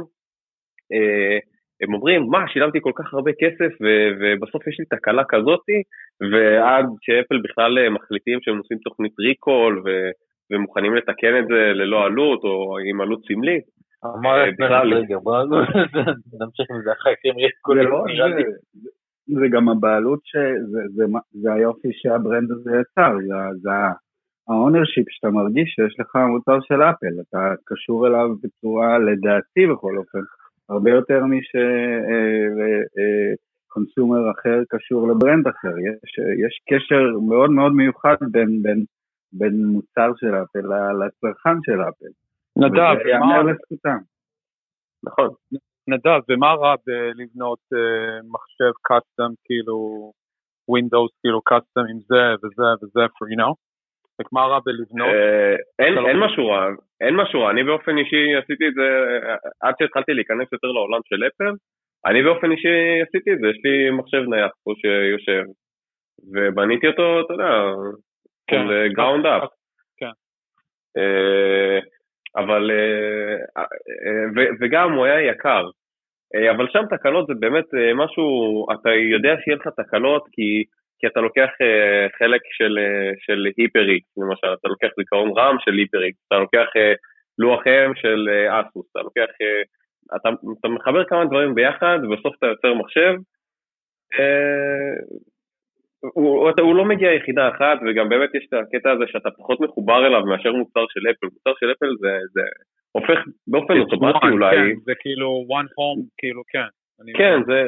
[1.81, 3.73] הם אומרים מה שילמתי כל כך הרבה כסף
[4.19, 5.79] ובסוף יש לי תקלה כזאתי
[6.31, 10.11] ועד שאפל בכלל מחליטים שהם עושים תוכנית ריקול ו-
[10.51, 13.63] ומוכנים לתקן את זה ללא עלות או עם עלות סמלית.
[16.39, 17.13] נמשיך עם זה אחרי
[17.83, 18.05] לא
[19.27, 21.03] זה גם הבעלות שזה
[21.53, 23.17] היופי שה brand הזה יצר,
[23.61, 23.69] זה
[24.47, 29.97] ה ownership שאתה מרגיש שיש לך מוצר של אפל, אתה קשור אליו בצורה, לדעתי בכל
[29.97, 30.19] אופן,
[30.69, 31.19] הרבה יותר
[33.65, 38.61] משconsumer אה, אה, אחר קשור ל brand אחר, יש, יש קשר מאוד מאוד מיוחד בין,
[38.61, 38.83] בין
[39.33, 40.65] בין מוצר של אפל
[40.99, 42.11] לצרכן של אפל.
[42.57, 43.43] נדב, מה...
[43.43, 43.97] לזכותם.
[45.03, 45.29] נכון.
[45.87, 49.77] נדב, ומה רע בלבנות uh, מחשב קאסטום, כאילו,
[50.75, 53.53] Windows, כאילו קאסטום עם זה וזה וזה, for, you know?
[54.31, 55.07] מה רע בלבנות?
[55.07, 56.67] אה, אין משהו רע,
[57.01, 58.87] אין משהו רע, אני באופן אישי עשיתי את זה,
[59.61, 61.53] עד שהתחלתי להיכנס יותר לעולם של אפל,
[62.05, 65.43] אני באופן אישי עשיתי את זה, יש לי מחשב נייח פה שיושב,
[66.33, 67.51] ובניתי אותו, אתה יודע,
[68.51, 68.67] כן.
[68.67, 69.49] של גראונד אפ.
[69.97, 70.11] כן.
[70.97, 71.79] אה,
[72.35, 75.63] אבל, אה, אה, וגם הוא היה יקר.
[76.55, 77.65] אבל שם תקלות זה באמת
[77.95, 78.25] משהו,
[78.73, 80.63] אתה יודע שיהיה לך תקלות כי,
[80.99, 81.49] כי אתה לוקח
[82.19, 82.77] חלק של,
[83.25, 86.67] של היפר-איקס, למשל, אתה לוקח זיכרון רם של היפר-איקס, אתה לוקח
[87.41, 89.61] לוח אם של אה, אסוס, אתה לוקח, אה,
[90.15, 90.29] אתה,
[90.59, 93.13] אתה מחבר כמה דברים ביחד, ובסוף אתה יוצר מחשב.
[96.01, 96.11] הוא,
[96.49, 100.05] הוא, הוא לא מגיע יחידה אחת, וגם באמת יש את הקטע הזה שאתה פחות מחובר
[100.07, 101.25] אליו מאשר מוצר של אפל.
[101.33, 102.41] מוצר של אפל זה, זה
[102.91, 104.55] הופך באופן אוטומטי אולי.
[104.55, 106.67] כן, זה כאילו one home, כאילו כן.
[107.17, 107.67] כן, זה,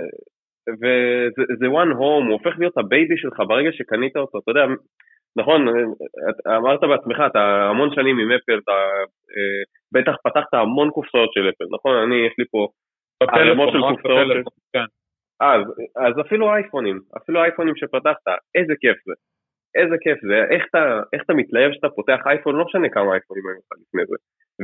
[0.81, 4.65] וזה זה one home, הוא הופך להיות ה baby שלך ברגע שקנית אותו, אתה יודע,
[5.37, 5.67] נכון,
[6.29, 8.71] את- אמרת בעצמך, אתה המון שנים עם אפל, אתה
[9.35, 9.61] אה,
[9.91, 11.95] בטח פתחת המון קופסאות של אפל, נכון?
[11.95, 12.67] אני, יש לי פה
[13.39, 14.27] ערימות של רק קופסאות.
[14.73, 14.85] כן.
[15.51, 15.63] אז,
[15.95, 19.13] אז אפילו אייפונים, אפילו אייפונים שפתחת, איזה כיף זה.
[19.75, 23.43] איזה כיף זה, איך אתה, איך אתה מתלהב שאתה פותח אייפון, לא משנה כמה אייפונים
[23.47, 24.15] היו לך לפני זה.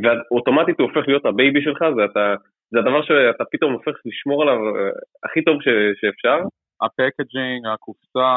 [0.03, 2.35] ואוטומטית הוא הופך להיות ה baby שלך, זה, אתה,
[2.71, 4.91] זה הדבר שאתה פתאום הופך לשמור עליו אה,
[5.23, 5.67] הכי טוב ש,
[6.01, 6.39] שאפשר.
[6.81, 8.31] הפקג'ינג, הקופסה,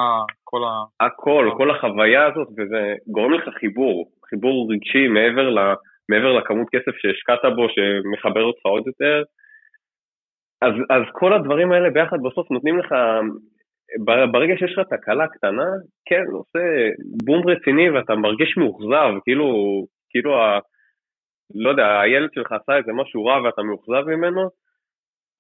[0.44, 1.06] כל ה...
[1.06, 5.58] הכל, כל החוויה הזאת, וזה גורם לך חיבור, חיבור רגשי מעבר, ל,
[6.08, 9.22] מעבר לכמות כסף שהשקעת בו, שמחבר אותך עוד יותר.
[10.66, 12.94] אז, אז כל הדברים האלה ביחד בסוף נותנים לך,
[14.32, 15.66] ברגע שיש לך תקלה קטנה,
[16.08, 16.64] כן, עושה
[17.24, 19.46] בום רציני ואתה מרגיש מאוכזב, כאילו,
[20.10, 20.58] כאילו, ה,
[21.54, 24.42] לא יודע, הילד שלך עשה איזה משהו רע ואתה מאוכזב ממנו,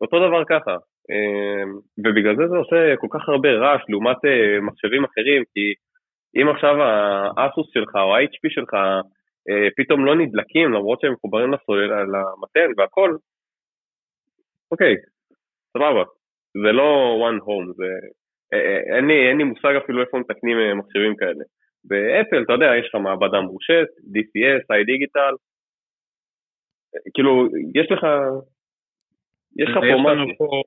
[0.00, 0.76] אותו דבר ככה.
[1.10, 1.64] אה,
[1.98, 5.74] ובגלל זה זה עושה כל כך הרבה רעש לעומת אה, מחשבים אחרים, כי
[6.40, 6.74] אם עכשיו
[7.36, 8.74] האסוס שלך או ה-HP שלך
[9.48, 13.16] אה, פתאום לא נדלקים למרות שהם מחוברים לסוללה, למתן והכל,
[14.72, 14.94] אוקיי,
[15.72, 16.04] סבבה.
[16.62, 17.84] זה לא one home, זה...
[18.52, 21.44] אה, אה, אין לי, אין לי מושג אפילו איפה מתקנים אה, מחשבים כאלה.
[21.84, 25.34] באפל, אתה יודע, יש לך מעבדה מורשת, DCS, iDigital,
[27.14, 28.06] כאילו, יש לך...
[29.60, 30.36] יש לך פה משהו.
[30.38, 30.62] פה,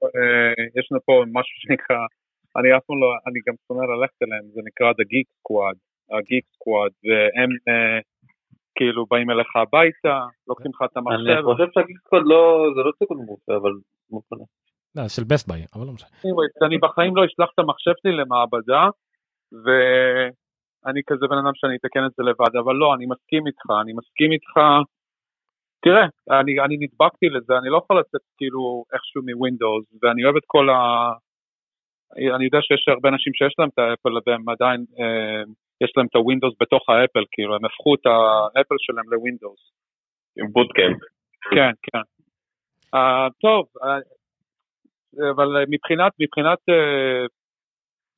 [0.80, 1.98] יש לנו פה משהו שנקרא,
[2.58, 5.78] אני אף פעם לא, אני גם שונא ללכת אליהם, זה נקרא The Geek Squad,
[6.12, 7.50] ה-Geek Squad, והם
[8.76, 13.18] כאילו באים אליך הביתה, לוקחים לך את אני המחשב, חושב שהגיסקוד לא, זה לא סיכון
[13.18, 13.72] מוצא, אבל.
[14.96, 16.10] לא, של בסט ביי, אבל לא משנה.
[16.68, 18.84] אני בחיים לא אשלח את המחשב שלי למעבדה,
[19.64, 23.94] ואני כזה בן אדם שאני אתקן את זה לבד, אבל לא, אני מסכים איתך, אני
[23.94, 24.54] מסכים איתך.
[25.84, 26.06] תראה,
[26.40, 30.70] אני, אני נדבקתי לזה, אני לא יכול לצאת כאילו איכשהו מווינדוס, ואני אוהב את כל
[30.70, 30.80] ה...
[32.36, 35.44] אני יודע שיש הרבה אנשים שיש להם את האפל והם עדיין, אה,
[35.84, 39.72] יש להם את הווינדוס בתוך האפל, כאילו, הם הפכו את האפל שלהם לווינדוס.
[40.38, 40.98] עם Boot Camp.
[41.56, 42.06] כן, כן.
[42.96, 43.86] אה, טוב, אה,
[45.32, 47.28] אבל מבחינת, מבחינת אה,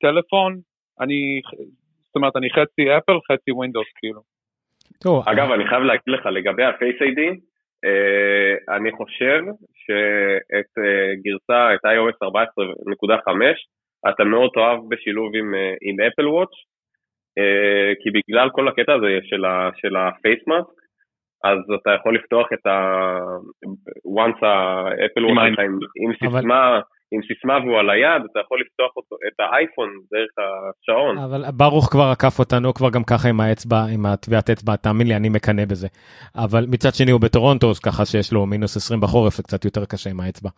[0.01, 0.59] טלפון,
[1.01, 1.41] אני,
[2.05, 4.21] זאת אומרת, אני חצי אפל, חצי ווינדוס, כאילו.
[5.01, 7.21] תראו, אגב, אני חייב להגיד לך, לגבי ה-Face ID,
[7.85, 9.41] אה, אני חושב
[9.83, 16.55] שאת אה, גרסה, את iOS 14.5, אתה מאוד תאהב בשילוב עם, אה, עם Apple Watch,
[17.37, 20.76] אה, כי בגלל כל הקטע הזה של, ה, של ה-Face Mask,
[21.43, 22.71] אז אתה יכול לפתוח את ה...
[24.07, 26.79] once האפל וואץ' שלך עם, עם אבל- סיסמה,
[27.11, 31.17] עם סיסמה והוא על היד, אתה יכול לפתוח אותו, את האייפון דרך השעון.
[31.17, 35.15] אבל ברוך כבר עקף אותנו כבר גם ככה עם האצבע, עם הטביעת אצבע, תאמין לי,
[35.15, 35.87] אני מקנא בזה.
[36.35, 39.85] אבל מצד שני הוא בטורונטו, אז ככה שיש לו מינוס 20 בחורף, זה קצת יותר
[39.85, 40.49] קשה עם האצבע.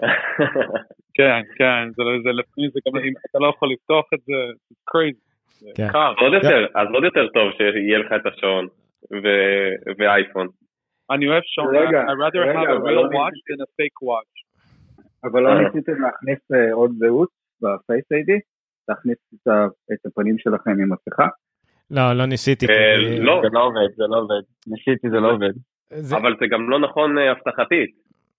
[1.18, 4.32] כן, כן, זה, זה לפעמים זה גם, אם אתה לא יכול לפתוח את זה,
[4.68, 5.26] זה crazy.
[5.60, 5.88] זה כן.
[6.20, 8.66] עוד יותר, אז עוד יותר טוב שיהיה לך את השעון
[9.98, 10.48] ואייפון.
[11.10, 13.66] אני אוהב שעון, רגע, I rather רגע, have a אבל real לא watch than a
[13.66, 14.36] fake watch.
[15.24, 17.28] אבל לא ניסיתם להכניס אה, עוד זהות
[17.62, 18.38] ב Face ID?
[18.88, 19.18] להכניס
[19.92, 21.26] את הפנים שלכם עם מסכה?
[21.90, 22.66] לא, לא ניסיתי.
[22.66, 23.40] אה, לא.
[23.42, 24.42] זה לא עובד, זה לא עובד.
[24.66, 25.52] ניסיתי, זה לא עובד.
[26.16, 27.90] אבל זה גם לא נכון אה, אבטחתית.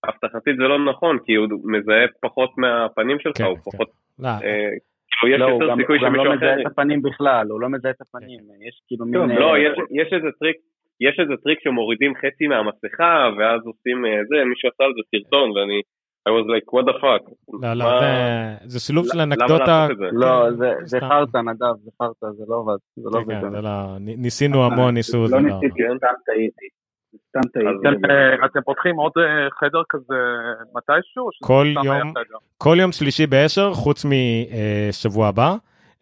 [0.08, 3.70] אבטחתית זה לא נכון, כי הוא מזהה פחות מהפנים שלך, כן, הוא כן.
[3.70, 3.88] פחות...
[5.22, 6.60] לא, אה, כאילו, יש לא, יותר גם סיכוי הוא גם לא שמישהו מזהה אחר...
[6.62, 8.40] את הפנים בכלל, הוא לא מזהה את הפנים.
[8.68, 9.30] יש כאילו מין...
[9.38, 10.56] לא, אה, יש- יש איזה טריק,
[11.00, 15.50] יש איזה טריק שמורידים חצי מהמסכה, ואז עושים אה, זה, מישהו עשה על זה סרטון,
[15.56, 15.80] ואני...
[16.28, 17.24] I was like, what the fuck.
[17.62, 19.64] לא, לא, זה- זה שילוב של למה אנקדוטה.
[19.64, 20.04] לעשות את זה?
[20.12, 21.00] לא, כן, זה-.
[21.00, 22.76] חרטא, נדב, זה חרטא, זה לא עובד.
[22.96, 23.40] זה לא כן.
[23.40, 25.48] כן, לא- ניסינו המון, ניסו, זה לא לא...
[25.48, 25.96] ניסיתי, כן.
[25.96, 26.66] סתם טעיתי.
[27.38, 27.96] סתם טעיתי.
[27.98, 30.14] אתם, אה, אתם פותחים עוד אה, חדר כזה
[30.74, 31.28] מתישהו?
[31.42, 32.12] כל יום.
[32.58, 35.54] כל יום שלישי בעשר, חוץ משבוע הבא.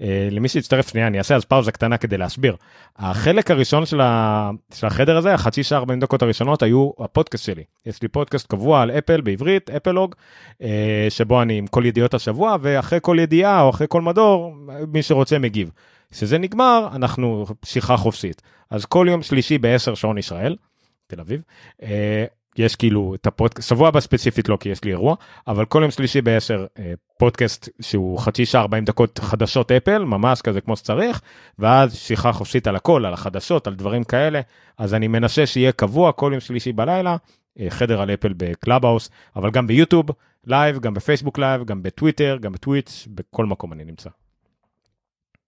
[0.03, 2.57] אה, למי שיצטרף שנייה, אני אעשה אז פאוזה קטנה כדי להסביר.
[2.97, 4.51] החלק הראשון של, ה...
[4.75, 7.65] של החדר הזה, החצי שעה 40 דקות הראשונות, היו הפודקאסט שלי.
[7.87, 10.15] יש לי פודקאסט קבוע על אפל בעברית, אפלוג,
[11.09, 14.57] שבו אני עם כל ידיעות השבוע, ואחרי כל ידיעה או אחרי כל מדור,
[14.93, 15.71] מי שרוצה מגיב.
[16.11, 18.43] כשזה נגמר, אנחנו שיחה חופשית.
[18.71, 20.57] אז כל יום שלישי ב-10 שעון ישראל,
[21.07, 21.43] תל אביב.
[21.83, 22.25] אה,
[22.59, 25.17] יש כאילו את הפודקאסט, שבוע הבא ספציפית לא כי יש לי אירוע,
[25.47, 30.43] אבל כל יום שלישי בעשר אה, פודקאסט שהוא חצי שעה 40 דקות חדשות אפל, ממש
[30.43, 31.21] כזה כמו שצריך,
[31.59, 34.41] ואז שיחה חופשית על הכל, על החדשות, על דברים כאלה,
[34.79, 37.17] אז אני מנסה שיהיה קבוע כל יום שלישי בלילה,
[37.61, 40.07] אה, חדר על אפל בקלאבהאוס, אבל גם ביוטיוב
[40.47, 44.11] live, גם בפייסבוק live, גם בטוויטר, גם בטוויץ', בכל מקום אני נמצא.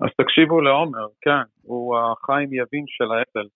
[0.01, 3.49] אז תקשיבו לעומר, כן, הוא החיים יבין של האפל.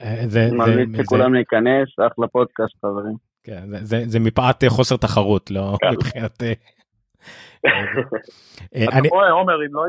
[0.00, 3.16] אה, זה, ממליץ לכולם להיכנס, אחלה פודקאסט חברים.
[3.42, 5.88] כן, זה, זה, זה מפאת חוסר תחרות, לא כן.
[5.92, 6.42] מבחינת...
[6.42, 6.50] אה,
[8.74, 9.82] אה, אתה אני, רואה, עומר, אם לא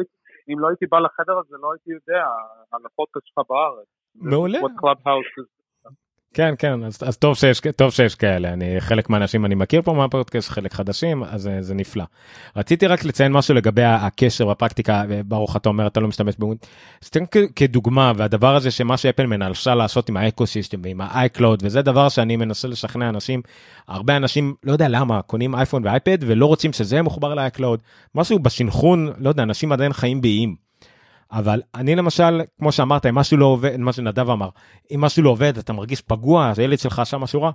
[0.49, 2.25] אם לא הייתי בא לחדר הזה, לא הייתי יודע
[2.71, 3.87] על הפודקאסט שלך בארץ.
[4.15, 4.59] מעולה.
[4.59, 5.60] What Clubhouse is-
[6.33, 9.93] כן כן אז, אז טוב שיש טוב שיש כאלה אני חלק מהאנשים אני מכיר פה
[9.93, 12.03] מהפודקאסט חלק חדשים אז אה, זה נפלא.
[12.55, 16.59] רציתי רק לציין משהו לגבי הקשר בפרקטיקה ברוך אתה אומר אתה לא משתמש בווינד.
[17.05, 17.23] סתם
[17.55, 22.09] כדוגמה והדבר הזה שמה שאפל מנסה לעשות עם ה ecosystem ועם ה iCloud וזה דבר
[22.09, 23.41] שאני מנסה לשכנע אנשים
[23.87, 27.79] הרבה אנשים לא יודע למה קונים אייפון ואייפד ולא רוצים שזה יהיה מחובר ל iCloud
[28.15, 30.70] משהו בשנכון לא יודע אנשים עדיין חיים באיים.
[31.31, 34.49] אבל אני למשל כמו שאמרת אם משהו לא עובד מה שנדב אמר
[34.95, 37.51] אם משהו לא עובד אתה מרגיש פגוע הילד שלך עשה משהו רע.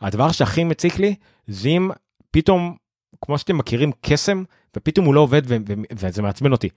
[0.00, 1.14] הדבר שהכי מציק לי
[1.46, 1.90] זה אם
[2.30, 2.76] פתאום
[3.24, 4.42] כמו שאתם מכירים קסם
[4.76, 6.68] ופתאום הוא לא עובד ו- ו- וזה מעצבן אותי.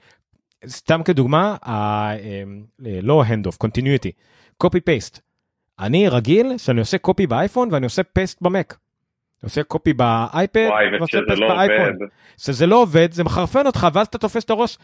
[0.67, 4.09] סתם כדוגמה ה- אמ, לא off continuity
[4.63, 5.19] copy paste.
[5.79, 8.77] אני רגיל שאני עושה קופי באייפון ואני עושה פייסט במק.
[9.43, 10.67] אני עושה copy באייפד
[10.99, 11.77] ועושה וכשזה paste לא באייפון.
[11.93, 12.07] עובד,
[12.37, 14.77] כשזה לא עובד זה מחרפן אותך ואז אתה תופס את הראש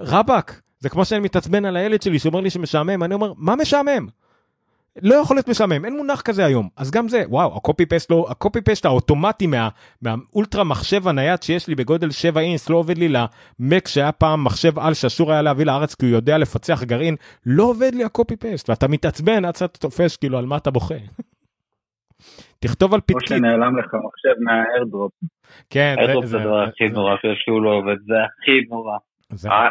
[0.00, 4.06] רבאק זה כמו שאני מתעצבן על הילד שלי שאומר לי שמשעמם אני אומר מה משעמם.
[5.02, 8.10] לא יכול להיות משעמם אין מונח כזה היום אז גם זה וואו ה copy paste
[8.10, 9.68] לא ה copy paste האוטומטי מה,
[10.02, 14.78] מהאולטרה מחשב הנייד שיש לי בגודל 7 אינץ' לא עובד לי למק שהיה פעם מחשב
[14.78, 18.36] על שאסור היה להביא לארץ כי הוא יודע לפצח גרעין לא עובד לי ה copy
[18.36, 20.94] paste ואתה מתעצבן עד שאתה תופס כאילו על מה אתה בוכה.
[22.58, 25.12] תכתוב על או פתקית שנעלם לך מחשב מה AirDrop.
[25.70, 27.14] כן זה- ה AirDrop זה- הדבר הכי נורא
[27.44, 28.96] שהוא לא עובד, זה הכי נורא.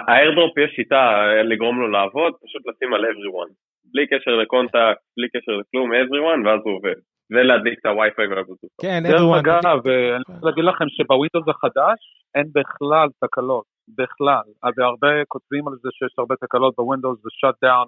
[0.07, 3.51] ה AirDrop יש שיטה אה, לגרום לו לעבוד, פשוט לשים על everyone.
[3.93, 6.99] בלי קשר ל contact, בלי קשר לכלום, everyone, ואז הוא עובד.
[7.31, 8.69] ולהדליק את הווי-פיי והבלוטות'.
[8.81, 11.99] כן דרך everyone- אגב, אה, אני רוצה להגיד לכם שבווינדוס החדש
[12.35, 13.65] אין בכלל תקלות,
[13.97, 14.47] בכלל.
[14.63, 17.87] אז הרבה כותבים על זה שיש הרבה תקלות בווינדוס ו-shut down,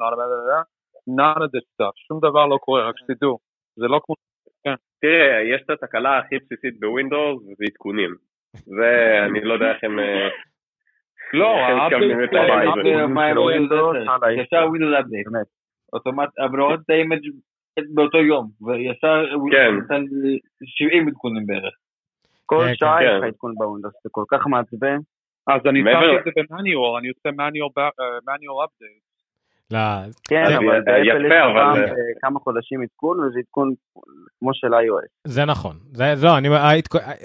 [1.20, 3.38] none of this stuff, שום דבר לא קורה, רק שתדעו.
[3.80, 4.16] זה לא כמו...
[5.02, 8.16] תראה, יש את התקלה הכי בסיסית בווינדוס, זה עדכונים.
[8.54, 10.00] זה, אני לא יודע איך הם...
[11.34, 12.90] אה, לא, איך הם ה update מתכוונים שלהם, לתקן את זה.
[12.90, 14.12] ה update מה עם של ווינדוס Windows, 10?
[14.12, 15.28] הלאה, ישר ווינדוס update.
[15.94, 17.22] אוטומט, אבל הורדתי את ה image
[17.94, 19.76] באותו יום, וישר כן.
[19.84, 21.74] נתן לי 70 עדכונים בערך.
[22.46, 23.04] כל כן, שעה כן.
[23.06, 24.98] יש לך עדכון בווינדוס, זה כל כך מעצבן.
[25.48, 27.30] אז אני שמתי את זה ב manual, אני עושה
[28.28, 29.04] manual update.
[29.72, 29.80] לא,
[30.30, 33.74] כן, אבל יפה, באפל יש פעם זה- כמה חודשים עדכון, וזה עדכון
[34.40, 35.08] כמו של iOS.
[35.28, 36.50] זה נכון זה לא אני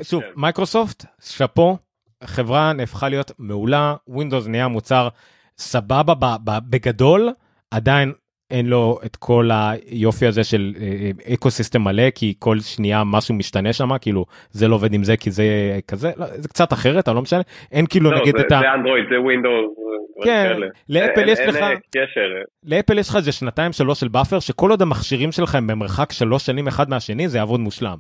[0.02, 0.28] שוב כן.
[0.36, 1.76] מייקרוסופט שאפו
[2.26, 5.09] חברה נהפכה להיות מעולה ווינדוס נהיה מוצר
[5.59, 6.14] סבבה
[6.70, 7.28] בגדול
[7.70, 8.12] עדיין
[8.51, 10.74] אין לו את כל היופי הזה של
[11.34, 15.30] ecosystem מלא כי כל שנייה משהו משתנה שם כאילו זה לא עובד עם זה כי
[15.30, 15.44] זה
[15.88, 17.40] כזה לא, זה קצת אחרת אבל לא משנה
[17.72, 18.60] אין כאילו לא, נגיד זה- את ה...
[18.60, 19.74] זה אנדרואיד, זה ווינדוס.
[20.24, 20.56] זה כן.
[20.88, 21.70] לאפל אין- יש אין, לך- אה.
[22.64, 26.46] לאפל יש לך איזה שנתיים שלוש של buffer שכל עוד המכשירים שלך הם במרחק שלוש
[26.46, 27.96] שנים אחד מהשני זה יעבוד מושלם.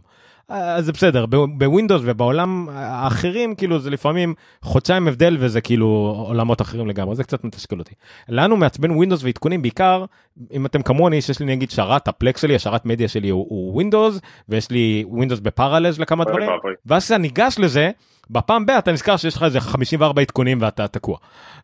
[0.48, 5.86] אז זה בסדר ב- בווינדוס ובעולם האחרים כאילו זה לפעמים חודשיים הבדל וזה כאילו
[6.28, 7.94] עולמות אחרים לגמרי זה קצת מתסכל אותי.
[8.28, 10.04] לנו מעצבן ווינדוס ועדכונים בעיקר
[10.52, 14.20] אם אתם כמוני שיש לי נגיד שרת ה Plex שלי השרת מדיה שלי הוא- ווינדוס
[14.48, 16.48] ויש לי ווינדוס ב Parallels לכמה דברים.
[16.86, 17.90] ואז כשאתה ניגש לזה
[18.30, 21.18] בפעם הבאה אתה נזכר שיש לך איזה 54 עדכונים ואתה תקוע.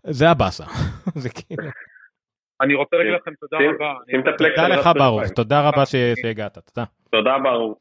[0.04, 0.64] זה הבאסה.
[1.22, 1.62] זה כאילו.
[2.62, 3.92] אני רוצה להגיד לכם תודה רבה.
[4.10, 5.22] שים את ה Plex תודה לך ברוך.
[5.28, 6.86] תודה רבה שהגעת תודה.
[7.12, 7.78] תודה ברוך.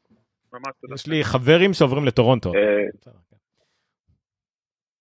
[0.52, 0.94] ממש תודה.
[0.94, 2.52] יש לי חברים שעוברים לטורונטו.
[2.54, 2.60] אה,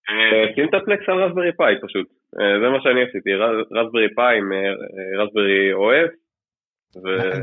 [0.10, 2.08] אה, שים את ה Plex על Raspberry Pi פשוט.
[2.40, 4.50] אה, זה מה שאני עשיתי, רס- Raspberry Pi עם
[5.24, 6.10] Raspberry אוהב.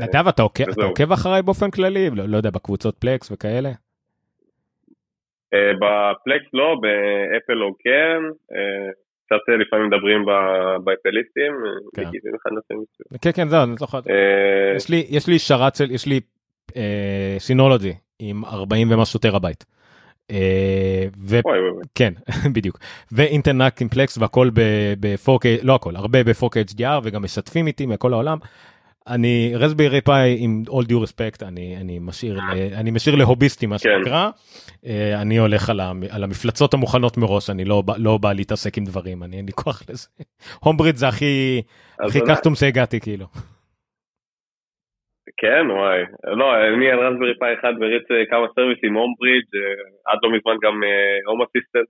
[0.01, 3.69] נדב אתה עוקב- אחריי באופן כללי לא לא יודע בקבוצות Plex וכאלה.
[5.51, 8.21] ב Plex לא, באפל לא כן.
[9.25, 10.25] קצת לפעמים מדברים
[10.83, 11.53] באפליסטים.
[11.95, 12.03] כן.
[13.21, 13.99] כן כן זהו אני זוכר.
[15.09, 16.19] יש לי שרת של יש לי
[17.39, 19.63] Synology עם 40 ומשהו טראבייט.
[20.31, 21.05] אה.
[21.95, 22.13] כן
[22.55, 22.79] בדיוק
[23.11, 28.37] ואינטרנט אימפלקס והכל ב-4K לא הכל הרבה ב-4K HDR וגם משתפים איתי מכל העולם.
[29.07, 32.39] אני רסברי פאי עם all due respect אני אני משאיר
[32.73, 33.89] אני משאיר להוביסטים מה כן.
[34.03, 34.29] שנקרא.
[34.85, 38.85] אה, אני הולך על המ- על המפלצות המוכנות מראש אני לא לא בא להתעסק עם
[38.85, 40.07] דברים אני אין לי כוח לזה.
[40.59, 41.61] הומבריד זה הכי
[42.07, 43.25] הכי קסטום שהגעתי כאילו.
[45.39, 45.99] כן, וואי.
[46.37, 46.45] לא,
[46.75, 49.53] אני על רסברי פאי אחד מריץ אה, כמה סרוויסים, הום ברידג',
[50.05, 50.81] עד לא מזמן גם
[51.27, 51.89] הום אסיסטנט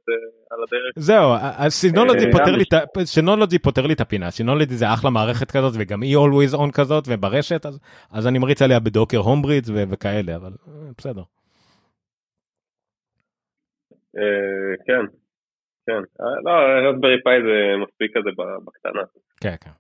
[0.52, 0.91] על הדרך.
[0.95, 1.30] זהו,
[1.69, 5.52] סינולוגי אה, פותר לי את ה- סינולוגי פותר לי את הפינה, סינולוגי זה אחלה מערכת
[5.52, 7.80] כזאת וגם היא always on כזאת וברשת, אז-
[8.14, 11.22] אז אני מריץ עליה בדוקר הום ברידג' וכאלה, אבל אה, בסדר.
[14.18, 14.24] אה,
[14.88, 15.06] כן,
[15.88, 16.02] כן.
[16.22, 16.52] אה, לא,
[16.90, 18.30] רסברי פאי זה מספיק כזה
[18.65, 19.02] בקטנה.
[19.41, 19.72] כן, כן.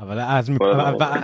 [0.00, 0.50] אבל אז,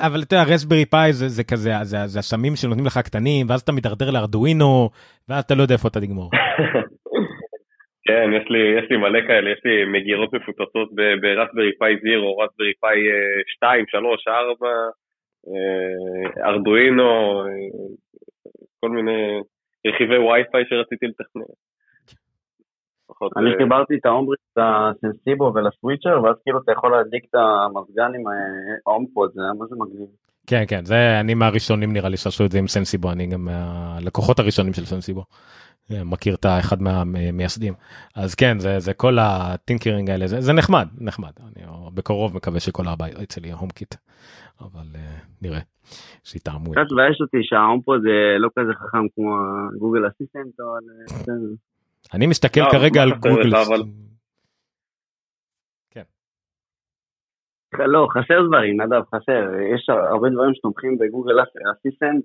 [0.06, 3.72] אבל- אתה יודע, רסברי פאי זה זה כזה, זה הסמים שנותנים לך קטנים, ואז אתה
[3.72, 4.90] מידרדר לארדואינו,
[5.28, 6.30] ואז אתה לא יודע איפה אתה תגמור.
[8.06, 10.88] כן, יש לי, יש לי מלא כאלה, יש לי מגירות מפוצצות
[11.22, 12.98] ב Raspberry Pi Zero, Raspberry Pi
[13.56, 14.68] 2, 3, 4,
[15.48, 17.46] אה, Arduino, אה,
[18.80, 19.40] כל מיני
[19.86, 21.52] רכיבי ווי-פיי שרציתי לתכנן.
[23.06, 26.92] פחות, אני אה, חיברתי את ה Homebridge ל Sensibo ול Switcher, ואז כאילו אתה יכול
[26.92, 28.24] להדליק את המזגן עם
[28.86, 30.08] ה HomePod, זה היה מה זה מגניב.
[30.46, 34.38] כן, כן, זה אני מהראשונים נראה לי שעשו את זה עם Sensibo, אני גם מהלקוחות
[34.38, 35.24] הראשונים של Sensibo.
[35.90, 37.74] אה, מכיר את האחד מהמייסדים.
[38.16, 41.32] אז כן, זה, זה כל ה tinkering האלה, זה, זה נחמד, נחמד.
[41.42, 41.64] אני
[41.94, 43.94] בקרוב מקווה שכל הבית אצלי HomeKit,
[44.60, 44.86] אבל
[45.42, 45.60] נראה,
[46.24, 46.70] שיתאמו.
[46.70, 49.36] קצת מבאס אותי שה HomePod זה לא כזה חכם כמו
[49.76, 51.34] ה Google Assistant, אה.
[52.14, 53.56] אני מסתכל לא, כרגע על חסר גוגל.
[53.56, 53.80] אבל?
[57.78, 59.42] לא, חסר דברים, נדב, חסר.
[59.74, 61.34] יש הרבה דברים שתומכים ב Google
[61.72, 62.24] Assistant,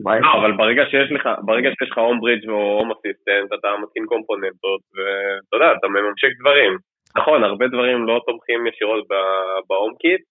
[0.00, 0.26] בעייתית.
[0.26, 4.80] לא, אבל ברגע שיש לך, ברגע שיש לך Homebridge או Home Assistant, אתה מתקין קומפוננטות,
[4.94, 6.72] ואתה יודע, אתה מממשק דברים.
[7.18, 10.22] נכון, הרבה דברים לא תומכים ישירות ב- ב HomeKit,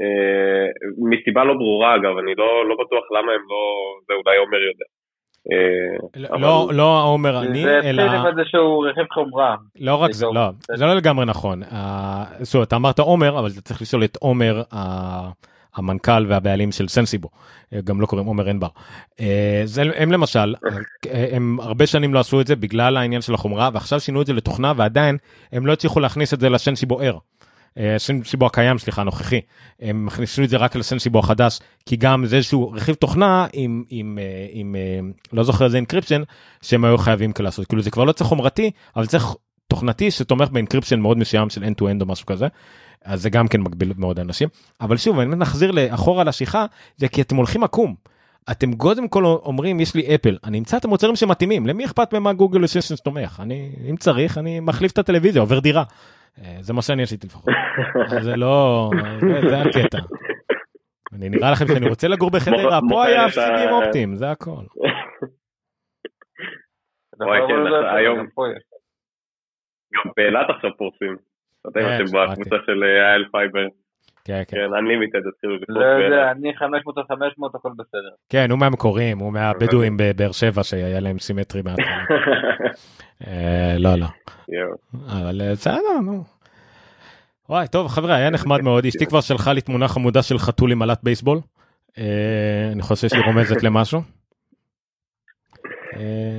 [0.00, 0.66] אה,
[1.10, 3.62] מסיבה לא ברורה אגב, אני לא, לא בטוח למה הם לא,
[4.06, 4.88] זה אולי עומר יודע.
[5.52, 8.02] אה, לא, לא עומר אני, זה אלא...
[8.02, 9.54] עם איזשהו רכיב חומרה.
[9.80, 10.26] לא רק זה.
[10.34, 11.62] לא, זה לא לגמרי נכון.
[11.62, 14.62] אה, זאת אומרת, אמרת עומר, אבל אתה צריך לשאול את עומר,
[15.74, 17.28] המנכ"ל והבעלים של סנסיבו,
[17.72, 18.68] אה, גם לא קוראים עומר ענבר.
[19.64, 20.54] זה, הם למשל,
[21.12, 24.32] הם הרבה שנים לא עשו את זה בגלל העניין של החומרה, ועכשיו שינו את זה
[24.32, 25.16] לתוכנה, ועדיין
[25.52, 27.18] הם לא הצליחו להכניס את זה לסנסיבו אר.
[27.78, 29.40] אה, סנסיבו הקיים, סליחה, הנוכחי.
[29.80, 34.18] הם הכניסו את זה רק לסנסיבו החדש, כי גם זה איזשהו רכיב תוכנה עם, עם,
[34.22, 35.00] אה, עם, אה,
[35.32, 36.22] לא זוכר איזה encryption,
[36.62, 37.66] שהם היו חייבים לעשות.
[37.66, 39.34] כאילו זה כבר לא צריך חומרתי, אבל צריך
[39.68, 42.48] תוכנתי שתומך ב encryption מאוד מסוים של end to end או משהו כזה.
[43.04, 44.48] אז זה גם כן מגביל מאוד אנשים.
[44.80, 47.94] אבל שוב, אני נחזיר לאחורה לשיחה, זה כי אתם הולכים עקום.
[48.50, 52.32] אתם קודם כל אומרים יש לי אפל אני אמצא את המוצרים שמתאימים למי אכפת ממה
[52.32, 55.82] Google Assistant תומך אני אם צריך אני מחליף את הטלוויזיה עובר דירה.
[56.38, 57.44] אה, זה מה שאני עשיתי לפחות.
[58.22, 58.90] זה לא
[59.50, 59.98] זה, הקטע.
[61.12, 64.64] אני נראה לכם שאני רוצה לגור בחדרה פה היה את ה- סיבים אופטיים זה הכל.
[67.48, 67.54] כן,
[69.94, 71.16] גם באילת עכשיו פורסים.
[71.68, 72.04] אתם כן, אתם.
[72.32, 73.66] בקבוצה של אה, אייל פייבר,
[74.24, 76.30] כן כן כן, Unlimited התחילו לפרוס לא יודע.
[76.30, 78.10] אני 500 על 500 הכל בסדר.
[78.28, 82.04] כן הוא מהמקוריים הוא מהבדואים בבאר שבע שהיה להם סימטרי מההתחלה.
[83.26, 84.06] אה, לא לא.
[85.06, 86.24] אבל אה, בסדר נו.
[87.48, 90.82] וואי טוב חבר'ה היה נחמד מאוד אשתי כבר שלחה לי תמונה חמודה של חתול עם
[90.82, 91.38] עלת בייסבול.
[91.98, 94.00] אה, אני חושב שהיא רומזת למשהו.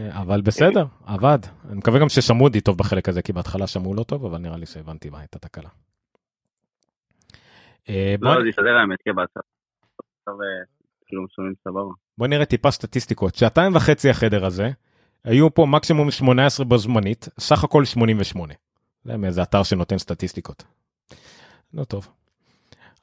[0.09, 1.39] אבל בסדר עבד
[1.69, 4.57] אני מקווה גם ששמעו אותי טוב בחלק הזה כי בהתחלה שמעו לא טוב אבל נראה
[4.57, 5.69] לי שהבנתי מה הייתה תקלה.
[7.89, 10.33] אה, לא, נ- זה יסתדר האמת, אה,
[11.05, 11.93] כאילו שומעים סבבה.
[12.17, 14.69] בוא נראה טיפה סטטיסטיקות שעתיים וחצי החדר הזה
[15.23, 18.53] היו פה מקסימום 18 בו זמנית סך הכל 88.
[19.03, 20.63] זה מאיזה אתר שנותן סטטיסטיקות.
[21.73, 22.07] לא טוב.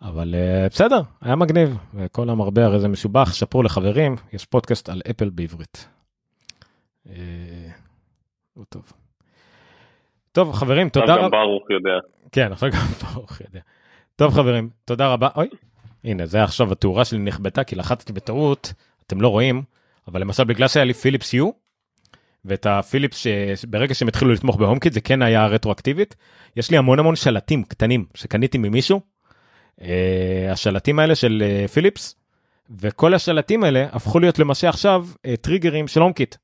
[0.03, 5.03] אבל uh, בסדר היה מגניב וכל המרבה הרי זה משובח שפרו לחברים יש פודקאסט על
[5.11, 5.89] אפל בעברית.
[7.09, 7.15] אה,
[8.57, 8.93] לא טוב.
[10.33, 11.25] טוב חברים תודה עכשיו רבה.
[11.25, 11.99] גם ברוך יודע.
[12.33, 12.79] כן, עכשיו גם
[13.15, 13.61] ברוך יודע.
[14.23, 15.29] טוב חברים, תודה רבה.
[15.37, 15.49] אוי,
[16.05, 18.73] הנה זה עכשיו התאורה שלי נכבדה כי לחצתי בטעות,
[19.07, 19.63] אתם לא רואים,
[20.09, 21.51] אבל למשל בגלל שהיה לי פיליפס יו,
[22.45, 23.27] ואת הפיליפס
[23.57, 26.15] שברגע שהם התחילו לתמוך ב HomeKit זה כן היה רטרואקטיבית,
[26.57, 29.01] יש לי המון המון שלטים קטנים שקניתי ממישהו,
[29.81, 32.17] אה, השלטים האלה של אה, פיליפס,
[32.79, 36.37] וכל השלטים האלה הפכו להיות למעשה עכשיו אה, טריגרים של HomeKit.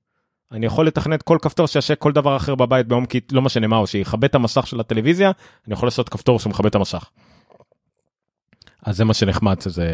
[0.52, 3.76] אני יכול לתכנת כל כפתור שיעשה כל דבר אחר בבית ב HomeKit, לא משנה מה,
[3.76, 5.32] או שיכבה את המסך של הטלוויזיה,
[5.66, 7.10] אני יכול לעשות כפתור שמכבה את המסך.
[8.88, 9.86] אז זה מה שנחמד, שזה...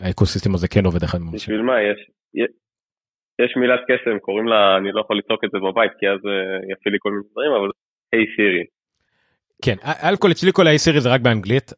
[0.00, 1.18] ה ecosystem הזה כן עובד אחד.
[1.32, 2.10] בשביל מה יש?
[3.42, 6.56] יש- מילת קסם, קוראים לה, אני לא יכול לצעוק את זה בבית כי אז אה,
[6.72, 7.68] יפעיל לי כל מיני דברים, אבל
[8.12, 8.64] היי סירי.
[9.62, 11.72] כן, אלכוהול אצלי כל ה-A-Series זה רק באנגלית,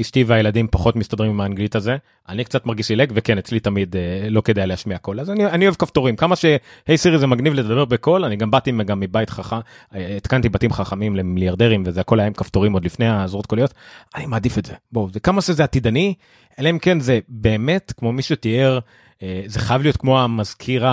[0.00, 1.96] אשתי והילדים פחות מסתדרים עם האנגלית הזה,
[2.28, 5.64] אני קצת מרגיש עילג, וכן, אצלי תמיד אה, לא כדאי להשמיע קול, אז אני, אני
[5.64, 9.56] אוהב כפתורים, כמה ש-A-Series זה מגניב לדבר בקול, אני גם באתי גם מבית חכם,
[9.94, 13.74] אה, התקנתי בתים חכמים למיליארדרים, וזה הכל היה עם כפתורים עוד לפני הזרועות קוליות,
[14.14, 16.14] אני מעדיף את זה, בואו, זה כמה שזה עתידני,
[16.58, 18.78] אלא אם כן זה באמת, כמו מישהו תיאר,
[19.22, 20.84] אה, זה חייב להיות כמו המזכיר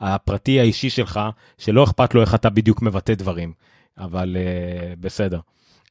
[0.00, 1.20] הפרטי האישי שלך,
[1.58, 3.52] שלא אכפת לו איך אתה בדיוק מבטא דברים.
[3.98, 5.40] אבל uh, בסדר.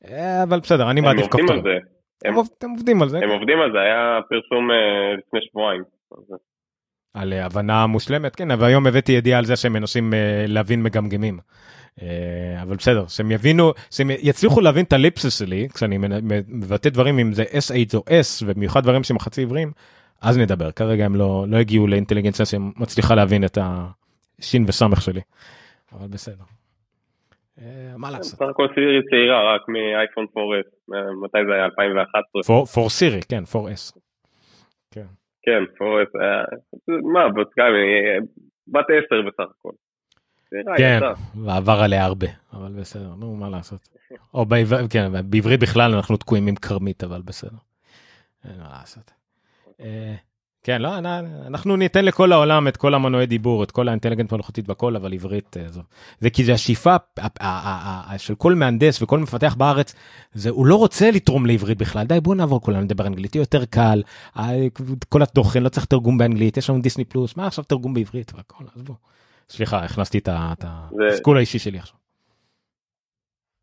[0.07, 1.39] אה, אבל בסדר, אני מעדיף כפתור.
[1.45, 1.77] הם עובדים על זה.
[2.25, 3.17] הם, עובדים על זה.
[3.17, 4.73] הם עובדים על זה, היה פרסום uh,
[5.17, 5.83] לפני שבועיים.
[7.13, 10.13] על הבנה מושלמת, כן, אבל היום הבאתי ידיעה על זה שהם מנסים
[10.47, 11.39] להבין מגמגמים.
[12.61, 15.97] אבל בסדר, שהם יבינו, שהם יצליחו להבין את הליפסס שלי, כשאני
[16.47, 19.71] מבטא דברים אם זה SH או S, ובמיוחד דברים שהם חצי עבריים,
[20.21, 20.71] אז נדבר.
[20.71, 25.21] כרגע הם לא, לא הגיעו לאינטליגנציה שמצליחה להבין את השין וסמך שלי.
[25.93, 26.43] אבל בסדר.
[27.61, 28.39] אה, מה לעשות.
[28.39, 30.93] בסך הכל סירי צעירה רק מאייפון 4S,
[31.23, 31.65] מתי זה היה?
[31.65, 32.55] 2011?
[32.77, 33.99] 4 סירי, כן, 4S.
[34.91, 35.05] כן,
[35.41, 36.11] כן 4S,
[37.13, 37.29] מה,
[38.67, 39.71] בת 10 בסך הכל.
[40.77, 40.99] כן,
[41.45, 43.89] ועבר עליה הרבה, אבל בסדר, נו, מה לעשות.
[44.33, 44.45] או
[44.89, 47.57] כן, בעברית בכלל אנחנו תקועים עם כרמית, אבל בסדר.
[48.45, 49.11] אין מה לעשות.
[50.67, 50.97] כן, לא,
[51.47, 55.57] אנחנו ניתן לכל העולם את כל המנועי דיבור, את כל האינטליגנט מלאכותית והכל, אבל עברית
[55.57, 55.81] אה, זו.
[56.19, 56.95] זה כי זה השאיפה
[58.17, 59.95] של כל מהנדס וכל מפתח בארץ,
[60.33, 63.65] זה הוא לא רוצה לתרום לעברית בכלל, די בוא נעבור כולנו לדבר אנגלית, יהיה יותר
[63.65, 64.03] קל,
[65.09, 68.63] כל התוכן לא צריך תרגום באנגלית, יש לנו דיסני פלוס, מה עכשיו תרגום בעברית והכל,
[68.75, 68.95] אז בוא.
[69.49, 70.29] סליחה, הכנסתי את
[70.63, 72.06] הסקול האישי שלי עכשיו.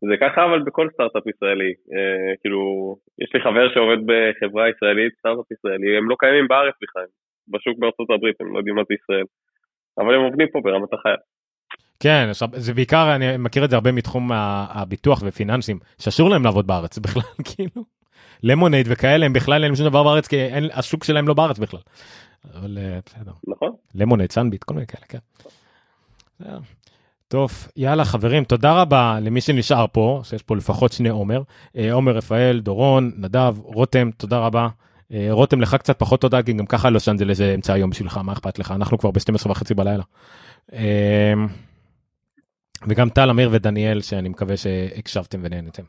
[0.09, 2.59] זה ככה אבל בכל סטארט-אפ ישראלי, אה, כאילו,
[3.21, 7.07] יש לי חבר שעובד בחברה ישראלית, סטארט-אפ ישראלי, הם לא קיימים בארץ בכלל,
[7.47, 9.27] בשוק בארצות הברית, הם לא יודעים מה זה ישראל,
[9.99, 11.21] אבל הם עובדים פה ברמת החייל.
[11.99, 14.31] כן, זה בעיקר, אני מכיר את זה הרבה מתחום
[14.77, 17.83] הביטוח ופיננסים, שאסור להם לעבוד בארץ בכלל, כאילו.
[18.43, 21.79] למונייד וכאלה, הם בכלל אין שום דבר בארץ, כי אין, השוק שלהם לא בארץ בכלל.
[22.53, 23.31] אבל אה, בסדר.
[23.47, 23.71] נכון.
[23.95, 25.17] למונייד, סנביט, כל מיני כאלה, כן.
[27.27, 31.41] טוב, יאללה חברים, תודה רבה למי שנשאר פה, שיש פה לפחות שני עומר.
[31.77, 34.67] אה, עומר רפאל, דורון, נדב, רותם, תודה רבה.
[35.11, 38.17] אה, רותם, לך קצת פחות תודה, כי גם ככה לוס אנג'לס זה אמצע היום בשבילך,
[38.17, 38.71] מה אכפת לך?
[38.71, 40.03] אנחנו כבר ב-12 וחצי בלילה.
[40.73, 41.33] אה,
[42.87, 45.83] וגם טל, אמיר ודניאל, שאני מקווה שהקשבתם ונהנתם.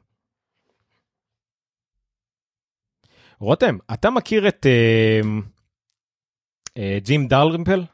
[3.41, 4.67] רותם, אתה מכיר את
[7.03, 7.85] ג'ים דלרימפל?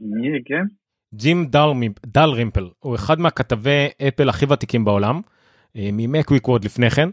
[0.00, 0.64] מי, כן?
[1.14, 1.50] ג'ים
[2.06, 5.20] דל רימפל הוא אחד מהכתבי אפל הכי ותיקים בעולם,
[5.76, 7.08] אה, ממקוויק עוד לפני כן.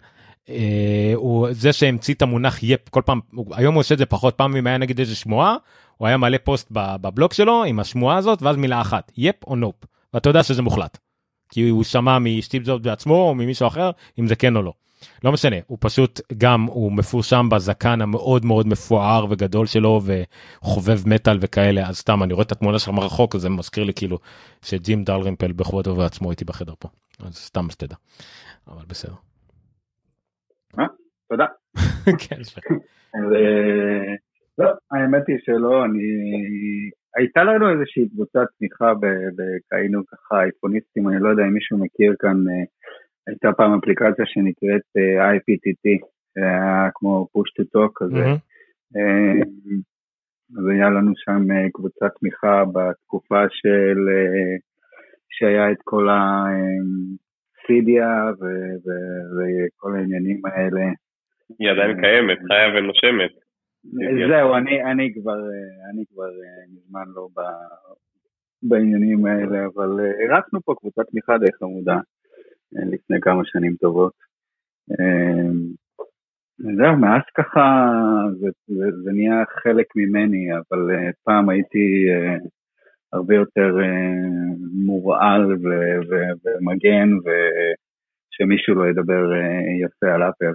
[0.49, 3.19] אה, הוא זה שהמציא את המונח yep כל פעם
[3.51, 5.55] היום הוא עושה את זה פחות פעם אם היה נגיד איזה שמועה
[5.97, 9.75] הוא היה מעלה פוסט בבלוג שלו עם השמועה הזאת ואז מילה אחת yep או nope
[10.14, 10.97] ואתה יודע שזה מוחלט.
[11.49, 14.73] כי הוא שמע משטיב זוב בעצמו או ממישהו אחר אם זה כן או לא.
[15.23, 21.37] לא משנה, הוא פשוט גם, הוא מפורשם בזקן המאוד מאוד מפואר וגדול שלו וחובב מטאל
[21.41, 24.17] וכאלה, אז סתם אני רואה את התמונה שלך מרחוק, זה מזכיר לי כאילו
[24.61, 26.89] שג'ים דלרימפל בכבודו ובעצמו איתי בחדר פה,
[27.25, 27.95] אז סתם שתדע,
[28.67, 29.13] אבל בסדר.
[30.79, 30.85] אה,
[31.29, 31.45] תודה.
[32.23, 32.41] כן,
[33.15, 34.15] אה,
[34.57, 36.01] לא, האמת היא שלא, אני...
[37.17, 38.91] הייתה לנו איזושהי קבוצת תמיכה,
[39.71, 42.63] היינו ככה אייפוניסטים, אני לא יודע אם מישהו מכיר כאן אה,
[43.27, 48.23] הייתה פעם אפליקציה שנקראת uh, אה, IPTT, היה כמו push to talk כזה.
[50.57, 53.97] אז היה לנו שם uh, קבוצת תמיכה בתקופה של,
[55.29, 58.09] שהיה את כל הסידיה
[59.35, 60.85] וכל העניינים האלה.
[61.59, 63.31] היא עדיין קיימת, חיה ונושמת.
[64.29, 65.39] זהו, אני, אני כבר,
[65.91, 66.29] אני כבר
[66.73, 67.39] מזמן לא ב,
[68.63, 69.89] בעניינים האלה, אבל
[70.23, 71.97] הרצנו פה קבוצת תמיכה די חמודה.
[72.72, 74.14] לפני כמה שנים טובות.
[74.91, 75.88] אמ,
[76.57, 77.91] זהו, מאז ככה
[78.39, 82.48] זה, זה, זה נהיה חלק ממני, אבל uh, פעם הייתי uh,
[83.14, 83.76] הרבה יותר
[84.85, 89.23] מורעל ו- ו- ומגן, ושמישהו לא ידבר
[89.85, 90.53] יפה על אפל.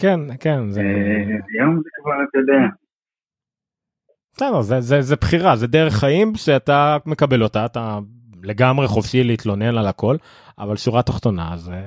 [0.00, 0.70] כן, כן.
[0.70, 0.80] זה...
[0.80, 2.66] היום זה כבר, אתה יודע.
[4.32, 7.98] בסדר, זה, זה, זה בחירה, זה דרך חיים שאתה מקבל אותה, אתה
[8.46, 10.16] לגמרי חופשי להתלונן על הכל,
[10.58, 11.80] אבל שורה תחתונה זה...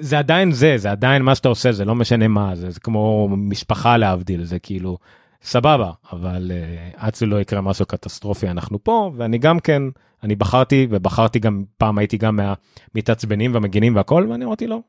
[0.00, 3.28] זה עדיין זה, זה עדיין מה שאתה עושה, זה לא משנה מה, זה, זה כמו
[3.30, 4.98] משפחה להבדיל, זה כאילו
[5.42, 9.82] סבבה, אבל uh, עד שלא יקרה משהו קטסטרופי אנחנו פה, ואני גם כן,
[10.22, 14.80] אני בחרתי, ובחרתי גם, פעם הייתי גם מהמתעצבנים והמגינים והכל, ואני אמרתי לא,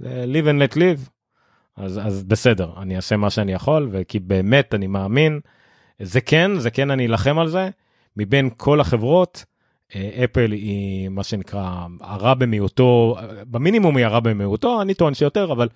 [0.00, 1.10] live and let live,
[1.76, 5.40] אז, אז בסדר, אני אעשה מה שאני יכול, וכי באמת אני מאמין,
[6.02, 7.70] זה כן, זה כן אני אלחם על זה,
[8.18, 9.44] מבין כל החברות,
[9.96, 11.70] אה, אפל היא מה שנקרא
[12.00, 13.16] הרע במיעוטו,
[13.46, 15.68] במינימום היא הרע במיעוטו, אני טוען שיותר, אבל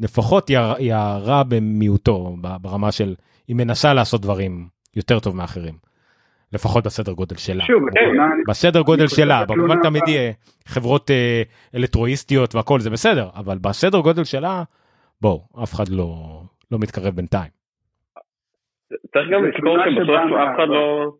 [0.00, 3.14] לפחות היא, הר- היא הרע במיעוטו ברמה של
[3.48, 5.74] היא מנסה לעשות דברים יותר טוב מאחרים.
[6.52, 7.64] לפחות בסדר גודל שלה.
[7.64, 7.98] שוב, כן.
[8.00, 10.32] התלונה- בסדר גודל שלה, במובן תמיד יהיה
[10.66, 11.42] חברות אה,
[11.74, 14.62] אלקטרואיסטיות והכל זה בסדר, אבל בסדר גודל שלה,
[15.20, 16.40] בואו, אף אחד לא,
[16.70, 17.50] לא מתקרב בינתיים.
[18.88, 20.08] צריך גם לזכור שבסוף
[20.42, 21.12] אף אחד לא...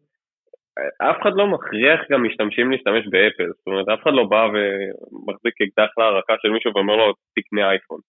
[0.98, 5.55] אף אחד לא מכריח גם משתמשים להשתמש באפל, זאת אומרת אף אחד לא בא ומחזיק
[5.62, 8.01] אקדח להרקה של מישהו ואומר לו תקנה אייפון.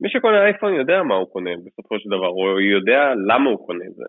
[0.00, 3.84] מי שקונה אייפון יודע מה הוא קונה בסופו של דבר, הוא יודע למה הוא קונה
[3.84, 4.04] את זה.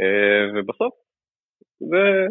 [0.00, 0.94] אה, ובסוף,
[1.80, 2.26] זה,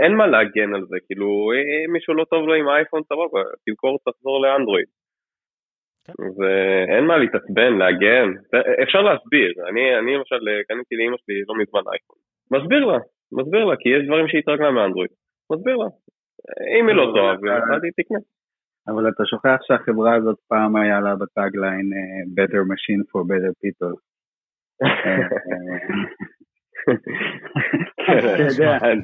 [0.00, 1.52] אין מה להגן על זה, כאילו
[1.86, 4.86] אם מישהו לא טוב לו עם האייפון סבבה, תמכור תחזור לאנדרואיד.
[6.06, 6.12] כן.
[6.38, 8.28] ואין מה להתעצבן, להגן,
[8.82, 12.18] אפשר להסביר, אני, אני למשל קניתי לאמא שלי לא מזמן אייפון,
[12.50, 12.98] מסביר לה,
[13.32, 15.10] מסביר לה, כי יש דברים שהיא התרגלה מאנדרואיד,
[15.52, 15.86] מסביר לה,
[16.80, 17.38] אם היא לא תאהב,
[17.74, 18.18] אז היא תקנה.
[18.88, 23.94] אבל אתה שוכח שהחברה הזאת פעם היה לה בטאגליין אה, better machine for better people.
[28.06, 28.98] כן.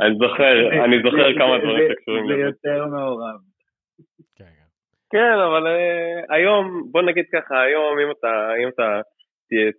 [0.00, 2.42] אני- זוכר, אני זוכר זה- כמה זה- דברים זה- שקשורים זה לזה.
[2.42, 3.38] יותר מעורב.
[5.12, 8.32] כן, אבל אה, היום, בוא נגיד ככה, היום אם אתה,
[8.62, 9.27] אם אתה ת-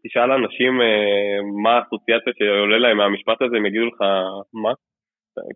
[0.03, 4.01] תשאל אנשים אה, מה האסוציאציה שעולה להם מהמשפט הזה, הם יגידו לך,
[4.63, 4.73] מה?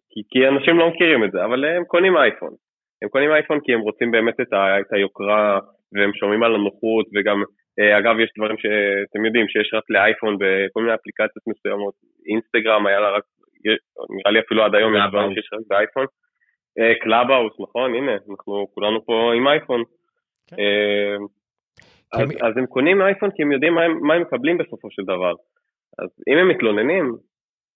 [0.10, 2.54] כי, כי אנשים לא מכירים את זה, אבל הם קונים אייפון.
[3.02, 5.60] הם קונים אייפון כי הם רוצים באמת את, ה, את היוקרה,
[5.94, 7.44] והם שומעים על הנוחות, וגם,
[7.80, 11.94] אה, אגב, יש דברים שאתם יודעים שיש רק לאייפון בכל מיני אפליקציות מסוימות.
[12.30, 13.24] אינסטגרם היה לה רק,
[14.18, 16.06] נראה לי אפילו עד היום יש דברים שיש רק באייפון.
[17.02, 19.84] קלאבהאוס, נכון, הנה, אנחנו כולנו פה עם אייפון.
[20.48, 20.56] כן.
[22.14, 24.88] אז, הם- אז הם קונים אייפון כי הם יודעים מה הם, מה הם מקבלים בסופו
[24.92, 25.34] של דבר.
[26.00, 27.16] אז אם הם מתלוננים,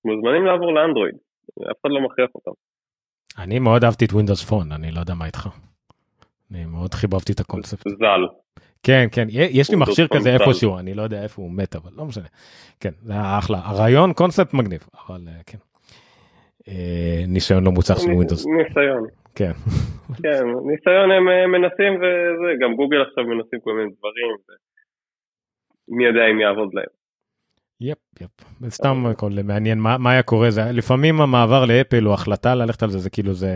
[0.05, 1.15] מוזמנים לעבור לאנדרואיד,
[1.72, 2.51] אף אחד לא מכריח אותם.
[3.38, 5.49] אני מאוד אהבתי את Windows Phone, אני לא יודע מה איתך.
[6.51, 7.89] אני מאוד חיבבתי את הקונספט.
[7.89, 8.26] ז"ל.
[8.84, 10.43] כן, כן, יש לי מכשיר כזה ז"ל.
[10.43, 12.27] איפשהו, אני לא יודע איפה הוא מת, אבל לא משנה.
[12.80, 13.59] כן, זה היה אחלה.
[13.64, 15.57] הרעיון, קונספט מגניב, אבל אה, כן.
[16.68, 18.43] אה, ניסיון לא מוצלח של Windows.
[18.57, 19.07] ניסיון.
[19.38, 19.51] כן.
[20.23, 24.35] כן, ניסיון הם מנסים וזה, גם גוגל עכשיו מנסים כל מיני דברים.
[25.88, 26.91] מי יודע אם יעבוד להם.
[27.81, 28.69] יפ, יפ.
[28.69, 32.89] סתם הכל מעניין מה, מה היה קורה, זה לפעמים המעבר לאפל או החלטה ללכת על
[32.89, 33.55] זה, זה כאילו זה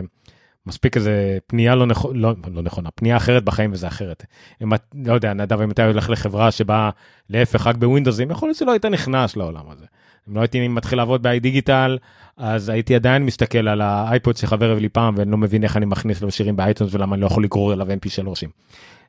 [0.66, 4.24] מספיק איזה פנייה לא, נכונה, לא, לא נכונה, פנייה אחרת בחיים וזה אחרת.
[4.62, 6.90] אם את, לא יודע, נדב, אם אתה הולך לחברה שבאה
[7.30, 9.86] להפך רק בווינדוזים, יכול להיות שלא היית נכנס לעולם הזה.
[10.28, 11.98] אם לא הייתי מתחיל לעבוד ב דיגיטל,
[12.36, 15.86] אז הייתי עדיין מסתכל על האייפוד שחבר הביא לי פעם, ואני לא מבין איך אני
[15.86, 18.46] מכניס לו שירים באייטונס ולמה אני לא יכול לגרור אליו mp3.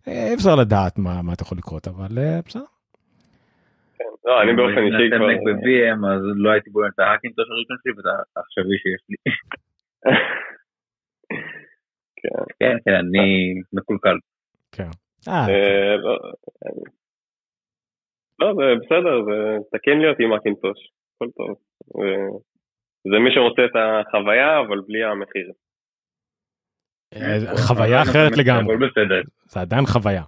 [0.07, 2.63] אה, אפשר לדעת מה, מה אתה יכול לקרות, אבל אה, בסדר.
[3.97, 4.11] כן.
[4.25, 5.27] לא, אני באופן אם אישי כבר...
[5.27, 9.17] מק ב-VM אז לא הייתי בונה את ההאקינטוש הראשון שלי ואת העכשווי שיש לי.
[12.21, 12.43] כן.
[12.59, 14.17] כן, כן, אני מקולקל.
[14.71, 14.89] כן.
[15.27, 15.95] אה, אה,
[18.39, 20.79] לא, זה בסדר, זה תקין להיות עם הקינטוש,
[21.23, 21.55] הכל טוב.
[21.99, 22.39] אה,
[23.11, 25.51] זה מי שרוצה את החוויה, אבל בלי המחיר.
[27.15, 28.75] אה, חוויה אחרת לגמרי.
[28.75, 29.21] הכל בסדר.
[29.47, 30.23] זה עדיין חוויה.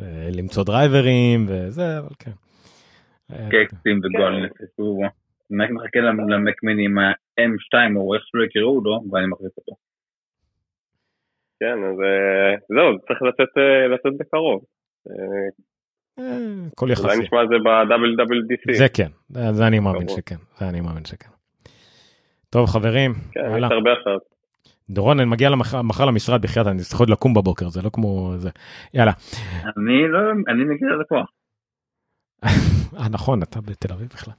[0.00, 2.36] אה, למצוא דרייברים וזה, אבל כן.
[3.32, 4.52] אה, קקסים וגולנס.
[5.52, 9.72] אני רק מחכה למק מיני עם ה-M2 או איך שלא יקראו אותו ואני מחזיק אותו.
[11.60, 14.64] כן, אז אה, זהו, זה צריך אה, לצאת בקרוב.
[16.72, 17.06] הכל אולי יחסי.
[17.22, 18.78] נשמע את זה ב-WWDC.
[18.78, 20.08] זה כן, זה זה אני מאמין.
[20.08, 21.28] שכן, זה אני מאמין שכן.
[22.50, 23.66] טוב חברים, כן, יאללה.
[23.66, 24.20] יש הרבה אחרת.
[24.90, 28.32] דורון, אני מגיע למח- מחר למשרד בחייאת, אני צריך עוד לקום בבוקר, זה לא כמו
[28.36, 28.50] זה.
[28.94, 29.12] יאללה.
[29.62, 30.18] אני לא,
[30.48, 31.28] אני מגיע ללקוח.
[32.98, 34.34] אה, נכון, אתה בתל אביב בכלל.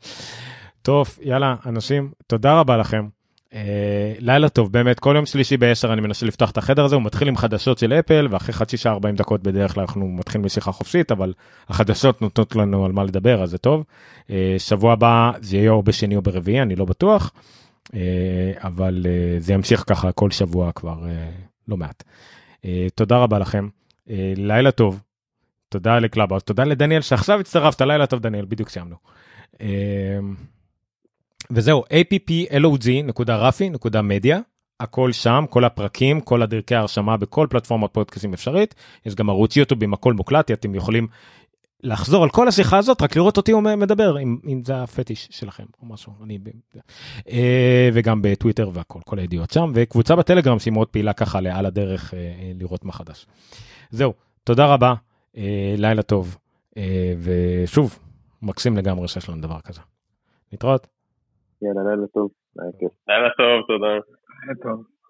[0.81, 3.07] טוב, יאללה, אנשים, תודה רבה לכם.
[3.53, 7.03] אה, לילה טוב, באמת, כל יום שלישי ב-10 אני מנסה לפתוח את החדר הזה, הוא
[7.03, 10.71] מתחיל עם חדשות של אפל, ואחרי חצי שעה 40 דקות בדרך כלל אנחנו מתחילים בשיחה
[10.71, 11.33] חופשית, אבל
[11.69, 13.83] החדשות נותנות לנו על מה לדבר, אז זה טוב.
[14.29, 17.31] אה, שבוע הבא זה יהיה או בשני או ברביעי, אני לא בטוח,
[17.93, 17.99] אה,
[18.57, 19.05] אבל
[19.39, 20.97] זה ימשיך ככה כל שבוע כבר
[21.67, 22.03] לא מעט.
[22.95, 23.67] תודה רבה לכם,
[24.37, 25.01] לילה טוב.
[25.69, 28.95] תודה לקלאבהאוס, תודה לדניאל שעכשיו הצטרפת, לילה טוב דניאל, בדיוק סיימנו.
[31.55, 34.35] וזהו, applog.rafi.media,
[34.79, 38.75] הכל שם, כל הפרקים, כל הדרכי ההרשמה בכל פלטפורמת פודקאסטים אפשרית,
[39.05, 41.07] יש גם ערוץ יוטיוב עם הכל מוקלט, אתם יכולים
[41.83, 45.87] לחזור על כל השיחה הזאת, רק לראות אותי מדבר, אם, אם זה הפטיש שלכם או
[45.87, 46.39] משהו, אני...
[47.29, 52.13] אה, וגם בטוויטר והכל, כל הידיעות שם, וקבוצה בטלגרם שהיא מאוד פעילה ככה על הדרך
[52.13, 52.19] אה,
[52.59, 53.25] לראות מה חדש.
[53.89, 54.13] זהו,
[54.43, 54.93] תודה רבה.
[55.37, 56.37] אה, לילה טוב,
[56.77, 57.99] אה, ושוב,
[58.41, 59.81] מקסים לגמרי שיש לנו דבר כזה.
[60.51, 60.87] להתראות.
[61.61, 62.31] יאללה, לילה טוב.
[63.07, 63.93] לילה טוב, תודה.
[64.63, 65.00] טוב.